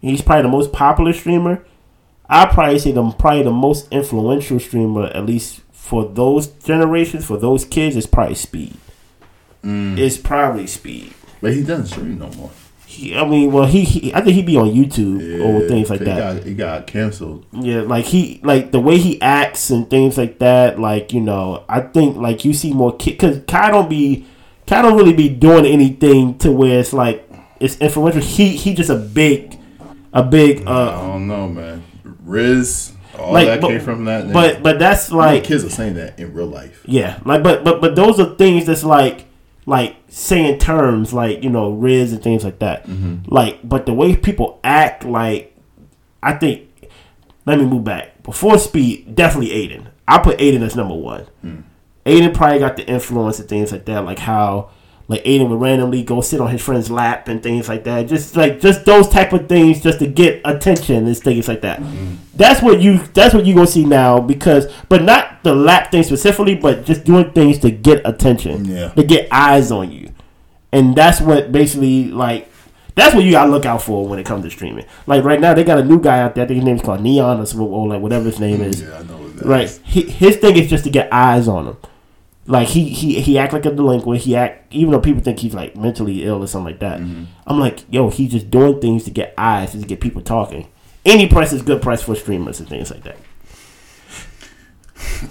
he's 0.00 0.20
probably 0.20 0.42
the 0.42 0.48
most 0.48 0.72
popular 0.72 1.14
streamer. 1.14 1.64
I 2.28 2.46
probably 2.46 2.78
say 2.78 2.92
the 2.92 3.10
probably 3.10 3.42
the 3.42 3.50
most 3.52 3.88
influential 3.90 4.60
streamer, 4.60 5.06
at 5.06 5.24
least 5.26 5.62
for 5.72 6.04
those 6.04 6.46
generations, 6.46 7.24
for 7.24 7.38
those 7.38 7.64
kids, 7.64 7.96
is 7.96 8.06
probably 8.06 8.34
Speed. 8.36 8.76
It's 9.62 10.16
probably 10.16 10.66
Speed. 10.66 11.12
but 11.40 11.52
he 11.52 11.62
doesn't 11.62 11.86
stream 11.86 12.18
no 12.18 12.30
more. 12.30 12.50
He, 12.86 13.16
I 13.16 13.24
mean, 13.24 13.52
well, 13.52 13.66
he, 13.66 13.84
he 13.84 14.12
I 14.12 14.20
think 14.20 14.34
he'd 14.34 14.46
be 14.46 14.56
on 14.56 14.68
YouTube 14.70 15.40
or 15.44 15.68
things 15.68 15.90
like 15.90 16.00
he 16.00 16.06
that. 16.06 16.34
Got, 16.36 16.44
he 16.44 16.54
got 16.54 16.86
canceled. 16.88 17.46
Yeah, 17.52 17.82
like 17.82 18.04
he 18.06 18.40
like 18.42 18.72
the 18.72 18.80
way 18.80 18.98
he 18.98 19.20
acts 19.22 19.70
and 19.70 19.88
things 19.88 20.18
like 20.18 20.40
that. 20.40 20.80
Like 20.80 21.12
you 21.12 21.20
know, 21.20 21.64
I 21.68 21.82
think 21.82 22.16
like 22.16 22.44
you 22.44 22.52
see 22.52 22.72
more 22.74 22.96
kid 22.96 23.12
because 23.12 23.42
Kai 23.46 23.70
don't 23.70 23.88
be 23.88 24.26
Kai 24.66 24.82
don't 24.82 24.96
really 24.96 25.12
be 25.12 25.28
doing 25.28 25.66
anything 25.66 26.36
to 26.38 26.50
where 26.50 26.80
it's 26.80 26.92
like 26.92 27.30
it's 27.60 27.76
influential. 27.78 28.22
He 28.22 28.56
he 28.56 28.74
just 28.74 28.90
a 28.90 28.96
big 28.96 29.56
a 30.12 30.24
big 30.24 30.66
I 30.66 30.70
uh 30.72 31.00
don't 31.12 31.28
know, 31.28 31.46
man. 31.48 31.84
Riz, 32.24 32.92
all 33.16 33.32
like 33.32 33.46
that 33.46 33.60
but, 33.60 33.68
came 33.68 33.80
from 33.80 34.04
that. 34.06 34.32
but 34.32 34.64
but 34.64 34.80
that's 34.80 35.12
like 35.12 35.34
like 35.34 35.44
kids 35.44 35.64
are 35.64 35.70
saying 35.70 35.94
that 35.94 36.18
in 36.18 36.34
real 36.34 36.46
life. 36.46 36.82
yeah 36.86 37.20
like 37.24 37.42
but 37.44 37.62
but 37.62 37.80
but 37.80 37.94
those 37.94 38.18
are 38.18 38.34
things 38.34 38.66
that's 38.66 38.82
like 38.84 39.26
like 39.66 39.96
saying 40.08 40.58
terms 40.58 41.12
like 41.12 41.42
you 41.42 41.50
know 41.50 41.70
Riz 41.70 42.12
and 42.12 42.22
things 42.22 42.44
like 42.44 42.58
that. 42.60 42.86
Mm-hmm. 42.86 43.32
Like 43.32 43.60
but 43.62 43.86
the 43.86 43.94
way 43.94 44.16
people 44.16 44.60
act 44.64 45.04
like 45.04 45.56
I 46.22 46.34
think 46.34 46.68
let 47.46 47.58
me 47.58 47.64
move 47.64 47.84
back. 47.84 48.22
Before 48.22 48.58
Speed, 48.58 49.14
definitely 49.14 49.64
Adin. 49.64 49.88
I 50.06 50.18
put 50.18 50.40
Adin 50.40 50.62
as 50.62 50.76
number 50.76 50.94
one. 50.94 51.26
Mm. 51.44 51.62
Adin 52.06 52.32
probably 52.32 52.58
got 52.58 52.76
the 52.76 52.86
influence 52.86 53.38
and 53.38 53.48
things 53.48 53.72
like 53.72 53.84
that, 53.86 54.04
like 54.04 54.18
how 54.18 54.70
like 55.10 55.22
Adin 55.22 55.50
would 55.50 55.60
randomly 55.60 56.04
go 56.04 56.20
sit 56.20 56.40
on 56.40 56.50
his 56.50 56.62
friend's 56.62 56.88
lap 56.88 57.26
and 57.26 57.42
things 57.42 57.68
like 57.68 57.82
that. 57.82 58.06
Just 58.06 58.36
like 58.36 58.60
just 58.60 58.84
those 58.84 59.08
type 59.08 59.32
of 59.32 59.48
things, 59.48 59.82
just 59.82 59.98
to 59.98 60.06
get 60.06 60.40
attention 60.44 61.04
and 61.04 61.18
things 61.18 61.48
like 61.48 61.62
that. 61.62 61.80
Mm-hmm. 61.80 62.14
That's 62.36 62.62
what 62.62 62.80
you 62.80 62.98
that's 63.12 63.34
what 63.34 63.44
you 63.44 63.52
gonna 63.54 63.66
see 63.66 63.84
now 63.84 64.20
because, 64.20 64.72
but 64.88 65.02
not 65.02 65.42
the 65.42 65.52
lap 65.52 65.90
thing 65.90 66.04
specifically, 66.04 66.54
but 66.54 66.84
just 66.84 67.02
doing 67.02 67.32
things 67.32 67.58
to 67.58 67.72
get 67.72 68.06
attention, 68.08 68.66
Yeah. 68.66 68.90
to 68.90 69.02
get 69.02 69.26
eyes 69.32 69.72
on 69.72 69.90
you, 69.90 70.12
and 70.70 70.94
that's 70.94 71.20
what 71.20 71.50
basically 71.50 72.04
like. 72.04 72.46
That's 72.94 73.14
what 73.14 73.24
you 73.24 73.32
gotta 73.32 73.50
look 73.50 73.64
out 73.66 73.82
for 73.82 74.06
when 74.06 74.18
it 74.20 74.26
comes 74.26 74.44
to 74.44 74.50
streaming. 74.50 74.84
Like 75.08 75.24
right 75.24 75.40
now, 75.40 75.54
they 75.54 75.64
got 75.64 75.78
a 75.78 75.84
new 75.84 76.00
guy 76.00 76.20
out 76.20 76.36
there. 76.36 76.44
I 76.44 76.46
think 76.46 76.56
his 76.56 76.64
name's 76.64 76.82
called 76.82 77.00
Neon 77.00 77.40
or, 77.40 77.60
or 77.62 77.88
like 77.88 78.00
whatever 78.00 78.26
his 78.26 78.38
name 78.38 78.58
mm, 78.58 78.66
is. 78.66 78.82
Yeah, 78.82 78.98
I 78.98 79.02
know 79.02 79.20
Right. 79.44 79.64
is. 79.64 79.80
He, 79.84 80.02
his 80.02 80.36
thing 80.36 80.56
is 80.56 80.68
just 80.68 80.84
to 80.84 80.90
get 80.90 81.12
eyes 81.12 81.48
on 81.48 81.66
him. 81.66 81.76
Like 82.50 82.66
he 82.66 82.88
he 82.88 83.20
he 83.20 83.38
act 83.38 83.52
like 83.52 83.64
a 83.64 83.70
delinquent. 83.70 84.22
He 84.22 84.34
act 84.34 84.74
even 84.74 84.90
though 84.90 85.00
people 85.00 85.22
think 85.22 85.38
he's 85.38 85.54
like 85.54 85.76
mentally 85.76 86.24
ill 86.24 86.42
or 86.42 86.48
something 86.48 86.72
like 86.72 86.80
that. 86.80 86.98
Mm-hmm. 86.98 87.24
I'm 87.46 87.60
like, 87.60 87.84
yo, 87.88 88.10
he's 88.10 88.32
just 88.32 88.50
doing 88.50 88.80
things 88.80 89.04
to 89.04 89.12
get 89.12 89.34
eyes 89.38 89.70
to 89.70 89.78
get 89.78 90.00
people 90.00 90.20
talking. 90.20 90.66
Any 91.06 91.28
press 91.28 91.52
is 91.52 91.62
good 91.62 91.80
press 91.80 92.02
for 92.02 92.16
streamers 92.16 92.58
and 92.58 92.68
things 92.68 92.90
like 92.90 93.04
that. 93.04 93.18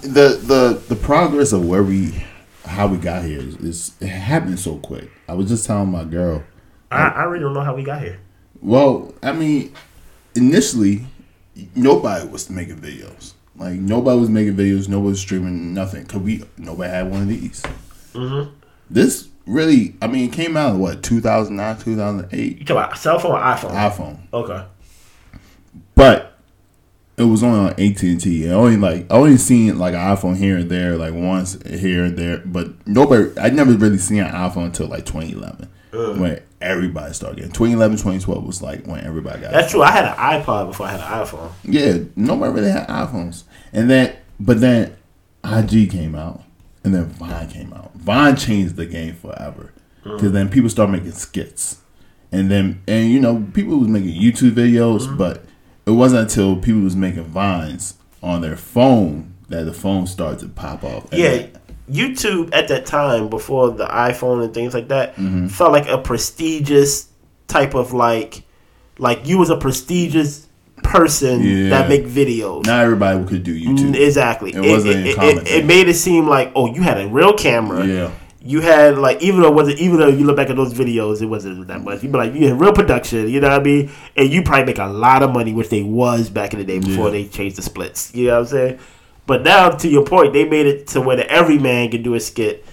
the 0.00 0.40
the 0.42 0.82
the 0.88 0.96
progress 0.96 1.52
of 1.52 1.68
where 1.68 1.82
we 1.82 2.24
how 2.64 2.86
we 2.86 2.96
got 2.96 3.22
here 3.24 3.40
is, 3.40 3.56
is 3.56 3.96
it 4.00 4.06
happened 4.06 4.58
so 4.58 4.78
quick. 4.78 5.10
I 5.28 5.34
was 5.34 5.50
just 5.50 5.66
telling 5.66 5.90
my 5.90 6.04
girl. 6.04 6.42
I, 6.90 7.08
I 7.08 7.22
really 7.24 7.44
don't 7.44 7.52
know 7.52 7.60
how 7.60 7.74
we 7.74 7.82
got 7.82 8.00
here. 8.00 8.18
Well, 8.62 9.14
I 9.22 9.32
mean, 9.32 9.74
initially 10.34 11.04
nobody 11.74 12.26
was 12.26 12.48
making 12.48 12.78
videos. 12.78 13.34
Like 13.60 13.74
nobody 13.74 14.18
was 14.18 14.30
making 14.30 14.56
videos. 14.56 14.88
Nobody 14.88 15.10
was 15.10 15.20
streaming 15.20 15.74
nothing. 15.74 16.06
Cause 16.06 16.22
we 16.22 16.42
nobody 16.56 16.90
had 16.90 17.10
one 17.10 17.22
of 17.22 17.28
these. 17.28 17.62
Mm-hmm. 18.14 18.50
This 18.88 19.28
really, 19.44 19.94
I 20.00 20.06
mean, 20.06 20.30
it 20.30 20.32
came 20.32 20.56
out 20.56 20.74
in 20.74 20.80
what 20.80 21.02
2009, 21.02 21.78
2008 21.78 22.58
You 22.58 22.64
talk 22.64 22.70
about 22.70 22.98
cell 22.98 23.18
phone 23.18 23.32
or 23.32 23.38
iPhone? 23.38 23.70
iPhone, 23.72 24.18
okay. 24.32 24.64
but 25.94 26.38
it 27.18 27.24
was 27.24 27.42
only 27.42 27.58
on 27.58 27.70
AT 27.72 28.02
and 28.02 28.20
T. 28.20 28.48
I 28.48 28.54
only 28.54 28.78
like 28.78 29.02
I 29.10 29.16
only 29.16 29.36
seen 29.36 29.78
like 29.78 29.92
an 29.92 30.00
iPhone 30.00 30.38
here 30.38 30.56
and 30.56 30.70
there, 30.70 30.96
like 30.96 31.12
once 31.12 31.58
here 31.68 32.04
and 32.04 32.16
there, 32.16 32.38
but 32.38 32.86
nobody. 32.88 33.38
I 33.38 33.50
never 33.50 33.72
really 33.72 33.98
seen 33.98 34.20
an 34.20 34.32
iPhone 34.32 34.66
until 34.66 34.88
like 34.88 35.04
2011 35.04 35.68
when 35.92 36.40
everybody 36.60 37.12
started 37.12 37.36
getting 37.36 37.52
2011, 37.52 37.96
2012 37.98 38.44
was 38.44 38.62
like 38.62 38.86
when 38.86 39.04
everybody 39.04 39.40
got. 39.42 39.52
That's 39.52 39.70
true. 39.70 39.82
I 39.82 39.90
had 39.90 40.04
an 40.04 40.14
iPod 40.14 40.68
before 40.68 40.86
I 40.86 40.92
had 40.92 41.00
an 41.00 41.26
iPhone. 41.26 41.50
Yeah, 41.64 42.04
nobody 42.16 42.52
really 42.52 42.70
had 42.70 42.88
iPhones. 42.88 43.44
And 43.72 43.88
then, 43.90 44.16
but 44.38 44.60
then 44.60 44.96
IG 45.44 45.90
came 45.90 46.14
out, 46.14 46.42
and 46.84 46.94
then 46.94 47.04
Vine 47.06 47.48
came 47.48 47.72
out. 47.72 47.92
Vine 47.94 48.36
changed 48.36 48.76
the 48.76 48.86
game 48.86 49.14
forever 49.14 49.72
because 50.02 50.32
then 50.32 50.48
people 50.48 50.70
started 50.70 50.92
making 50.92 51.12
skits, 51.12 51.78
and 52.32 52.50
then 52.50 52.82
and 52.88 53.10
you 53.10 53.20
know 53.20 53.46
people 53.54 53.78
was 53.78 53.88
making 53.88 54.20
YouTube 54.20 54.52
videos, 54.52 55.16
but 55.16 55.44
it 55.86 55.90
wasn't 55.92 56.22
until 56.22 56.56
people 56.56 56.80
was 56.82 56.96
making 56.96 57.24
vines 57.24 57.94
on 58.22 58.40
their 58.40 58.56
phone 58.56 59.34
that 59.48 59.64
the 59.64 59.72
phone 59.72 60.06
started 60.06 60.38
to 60.40 60.48
pop 60.48 60.82
off. 60.84 61.06
Yeah, 61.12 61.28
then- 61.36 61.52
YouTube 61.90 62.50
at 62.54 62.68
that 62.68 62.86
time 62.86 63.28
before 63.28 63.70
the 63.72 63.86
iPhone 63.86 64.44
and 64.44 64.54
things 64.54 64.74
like 64.74 64.88
that 64.88 65.16
Mm-hmm. 65.16 65.48
felt 65.48 65.72
like 65.72 65.88
a 65.88 65.98
prestigious 65.98 67.08
type 67.48 67.74
of 67.74 67.92
like, 67.92 68.44
like 68.98 69.26
you 69.26 69.38
was 69.38 69.50
a 69.50 69.56
prestigious 69.56 70.46
person 70.82 71.42
Yeah. 71.42 71.68
that 71.70 71.88
make 71.88 72.04
videos. 72.06 72.66
not 72.66 72.82
everybody 72.84 73.24
could 73.26 73.42
do 73.42 73.54
Mm, 73.58 73.76
YouTube. 73.78 73.94
Exactly. 73.96 74.52
It 74.54 74.60
wasn't 74.60 75.06
it, 75.06 75.16
it, 75.18 75.48
it 75.48 75.64
made 75.66 75.88
it 75.88 75.94
seem 75.94 76.26
like 76.28 76.52
oh 76.54 76.72
you 76.74 76.82
had 76.82 76.98
a 77.00 77.06
real 77.08 77.32
camera 77.32 77.84
Yeah. 77.86 78.10
you 78.42 78.60
had 78.60 78.96
like 78.98 79.20
even 79.22 79.40
though 79.42 79.48
it 79.48 79.54
wasn't 79.54 79.78
even 79.78 79.98
though 79.98 80.08
you 80.08 80.24
look 80.24 80.36
back 80.36 80.50
at 80.50 80.56
those 80.56 80.72
videos, 80.74 81.20
it 81.22 81.26
wasn't 81.26 81.66
that 81.68 81.82
much. 81.84 82.02
You 82.02 82.08
be 82.08 82.18
like 82.18 82.34
you 82.34 82.48
had 82.48 82.60
real 82.60 82.72
production, 82.72 83.28
you 83.28 83.40
know 83.40 83.50
what 83.50 83.60
I 83.60 83.64
mean, 83.64 83.90
and 84.16 84.30
you 84.30 84.42
probably 84.42 84.64
make 84.66 84.78
a 84.78 84.86
lot 84.86 85.22
of 85.22 85.32
money, 85.32 85.52
which 85.52 85.68
they 85.68 85.82
was 85.82 86.30
back 86.30 86.52
in 86.54 86.58
the 86.58 86.64
day 86.64 86.78
before 86.78 87.06
Yeah. 87.06 87.12
they 87.12 87.24
changed 87.28 87.56
the 87.56 87.62
splits. 87.62 88.12
You 88.14 88.28
know 88.28 88.34
what 88.34 88.40
I'm 88.40 88.46
saying? 88.46 88.78
But 89.26 89.42
now, 89.44 89.68
to 89.70 89.88
your 89.88 90.04
point, 90.04 90.32
they 90.32 90.44
made 90.44 90.66
it 90.66 90.88
to 90.88 91.00
where 91.00 91.16
the 91.16 91.30
every 91.30 91.58
man 91.58 91.88
can 91.90 92.02
do 92.02 92.14
a 92.14 92.20
skit, 92.20 92.64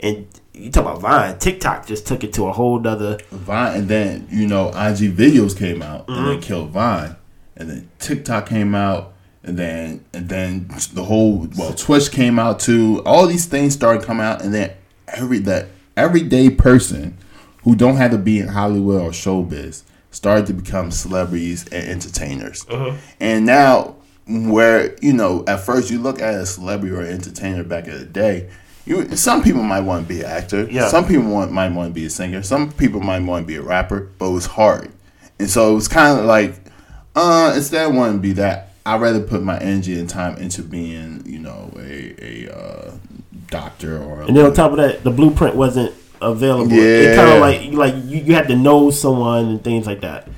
and 0.00 0.26
you 0.52 0.70
talk 0.70 0.84
about 0.84 1.00
Vine, 1.00 1.38
TikTok 1.38 1.86
just 1.86 2.06
took 2.06 2.22
it 2.24 2.32
to 2.34 2.46
a 2.46 2.52
whole 2.52 2.78
nother. 2.78 3.18
Vine, 3.30 3.76
and 3.78 3.88
then 3.88 4.26
you 4.30 4.46
know 4.46 4.68
IG 4.68 5.16
videos 5.16 5.56
came 5.56 5.80
out 5.80 6.06
and 6.08 6.16
Mm-hmm. 6.16 6.26
then 6.26 6.40
killed 6.42 6.70
Vine, 6.70 7.16
and 7.56 7.68
then 7.70 7.88
TikTok 7.98 8.46
came 8.48 8.74
out, 8.74 9.12
and 9.42 9.58
then 9.58 10.04
and 10.12 10.28
then 10.28 10.68
the 10.92 11.04
whole 11.04 11.48
well 11.56 11.72
Twitch 11.74 12.10
came 12.10 12.38
out 12.38 12.60
too. 12.60 13.02
All 13.04 13.26
these 13.26 13.46
things 13.46 13.74
started 13.74 14.02
coming 14.04 14.24
out, 14.24 14.42
and 14.42 14.52
then 14.54 14.72
every 15.08 15.38
that 15.40 15.66
everyday 15.96 16.50
person 16.50 17.16
who 17.62 17.74
don't 17.76 17.96
have 17.96 18.10
to 18.10 18.18
be 18.18 18.38
in 18.40 18.48
Hollywood 18.48 19.00
or 19.00 19.10
showbiz 19.10 19.82
started 20.10 20.46
to 20.46 20.52
become 20.52 20.90
celebrities 20.90 21.64
and 21.72 21.86
entertainers, 21.88 22.66
Uh-huh. 22.68 22.96
and 23.20 23.46
now 23.46 23.96
where 24.26 24.94
you 25.02 25.12
know 25.12 25.44
at 25.46 25.60
first 25.60 25.90
you 25.90 25.98
look 25.98 26.20
at 26.22 26.34
a 26.34 26.46
celebrity 26.46 26.94
or 26.94 27.02
entertainer 27.02 27.62
back 27.64 27.86
in 27.86 27.98
the 27.98 28.04
day. 28.04 28.48
You, 28.86 29.16
some 29.16 29.42
people 29.42 29.62
might 29.62 29.80
want 29.80 30.06
to 30.06 30.14
be 30.14 30.20
an 30.20 30.26
actor. 30.26 30.68
Yeah. 30.70 30.88
Some 30.88 31.06
people 31.08 31.24
want, 31.24 31.50
might 31.50 31.72
want 31.72 31.88
to 31.88 31.94
be 31.94 32.04
a 32.04 32.10
singer. 32.10 32.42
Some 32.42 32.70
people 32.70 33.00
might 33.00 33.22
want 33.22 33.44
to 33.44 33.46
be 33.46 33.56
a 33.56 33.62
rapper, 33.62 34.10
but 34.18 34.28
it 34.28 34.32
was 34.34 34.44
hard. 34.44 34.90
And 35.38 35.48
so 35.48 35.72
it 35.72 35.74
was 35.74 35.88
kind 35.88 36.18
of 36.18 36.26
like, 36.26 36.63
uh, 37.14 37.52
instead 37.56 37.88
to 37.92 38.18
be 38.18 38.32
that, 38.32 38.70
I'd 38.86 39.00
rather 39.00 39.20
put 39.20 39.42
my 39.42 39.58
energy 39.58 39.98
and 39.98 40.08
time 40.08 40.36
into 40.38 40.62
being, 40.62 41.22
you 41.26 41.38
know, 41.38 41.72
a, 41.78 42.14
a 42.46 42.54
uh, 42.54 42.92
doctor 43.48 44.02
or 44.02 44.22
And 44.22 44.36
then 44.36 44.44
on 44.44 44.52
top 44.54 44.72
of 44.72 44.76
that, 44.78 45.04
the 45.04 45.10
blueprint 45.10 45.56
wasn't 45.56 45.94
available. 46.20 46.72
It 46.72 47.04
Yeah. 47.04 47.16
kind 47.16 47.30
of 47.30 47.40
like 47.40 47.72
like 47.72 47.94
you, 48.04 48.18
you 48.20 48.34
had 48.34 48.48
to 48.48 48.56
know 48.56 48.90
someone 48.90 49.46
and 49.46 49.64
things 49.64 49.86
like 49.86 50.00
that. 50.02 50.28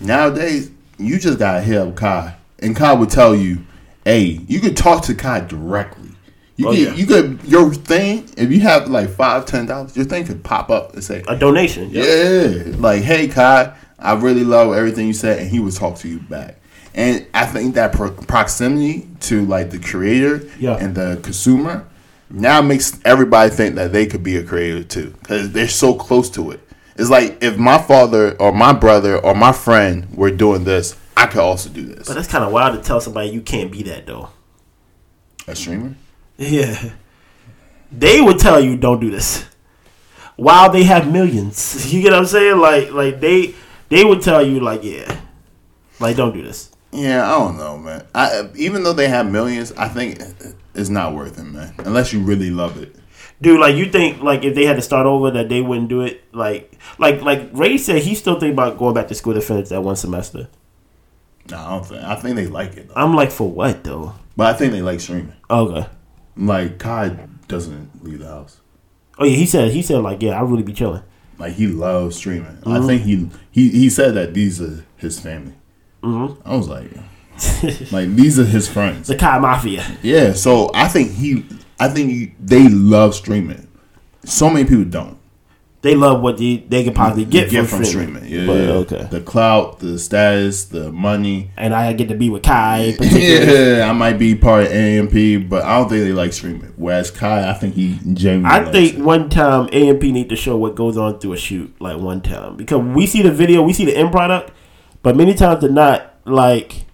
Nowadays, 0.00 0.70
you 0.98 1.18
just 1.18 1.38
gotta 1.38 1.60
hit 1.62 1.78
up 1.78 1.94
Kai, 1.96 2.34
and 2.58 2.74
Kai 2.76 2.92
would 2.94 3.10
tell 3.10 3.34
you, 3.34 3.58
"Hey, 4.04 4.40
you 4.46 4.60
could 4.60 4.76
talk 4.76 5.02
to 5.04 5.14
Kai 5.14 5.40
directly. 5.40 6.10
You 6.56 6.68
Oh, 6.68 6.70
could, 6.70 6.78
yeah. 6.80 6.94
you 6.94 7.06
could 7.06 7.38
your 7.44 7.72
thing. 7.72 8.28
If 8.36 8.50
you 8.50 8.60
have 8.60 8.88
like 8.88 9.10
five, 9.10 9.44
ten 9.46 9.66
dollars, 9.66 9.96
your 9.96 10.06
thing 10.06 10.24
could 10.24 10.42
pop 10.42 10.70
up 10.70 10.94
and 10.94 11.04
say, 11.04 11.22
A 11.28 11.36
donation. 11.36 11.90
Yeah, 11.90 12.62
like 12.78 13.02
hey 13.02 13.28
Kai, 13.28 13.74
I 13.98 14.14
really 14.14 14.44
love 14.44 14.74
everything 14.74 15.06
you 15.06 15.12
said, 15.12 15.38
and 15.38 15.50
he 15.50 15.58
would 15.60 15.74
talk 15.74 15.96
to 15.98 16.08
you 16.08 16.18
back. 16.20 16.56
And 16.94 17.26
I 17.34 17.46
think 17.46 17.74
that 17.74 17.92
pro- 17.92 18.10
proximity 18.10 19.08
to 19.20 19.44
like 19.44 19.70
the 19.70 19.78
creator 19.78 20.48
Yeah. 20.58 20.76
and 20.76 20.94
the 20.94 21.18
consumer 21.22 21.86
now 22.30 22.60
makes 22.62 22.98
everybody 23.04 23.50
think 23.50 23.74
that 23.76 23.92
they 23.92 24.06
could 24.06 24.22
be 24.22 24.36
a 24.36 24.42
creator 24.42 24.82
too, 24.82 25.14
because 25.20 25.52
they're 25.52 25.68
so 25.68 25.94
close 25.94 26.30
to 26.30 26.50
it. 26.52 26.60
It's 26.96 27.10
like 27.10 27.42
if 27.42 27.58
my 27.58 27.76
father 27.78 28.34
or 28.40 28.52
my 28.52 28.72
brother 28.72 29.18
or 29.18 29.34
my 29.34 29.52
friend 29.52 30.08
were 30.14 30.30
doing 30.30 30.64
this, 30.64 30.96
I 31.16 31.26
could 31.26 31.40
also 31.40 31.68
do 31.68 31.82
this. 31.82 32.08
But 32.08 32.14
that's 32.14 32.28
kind 32.28 32.44
of 32.44 32.52
wild 32.52 32.76
to 32.76 32.86
tell 32.86 33.00
somebody 33.00 33.28
you 33.30 33.42
can't 33.42 33.70
be 33.70 33.82
that 33.84 34.06
though. 34.06 34.30
A 35.46 35.54
streamer? 35.54 35.94
Yeah. 36.38 36.92
They 37.92 38.20
would 38.20 38.38
tell 38.38 38.60
you 38.60 38.76
don't 38.76 39.00
do 39.00 39.10
this. 39.10 39.44
While 40.36 40.70
they 40.72 40.84
have 40.84 41.10
millions. 41.10 41.86
You 41.92 42.02
get 42.02 42.12
what 42.12 42.20
I'm 42.20 42.26
saying? 42.26 42.58
Like 42.58 42.90
like 42.92 43.20
they 43.20 43.54
they 43.88 44.04
would 44.04 44.22
tell 44.22 44.46
you 44.46 44.60
like 44.60 44.82
yeah. 44.84 45.20
Like 46.00 46.16
don't 46.16 46.34
do 46.34 46.42
this. 46.42 46.70
Yeah, 46.92 47.28
I 47.28 47.38
don't 47.38 47.58
know, 47.58 47.78
man. 47.78 48.06
I 48.14 48.48
even 48.56 48.82
though 48.82 48.92
they 48.92 49.08
have 49.08 49.30
millions, 49.30 49.72
I 49.72 49.88
think 49.88 50.18
it's 50.74 50.88
not 50.88 51.14
worth 51.14 51.38
it, 51.38 51.44
man. 51.44 51.74
Unless 51.78 52.12
you 52.12 52.20
really 52.20 52.50
love 52.50 52.80
it. 52.80 52.96
Dude, 53.40 53.60
like 53.60 53.76
you 53.76 53.90
think 53.90 54.22
like 54.22 54.44
if 54.44 54.54
they 54.54 54.64
had 54.64 54.76
to 54.76 54.82
start 54.82 55.06
over 55.06 55.30
that 55.32 55.48
they 55.48 55.60
wouldn't 55.60 55.88
do 55.88 56.00
it? 56.02 56.24
Like 56.34 56.78
like 56.98 57.20
like 57.22 57.50
Ray 57.52 57.76
said 57.76 58.02
he 58.02 58.14
still 58.14 58.40
think 58.40 58.52
about 58.52 58.78
going 58.78 58.94
back 58.94 59.08
to 59.08 59.14
school 59.14 59.34
to 59.34 59.40
finish 59.40 59.68
that 59.68 59.82
one 59.82 59.96
semester. 59.96 60.48
No, 61.50 61.58
I 61.58 61.70
don't 61.70 61.86
think. 61.86 62.02
I 62.02 62.14
think 62.16 62.36
they 62.36 62.46
like 62.46 62.76
it, 62.76 62.88
though. 62.88 62.94
I'm 62.96 63.14
like 63.14 63.30
for 63.30 63.50
what 63.50 63.84
though? 63.84 64.14
but 64.36 64.54
I 64.54 64.58
think 64.58 64.72
they 64.72 64.82
like 64.82 65.00
streaming. 65.00 65.32
Okay. 65.50 65.86
Like 66.36 66.78
Kai 66.78 67.16
doesn't 67.48 68.04
leave 68.04 68.18
the 68.20 68.26
house. 68.26 68.60
Oh 69.18 69.24
yeah, 69.24 69.36
he 69.36 69.46
said 69.46 69.70
he 69.70 69.82
said 69.82 69.98
like 69.98 70.22
yeah, 70.22 70.38
I 70.38 70.42
really 70.42 70.62
be 70.62 70.72
chilling. 70.72 71.02
Like 71.38 71.54
he 71.54 71.66
loves 71.66 72.16
streaming. 72.16 72.58
I 72.64 72.86
think 72.86 73.02
he 73.02 73.28
he 73.50 73.70
he 73.70 73.90
said 73.90 74.14
that 74.14 74.34
these 74.34 74.60
are 74.60 74.84
his 74.96 75.20
family. 75.20 75.54
Mm-hmm. 76.02 76.48
I 76.48 76.56
was 76.56 76.68
like, 76.68 76.90
like 77.92 78.14
these 78.14 78.38
are 78.38 78.44
his 78.44 78.68
friends. 78.68 79.08
The 79.08 79.16
Kai 79.16 79.38
Mafia. 79.38 79.84
Yeah, 80.02 80.32
so 80.32 80.70
I 80.74 80.88
think 80.88 81.12
he, 81.12 81.44
I 81.78 81.88
think 81.88 82.10
he, 82.10 82.34
they 82.40 82.68
love 82.68 83.14
streaming. 83.14 83.68
So 84.24 84.48
many 84.48 84.68
people 84.68 84.84
don't 84.84 85.18
They 85.82 85.94
love 85.94 86.20
what 86.20 86.38
they, 86.38 86.56
they 86.56 86.82
can 86.82 86.94
possibly 86.94 87.24
get, 87.26 87.48
get 87.48 87.66
from, 87.68 87.78
from 87.78 87.84
streaming. 87.84 88.16
streaming. 88.24 88.32
Yeah, 88.32 88.46
But, 88.46 88.60
yeah. 88.60 88.70
okay. 88.98 89.08
The 89.10 89.20
clout, 89.20 89.78
the 89.78 89.98
status, 89.98 90.64
the 90.64 90.90
money. 90.90 91.52
And 91.56 91.72
I 91.74 91.92
get 91.92 92.08
to 92.08 92.14
be 92.16 92.28
with 92.28 92.42
Kai. 92.42 92.96
Yeah, 93.00 93.86
I 93.88 93.92
might 93.92 94.18
be 94.18 94.34
part 94.34 94.64
of 94.64 94.72
AMP, 94.72 95.48
but 95.48 95.62
I 95.64 95.78
don't 95.78 95.88
think 95.88 96.04
they 96.04 96.12
like 96.12 96.32
streaming. 96.32 96.72
Whereas 96.76 97.10
Kai, 97.12 97.48
I 97.48 97.52
think 97.52 97.74
he 97.74 98.00
genuinely. 98.14 98.50
I 98.50 98.72
think 98.72 98.94
it. 98.94 99.00
one 99.00 99.28
time 99.28 99.68
AMP 99.72 100.02
need 100.02 100.28
to 100.30 100.36
show 100.36 100.56
what 100.56 100.74
goes 100.74 100.96
on 100.96 101.20
through 101.20 101.34
a 101.34 101.36
shoot, 101.36 101.72
like 101.80 101.98
one 102.00 102.20
time, 102.20 102.56
because 102.56 102.80
we 102.80 103.06
see 103.06 103.22
the 103.22 103.30
video, 103.30 103.62
we 103.62 103.72
see 103.72 103.84
the 103.84 103.96
end 103.96 104.10
product, 104.10 104.50
but 105.02 105.14
many 105.14 105.34
times 105.34 105.60
they're 105.60 105.70
not 105.70 106.14
like 106.24 106.86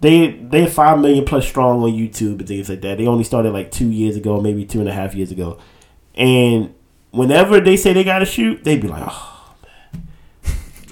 they 0.00 0.32
they're 0.32 0.66
five 0.66 0.98
million 1.00 1.24
plus 1.24 1.46
strong 1.46 1.82
on 1.82 1.90
YouTube 1.90 2.40
and 2.40 2.48
things 2.48 2.68
like 2.68 2.82
that. 2.82 2.98
They 2.98 3.06
only 3.06 3.24
started 3.24 3.52
like 3.52 3.70
two 3.70 3.88
years 3.90 4.16
ago, 4.16 4.40
maybe 4.40 4.66
two 4.66 4.80
and 4.80 4.88
a 4.88 4.92
half 4.92 5.14
years 5.14 5.30
ago, 5.30 5.58
and 6.14 6.73
whenever 7.14 7.60
they 7.60 7.76
say 7.76 7.92
they 7.92 8.04
got 8.04 8.18
to 8.20 8.26
shoot, 8.26 8.64
they 8.64 8.76
be 8.76 8.88
like, 8.88 9.02
oh 9.06 9.54
man, 9.62 10.02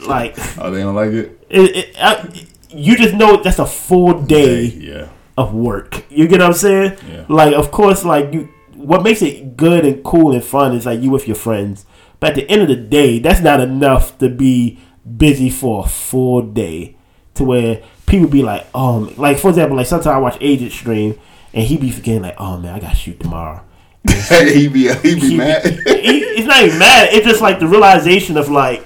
like 0.08 0.34
Oh, 0.58 0.70
they 0.70 0.80
don't 0.82 0.94
like 0.94 1.10
it. 1.12 1.46
it, 1.50 1.76
it, 1.76 1.96
I, 1.98 2.46
you 2.70 2.96
just 2.96 3.14
know 3.14 3.42
that's 3.42 3.58
a 3.58 3.66
full 3.66 4.22
day 4.22 4.64
Yeah. 4.64 5.08
of 5.36 5.54
work. 5.54 6.04
You 6.10 6.26
get 6.28 6.40
what 6.40 6.46
I'm 6.48 6.52
saying? 6.54 6.96
Yeah. 7.08 7.24
Like, 7.28 7.54
of 7.54 7.70
course, 7.70 8.04
like 8.04 8.32
you. 8.32 8.48
What 8.74 9.04
makes 9.04 9.22
it 9.22 9.56
good 9.56 9.84
and 9.84 10.02
cool 10.02 10.32
and 10.32 10.42
fun 10.42 10.74
is 10.74 10.86
like 10.86 11.00
you 11.00 11.10
with 11.10 11.28
your 11.28 11.36
friends. 11.36 11.86
But 12.18 12.30
at 12.30 12.34
the 12.36 12.50
end 12.50 12.62
of 12.62 12.68
the 12.68 12.74
day, 12.76 13.20
that's 13.20 13.40
not 13.40 13.60
enough 13.60 14.18
to 14.18 14.28
be 14.28 14.80
busy 15.16 15.50
for 15.50 15.84
a 15.84 15.88
full 15.88 16.42
day. 16.42 16.96
To 17.34 17.44
where 17.44 17.82
people 18.06 18.28
be 18.28 18.42
like, 18.42 18.66
oh, 18.74 19.12
like 19.16 19.38
for 19.38 19.50
example, 19.50 19.76
like 19.76 19.86
sometimes 19.86 20.06
I 20.08 20.18
watch 20.18 20.36
Agent 20.40 20.72
stream 20.72 21.18
and 21.54 21.64
he 21.66 21.76
be 21.76 21.90
forgetting 21.90 22.22
like, 22.22 22.34
oh 22.38 22.56
man, 22.58 22.74
I 22.74 22.80
got 22.80 22.90
to 22.90 22.96
shoot 22.96 23.20
tomorrow. 23.20 23.62
He 24.08 24.68
be 24.68 24.92
he 24.94 25.14
be 25.14 25.20
He 25.20 25.36
mad. 25.36 25.64
he- 25.86 26.22
it's 26.34 26.46
not 26.46 26.62
even 26.64 26.78
mad. 26.78 27.08
It's 27.12 27.26
just 27.26 27.40
like 27.40 27.58
the 27.60 27.66
realization 27.66 28.36
of 28.36 28.48
like 28.48 28.84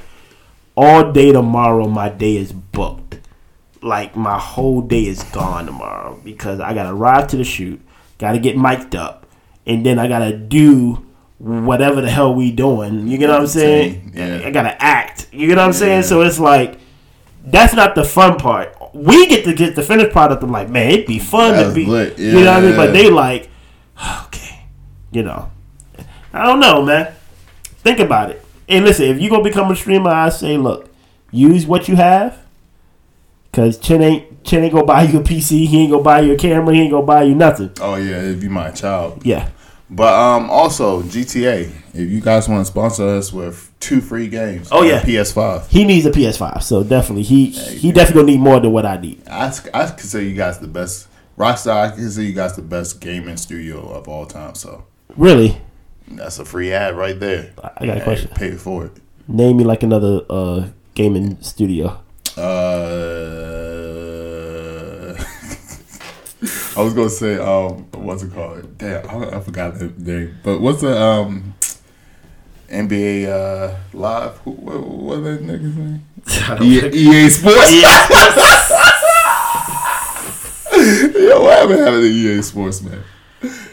all 0.77 1.13
day 1.13 1.33
tomorrow, 1.33 1.89
my 1.89 2.09
day 2.09 2.37
is 2.37 2.53
booked. 2.53 3.19
Like 3.83 4.17
my 4.17 4.39
whole 4.39 4.81
day 4.83 5.07
is 5.07 5.23
gone 5.25 5.67
tomorrow 5.67 6.21
because 6.25 6.61
I 6.61 6.75
gotta 6.75 6.95
ride 6.95 7.29
to 7.31 7.37
the 7.37 7.45
shoot, 7.45 7.81
gotta 8.19 8.39
get 8.39 8.57
mic'd 8.57 8.95
up, 8.97 9.27
and 9.67 9.87
then 9.87 9.99
I 9.99 10.09
gotta 10.09 10.37
do 10.37 11.05
whatever 11.39 12.01
the 12.01 12.11
hell 12.11 12.35
we 12.35 12.51
doing. 12.51 13.07
You 13.07 13.17
get 13.19 13.29
what 13.29 13.41
I'm 13.41 13.47
saying? 13.47 14.13
Yeah. 14.15 14.43
I 14.45 14.51
gotta 14.51 14.83
act. 14.83 15.29
You 15.33 15.47
get 15.47 15.57
what 15.57 15.65
I'm 15.67 15.73
saying? 15.73 16.03
So 16.05 16.23
it's 16.23 16.39
like 16.41 16.79
that's 17.45 17.75
not 17.75 17.95
the 17.95 18.05
fun 18.05 18.39
part. 18.39 18.75
We 18.93 19.27
get 19.29 19.45
to 19.45 19.55
get 19.55 19.77
the 19.77 19.83
finished 19.83 20.11
product. 20.11 20.43
I'm 20.43 20.51
like, 20.51 20.69
man, 20.69 20.91
it'd 20.91 21.07
be 21.07 21.19
fun 21.21 21.63
to 21.63 21.73
be. 21.73 21.87
lit. 21.87 22.19
You 22.19 22.33
know 22.33 22.39
what 22.47 22.49
I 22.49 22.61
mean? 22.61 22.77
But 22.77 22.93
they 22.93 23.09
like, 23.11 23.49
you 25.17 25.23
know. 25.23 25.51
I 26.35 26.45
don't 26.45 26.61
know, 26.61 26.83
man. 26.83 27.15
Think 27.79 27.99
about 28.01 28.31
it. 28.31 28.45
And 28.69 28.85
listen, 28.85 29.07
if 29.07 29.19
you 29.19 29.31
gonna 29.31 29.43
become 29.43 29.71
a 29.71 29.77
streamer, 29.77 30.11
I 30.11 30.29
say, 30.29 30.59
look, 30.59 30.91
use 31.31 31.67
what 31.67 31.89
you 31.89 31.97
have. 31.97 32.39
Cause 33.53 33.79
Chin 33.79 34.03
ain't 34.03 34.45
Chin 34.45 34.63
ain't 34.63 34.75
gonna 34.75 34.85
buy 34.85 35.05
you 35.05 35.21
a 35.21 35.23
PC. 35.23 35.67
He 35.67 35.83
ain't 35.83 35.91
gonna 35.91 36.03
buy 36.03 36.21
you 36.21 36.35
a 36.35 36.37
camera. 36.37 36.75
He 36.75 36.83
ain't 36.83 36.91
gonna 36.91 37.07
buy 37.07 37.23
you 37.23 37.35
nothing. 37.35 37.71
Oh 37.81 37.95
yeah, 37.95 38.21
if 38.21 38.43
you 38.43 38.51
my 38.51 38.71
child. 38.71 39.25
Yeah. 39.25 39.49
But 39.89 40.13
um, 40.13 40.51
also 40.51 41.01
GTA. 41.03 41.71
If 41.95 42.11
you 42.11 42.21
guys 42.21 42.49
want 42.49 42.67
to 42.67 42.71
sponsor 42.71 43.09
us 43.09 43.33
with 43.33 43.73
two 43.81 44.03
free 44.03 44.29
games. 44.29 44.69
Oh, 44.71 44.83
yeah. 44.83 45.01
PS5. 45.01 45.69
He 45.69 45.85
needs 45.85 46.05
a 46.05 46.11
PS5, 46.11 46.63
so 46.63 46.83
definitely 46.83 47.23
he 47.23 47.51
he 47.51 47.93
definitely 47.93 48.23
gonna 48.23 48.33
need 48.33 48.41
more 48.41 48.61
than 48.61 48.73
what 48.73 48.85
I 48.85 48.99
need. 48.99 49.27
I 49.27 49.57
I 49.73 49.87
consider 49.87 50.25
you 50.25 50.35
guys 50.35 50.59
the 50.59 50.69
best. 50.69 51.09
Rockstar, 51.39 51.93
I 51.93 51.95
consider 51.95 52.27
you 52.27 52.35
guys 52.35 52.57
the 52.57 52.63
best 52.63 53.01
gaming 53.01 53.39
studio 53.39 53.81
of 53.89 54.09
all 54.09 54.27
time. 54.27 54.55
So 54.55 54.85
Really, 55.17 55.61
that's 56.09 56.39
a 56.39 56.45
free 56.45 56.73
ad 56.73 56.95
right 56.97 57.19
there. 57.19 57.53
I 57.63 57.87
got 57.87 57.99
a 57.99 58.03
question. 58.03 58.31
Pay 58.35 58.53
for 58.53 58.87
it. 58.87 58.93
Name 59.27 59.57
me 59.57 59.65
like 59.65 59.83
another 59.83 60.21
uh 60.29 60.69
gaming 60.95 61.41
studio. 61.43 62.03
Uh, 62.37 62.43
I 66.77 66.83
was 66.83 66.93
gonna 66.93 67.09
say, 67.09 67.39
um, 67.39 67.87
what's 67.93 68.23
it 68.23 68.33
called? 68.35 68.77
Damn, 68.77 69.09
I, 69.09 69.39
I 69.39 69.41
forgot 69.41 69.79
the 69.79 69.87
name. 69.97 70.37
But 70.43 70.61
what's 70.61 70.83
the 70.83 71.01
um, 71.01 71.55
NBA 72.69 73.27
uh, 73.27 73.75
live? 73.95 74.37
Who, 74.39 74.51
what, 74.51 74.87
what 74.87 75.25
that 75.25 75.41
nigga's 75.41 75.77
name? 75.77 76.05
EA, 76.63 76.91
EA 76.93 77.31
Sports. 77.31 77.73
Yo, 81.17 81.43
what 81.43 81.59
happened 81.59 81.81
happened 81.81 82.03
to 82.03 82.09
EA 82.11 82.43
Sports, 82.43 82.83
man? 82.83 83.03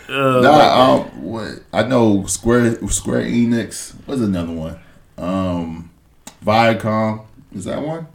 Uh, 0.10 0.42
Nah, 0.42 0.94
um, 0.96 1.24
what? 1.24 1.64
I 1.72 1.84
know 1.84 2.26
Square 2.26 2.88
Square 2.90 3.24
Enix. 3.24 3.94
What's 4.06 4.22
another 4.22 4.52
one? 4.54 4.80
Um, 5.18 5.92
Viacom. 6.46 7.26
Is 7.54 7.66
that 7.66 7.82
one? 7.82 8.08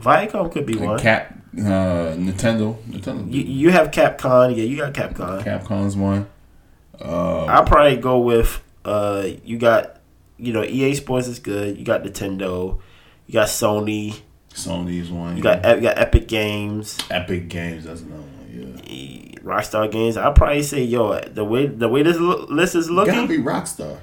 Viacom 0.00 0.50
could 0.52 0.66
be 0.66 0.74
And 0.78 0.86
one. 0.86 0.98
Cap. 0.98 1.34
Uh, 1.56 2.14
Nintendo. 2.16 2.76
Nintendo. 2.84 3.32
You, 3.32 3.42
you 3.42 3.70
have 3.70 3.90
Capcom. 3.90 4.54
Yeah, 4.56 4.64
you 4.64 4.76
got 4.76 4.92
Capcom. 4.94 5.42
Capcom's 5.42 5.96
one. 5.96 6.26
Uh, 7.00 7.44
I'll 7.46 7.64
probably 7.64 7.96
go 7.96 8.18
with 8.18 8.62
uh 8.84 9.26
you 9.44 9.58
got 9.58 10.00
you 10.36 10.52
know 10.52 10.64
EA 10.64 10.94
Sports 10.94 11.26
is 11.28 11.38
good. 11.38 11.76
You 11.78 11.84
got 11.84 12.02
Nintendo. 12.02 12.80
You 13.26 13.34
got 13.34 13.48
Sony. 13.48 14.20
Sony's 14.54 15.10
one. 15.10 15.36
You 15.36 15.42
got 15.42 15.64
you 15.76 15.82
got 15.82 15.98
Epic 15.98 16.26
Games. 16.28 16.98
Epic 17.10 17.48
Games. 17.48 17.84
That's 17.84 18.00
another 18.02 18.22
one. 18.22 18.37
Yeah. 18.58 19.38
Rockstar 19.40 19.90
Games. 19.90 20.16
I'll 20.16 20.32
probably 20.32 20.62
say 20.62 20.82
yo 20.82 21.18
the 21.20 21.44
way 21.44 21.66
the 21.66 21.88
way 21.88 22.02
this 22.02 22.18
lo- 22.18 22.46
list 22.48 22.74
is 22.74 22.90
looking. 22.90 23.14
It 23.14 23.16
gotta 23.16 23.28
be 23.28 23.38
Rockstar. 23.38 23.98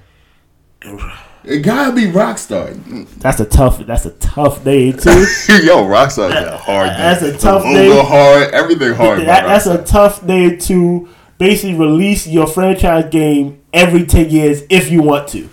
It 1.48 1.60
gotta 1.60 1.92
be 1.96 2.06
Rockstar. 2.08 2.74
That's 3.20 3.40
a 3.40 3.46
tough. 3.46 3.78
That's 3.86 4.08
a 4.08 4.12
tough 4.14 4.64
day 4.64 4.92
too. 4.92 5.10
Yo, 5.64 5.84
Rockstar 5.86 6.30
is 6.30 6.48
a 6.48 6.58
hard. 6.58 6.90
That's 6.90 7.22
a 7.22 7.38
tough 7.38 7.64
Over 7.64 7.72
thing. 7.76 8.04
hard. 8.06 8.52
Everything 8.52 8.94
hard. 8.96 9.20
that, 9.20 9.44
about 9.44 9.48
that's 9.50 9.68
a 9.68 9.84
tough 9.84 10.26
day 10.26 10.56
to 10.56 11.08
basically 11.38 11.76
release 11.76 12.26
your 12.26 12.48
franchise 12.48 13.12
game 13.12 13.62
every 13.74 14.08
10 14.08 14.32
years 14.32 14.64
if 14.72 14.90
you 14.90 15.04
want 15.04 15.28
to. 15.30 15.48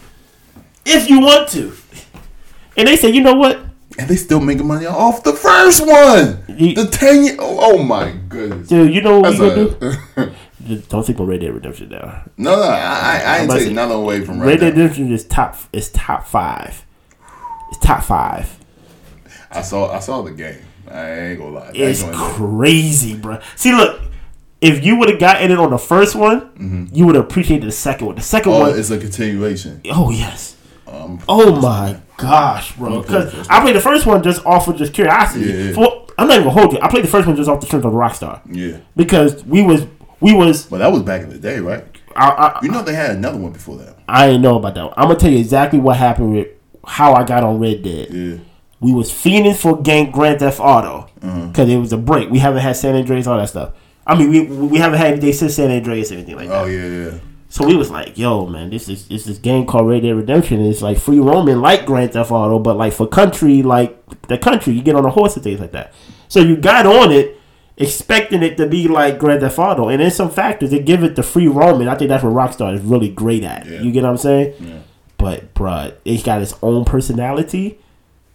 If 0.86 1.10
you 1.10 1.20
want 1.20 1.50
to. 1.50 1.74
And 2.78 2.88
they 2.88 2.96
say, 2.96 3.10
you 3.10 3.20
know 3.20 3.34
what? 3.34 3.60
And 3.98 4.08
they 4.08 4.16
still 4.16 4.40
making 4.40 4.66
money 4.66 4.86
off 4.86 5.22
the 5.22 5.32
first 5.34 5.86
one. 5.86 6.44
You- 6.48 6.74
the 6.74 6.86
ten 6.90 7.24
year. 7.24 7.36
Oh, 7.38 7.74
oh 7.76 7.82
my 7.82 8.12
goodness. 8.28 8.68
Dude, 8.68 8.94
you 8.94 9.00
know 9.02 9.20
what 9.20 9.36
That's 9.36 9.40
we 9.40 9.48
gonna 9.48 9.70
do? 10.16 10.32
a, 10.74 10.76
don't 10.88 11.04
think 11.06 11.18
on 11.20 11.26
Red 11.26 11.40
Dead 11.40 11.52
Redemption 11.52 11.88
now. 11.90 12.22
no, 12.36 12.56
no, 12.56 12.62
I, 12.62 12.76
I, 12.76 13.22
I 13.24 13.38
ain't 13.40 13.50
taking 13.50 13.74
nothing 13.74 13.96
away 13.96 14.24
from 14.24 14.40
Red 14.40 14.46
Red 14.48 14.60
Dead. 14.60 14.76
Redemption 14.78 15.12
is 15.12 15.24
top 15.24 15.56
is 15.72 15.90
top 15.90 16.26
five. 16.26 16.84
It's 17.70 17.78
top 17.84 18.02
five. 18.04 18.58
I 19.50 19.60
saw, 19.62 19.90
I 19.92 19.98
saw 19.98 20.22
the 20.22 20.30
game. 20.30 20.58
I 20.90 21.10
ain't 21.10 21.38
gonna 21.40 21.50
lie. 21.56 21.70
It's 21.74 22.02
gonna 22.02 22.16
crazy, 22.16 23.14
bro. 23.16 23.40
See, 23.56 23.72
look, 23.72 24.00
if 24.60 24.84
you 24.84 24.96
would 24.98 25.10
have 25.10 25.18
gotten 25.20 25.50
it 25.50 25.58
on 25.58 25.70
the 25.70 25.78
first 25.78 26.14
one, 26.14 26.88
you 26.92 27.06
would 27.06 27.14
have 27.16 27.24
appreciated 27.24 27.66
the 27.66 27.72
second 27.72 28.06
one. 28.06 28.16
The 28.16 28.22
second 28.22 28.52
Mm-hmm. 28.52 28.62
Oh, 28.62 28.70
one, 28.70 28.78
it's 28.78 28.90
a 28.90 28.98
continuation. 28.98 29.80
oh 29.90 30.10
yes. 30.10 30.56
Um, 31.04 31.20
Oh 31.28 31.60
my 31.60 31.98
gosh, 32.16 32.76
bro! 32.76 33.02
Because 33.02 33.48
I 33.48 33.60
played 33.60 33.76
the 33.76 33.80
first 33.80 34.06
one 34.06 34.22
just 34.22 34.44
off 34.46 34.68
of 34.68 34.76
just 34.76 34.92
curiosity. 34.94 35.46
Yeah, 35.46 35.54
yeah. 35.56 35.72
For- 35.72 36.06
I'm 36.18 36.28
not 36.28 36.34
even 36.34 36.48
gonna 36.48 36.60
hold 36.60 36.72
you. 36.74 36.78
I 36.82 36.88
played 36.88 37.04
the 37.04 37.08
first 37.08 37.26
one 37.26 37.36
just 37.36 37.48
off 37.48 37.60
the 37.60 37.66
strength 37.66 37.84
of 37.86 37.92
Rockstar 37.94 38.40
yeah, 38.50 38.78
because 38.94 39.44
we 39.44 39.62
was 39.62 39.86
we 40.20 40.34
was 40.34 40.66
but 40.66 40.78
that 40.78 40.92
was 40.92 41.02
back 41.02 41.22
in 41.22 41.30
the 41.30 41.38
day, 41.38 41.58
right? 41.58 41.84
I 42.14 42.28
I, 42.28 42.58
You 42.62 42.70
know 42.70 42.82
they 42.82 42.94
had 42.94 43.12
another 43.16 43.38
one 43.38 43.52
before 43.52 43.78
that. 43.78 43.96
I 44.08 44.26
didn't 44.26 44.42
know 44.42 44.58
about 44.58 44.74
that. 44.74 44.84
One. 44.84 44.94
I'm 44.96 45.08
gonna 45.08 45.18
tell 45.18 45.30
you 45.30 45.38
exactly 45.38 45.78
what 45.78 45.96
happened 45.96 46.34
with 46.34 46.48
how 46.86 47.14
I 47.14 47.24
got 47.24 47.42
on 47.42 47.58
Red 47.58 47.82
Dead. 47.82 48.08
Yeah. 48.12 48.36
We 48.80 48.92
was 48.92 49.10
fiending 49.10 49.56
for 49.56 49.80
gang 49.80 50.10
Grand 50.10 50.40
Theft 50.40 50.60
Auto 50.60 51.08
because 51.48 51.68
it 51.68 51.76
was 51.78 51.92
a 51.92 51.96
break. 51.96 52.28
We 52.30 52.40
haven't 52.40 52.60
had 52.60 52.76
San 52.76 52.94
Andreas, 52.94 53.26
all 53.26 53.38
that 53.38 53.48
stuff. 53.48 53.72
I 54.06 54.16
mean, 54.18 54.28
we 54.30 54.40
we 54.42 54.78
haven't 54.78 54.98
had 54.98 55.12
anything 55.12 55.32
since 55.32 55.54
San 55.54 55.70
Andreas 55.70 56.10
or 56.10 56.14
anything 56.16 56.36
like 56.36 56.48
that. 56.48 56.62
Oh 56.62 56.66
yeah, 56.66 56.86
yeah. 56.86 57.18
So 57.52 57.66
we 57.66 57.76
was 57.76 57.90
like, 57.90 58.16
yo, 58.16 58.46
man, 58.46 58.70
this 58.70 58.88
is 58.88 59.06
this 59.08 59.26
this 59.26 59.36
game 59.36 59.66
called 59.66 59.86
Red 59.86 60.00
Dead 60.04 60.16
Redemption. 60.16 60.64
It's 60.64 60.80
like 60.80 60.96
free 60.98 61.18
roaming 61.20 61.58
like 61.60 61.84
Grand 61.84 62.14
Theft 62.14 62.30
Auto, 62.30 62.58
but 62.58 62.78
like 62.78 62.94
for 62.94 63.06
country, 63.06 63.62
like 63.62 63.94
the 64.28 64.38
country, 64.38 64.72
you 64.72 64.80
get 64.80 64.94
on 64.96 65.04
a 65.04 65.10
horse 65.10 65.34
and 65.34 65.44
things 65.44 65.60
like 65.60 65.72
that. 65.72 65.92
So 66.28 66.40
you 66.40 66.56
got 66.56 66.86
on 66.86 67.12
it 67.12 67.38
expecting 67.76 68.42
it 68.42 68.56
to 68.56 68.66
be 68.66 68.88
like 68.88 69.18
Grand 69.18 69.42
Theft 69.42 69.58
Auto, 69.58 69.90
and 69.90 70.00
in 70.00 70.10
some 70.10 70.30
factors 70.30 70.70
they 70.70 70.78
give 70.78 71.02
it 71.04 71.14
the 71.14 71.22
free 71.22 71.46
roaming. 71.46 71.88
I 71.88 71.94
think 71.94 72.08
that's 72.08 72.24
what 72.24 72.32
Rockstar 72.32 72.74
is 72.74 72.80
really 72.80 73.10
great 73.10 73.44
at. 73.44 73.66
Yeah. 73.66 73.82
You 73.82 73.92
get 73.92 74.02
what 74.04 74.08
I'm 74.10 74.16
saying? 74.16 74.54
Yeah. 74.58 74.78
But 75.18 75.52
bruh, 75.52 75.94
it's 76.06 76.22
got 76.22 76.40
its 76.40 76.54
own 76.62 76.86
personality. 76.86 77.78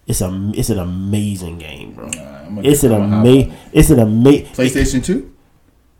It's 0.06 0.20
a 0.20 0.52
it's 0.54 0.70
an 0.70 0.78
amazing 0.78 1.58
game, 1.58 1.94
bro. 1.94 2.06
Nah, 2.06 2.60
It's 2.62 2.84
an 2.84 2.92
I'm 2.92 3.00
gonna 3.00 3.16
hop 3.16 3.24
amazing. 3.26 3.50
it. 3.50 3.58
It's 3.72 3.90
an 3.90 3.98
amazing. 3.98 4.46
PlayStation 4.54 5.04
Two. 5.04 5.34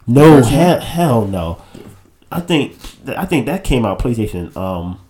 No, 0.07 0.41
hell, 0.41 0.79
hell 0.79 1.25
no. 1.27 1.61
I 2.31 2.41
think 2.41 2.77
I 3.17 3.25
think 3.27 3.47
that 3.47 3.65
came 3.65 3.85
out 3.87 3.99
PlayStation. 3.99 4.55
Um, 4.57 5.01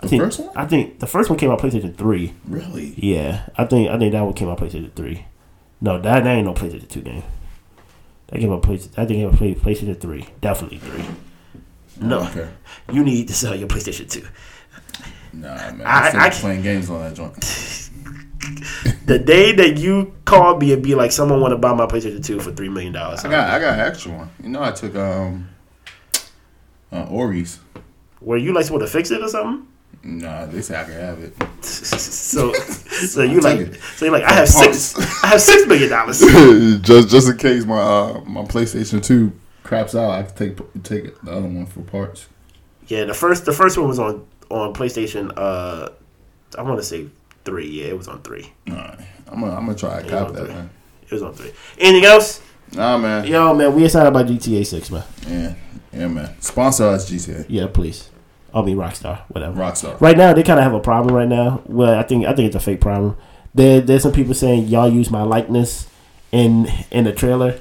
I 0.00 0.02
The 0.02 0.08
think 0.08 0.22
first 0.22 0.40
one? 0.40 0.50
I 0.56 0.66
think 0.66 0.98
the 1.00 1.06
first 1.06 1.30
one 1.30 1.38
came 1.38 1.50
out 1.50 1.58
PlayStation 1.60 1.96
Three. 1.96 2.34
Really? 2.46 2.94
Yeah, 2.96 3.46
I 3.56 3.64
think 3.64 3.88
I 3.90 3.98
think 3.98 4.12
that 4.12 4.22
one 4.22 4.34
came 4.34 4.48
out 4.48 4.58
PlayStation 4.58 4.92
Three. 4.94 5.24
No, 5.80 6.00
that, 6.00 6.24
that 6.24 6.30
ain't 6.36 6.46
no 6.46 6.54
PlayStation 6.54 6.88
Two 6.88 7.00
game. 7.02 7.22
That 8.28 8.40
came 8.40 8.52
out 8.52 8.62
PlayStation. 8.62 8.98
I 8.98 9.06
think 9.06 9.32
it 9.32 9.38
Play- 9.38 9.54
PlayStation 9.54 10.00
Three. 10.00 10.26
Definitely 10.40 10.78
three. 10.78 11.04
No, 12.00 12.20
Okay. 12.24 12.48
you 12.92 13.04
need 13.04 13.28
to 13.28 13.34
sell 13.34 13.54
your 13.54 13.68
PlayStation 13.68 14.10
Two. 14.10 14.26
Nah, 15.32 15.54
man. 15.72 15.82
I- 15.84 16.00
I'm 16.00 16.08
still 16.10 16.20
I- 16.20 16.30
playing 16.30 16.62
games 16.62 16.90
on 16.90 17.00
that 17.00 17.14
joint. 17.14 17.80
The 19.06 19.18
day 19.18 19.52
that 19.52 19.78
you 19.78 20.14
call 20.26 20.56
me 20.58 20.72
and 20.72 20.82
be 20.82 20.94
like, 20.94 21.12
someone 21.12 21.40
want 21.40 21.52
to 21.52 21.58
buy 21.58 21.72
my 21.74 21.86
PlayStation 21.86 22.22
Two 22.24 22.40
for 22.40 22.52
three 22.52 22.68
million 22.68 22.92
dollars. 22.92 23.24
I 23.24 23.30
got, 23.30 23.48
I 23.50 23.58
got 23.58 23.74
an 23.74 23.80
extra 23.80 24.12
one. 24.12 24.30
You 24.42 24.50
know, 24.50 24.62
I 24.62 24.70
took 24.70 24.94
um, 24.96 25.48
uh, 26.94 27.06
Ori's. 27.10 27.58
Were 28.20 28.36
you 28.38 28.52
like 28.54 28.64
supposed 28.64 28.86
to 28.86 28.90
fix 28.90 29.10
it 29.10 29.20
or 29.22 29.28
something? 29.28 29.66
Nah, 30.02 30.46
they 30.46 30.60
say 30.60 30.78
I 30.80 30.84
can 30.84 30.92
have 30.94 31.18
it. 31.20 31.34
So, 31.64 32.52
so 32.52 33.22
you 33.22 33.40
like, 33.40 33.60
it. 33.60 33.80
so 33.96 34.04
you 34.06 34.10
like, 34.10 34.24
I 34.24 34.32
have 34.32 34.48
six, 34.48 34.98
I 35.22 35.28
have 35.28 35.40
six 35.40 35.66
million 35.66 35.88
dollars. 35.90 36.20
just, 36.82 37.08
just 37.08 37.28
in 37.28 37.36
case 37.36 37.64
my 37.64 37.78
uh, 37.80 38.20
my 38.26 38.42
PlayStation 38.42 39.02
Two 39.02 39.32
craps 39.62 39.94
out, 39.94 40.10
I 40.10 40.22
can 40.24 40.34
take 40.34 40.82
take 40.82 41.20
the 41.22 41.30
other 41.30 41.46
one 41.46 41.66
for 41.66 41.82
parts. 41.82 42.28
Yeah, 42.88 43.04
the 43.04 43.14
first 43.14 43.44
the 43.46 43.52
first 43.52 43.78
one 43.78 43.88
was 43.88 43.98
on 43.98 44.26
on 44.50 44.74
PlayStation. 44.74 45.32
Uh, 45.36 45.90
I 46.58 46.62
want 46.62 46.78
to 46.80 46.84
say 46.84 47.06
three. 47.44 47.68
Yeah, 47.68 47.86
it 47.86 47.96
was 47.98 48.08
on 48.08 48.20
three. 48.22 48.52
All 48.68 48.74
right, 48.74 48.98
I'm 49.28 49.40
gonna 49.40 49.54
I'm 49.54 49.66
gonna 49.66 49.78
try 49.78 50.00
to 50.02 50.04
Yeah, 50.06 50.10
cop 50.10 50.32
that 50.34 50.44
do 50.46 50.50
it. 50.50 50.54
man. 50.54 50.70
It 51.02 51.12
was 51.12 51.22
on 51.22 51.34
three. 51.34 51.52
Anything 51.78 52.04
else? 52.06 52.42
Nah, 52.72 52.98
man. 52.98 53.26
Yo, 53.26 53.54
man, 53.54 53.74
we 53.74 53.84
excited 53.84 54.08
about 54.08 54.26
GTA 54.26 54.66
Six, 54.66 54.90
man. 54.90 55.04
Yeah, 55.28 55.54
yeah, 55.94 56.08
man. 56.08 56.40
Sponsor 56.40 56.84
us, 56.84 57.10
GTA 57.10 57.46
Yeah, 57.48 57.66
please. 57.66 58.10
I'll 58.52 58.62
be 58.62 58.74
Rockstar, 58.74 59.22
whatever. 59.28 59.60
Rockstar. 59.60 60.00
Right 60.00 60.16
now, 60.16 60.32
they 60.32 60.42
kind 60.44 60.58
of 60.60 60.64
have 60.64 60.74
a 60.74 60.80
problem 60.80 61.14
right 61.14 61.28
now. 61.28 61.62
Well, 61.66 61.98
I 61.98 62.04
think 62.04 62.24
I 62.24 62.34
think 62.34 62.46
it's 62.46 62.56
a 62.56 62.60
fake 62.60 62.80
problem. 62.80 63.16
There, 63.54 63.80
there's 63.80 64.02
some 64.02 64.12
people 64.12 64.34
saying 64.34 64.66
y'all 64.68 64.88
use 64.88 65.10
my 65.10 65.22
likeness 65.22 65.88
in 66.30 66.68
in 66.90 67.04
the 67.04 67.12
trailer. 67.12 67.58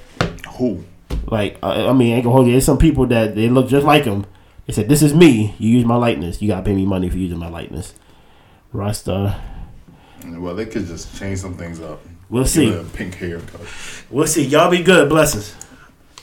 Who? 0.58 0.84
Like, 1.26 1.58
I, 1.64 1.88
I 1.88 1.94
mean, 1.94 2.14
I 2.14 2.18
ain't 2.18 2.24
gonna 2.24 2.36
hold 2.36 2.46
you. 2.48 2.54
There's 2.54 2.66
some 2.66 2.78
people 2.78 3.08
that 3.08 3.36
they 3.36 3.50
look 3.50 3.68
just 3.70 3.86
like 3.86 4.04
him. 4.04 4.26
They 4.68 4.74
said, 4.74 4.88
"This 4.88 5.02
is 5.02 5.14
me. 5.16 5.56
You 5.58 5.70
use 5.70 5.86
my 5.86 5.96
likeness. 5.96 6.42
You 6.42 6.48
gotta 6.48 6.64
pay 6.64 6.76
me 6.76 6.86
money 6.86 7.10
for 7.10 7.18
using 7.18 7.40
my 7.40 7.50
likeness." 7.50 7.96
Rockstar. 8.74 9.40
Well, 10.26 10.56
they 10.56 10.66
could 10.66 10.86
just 10.86 11.18
change 11.18 11.40
some 11.40 11.56
things 11.56 11.82
up. 11.82 12.02
We'll 12.30 12.44
Give 12.44 12.52
see. 12.52 12.84
pink 12.94 13.16
haircut. 13.16 13.62
We'll 14.10 14.28
see. 14.28 14.46
Y'all 14.46 14.72
be 14.72 14.82
good. 14.82 15.10
Blessings. 15.10 15.56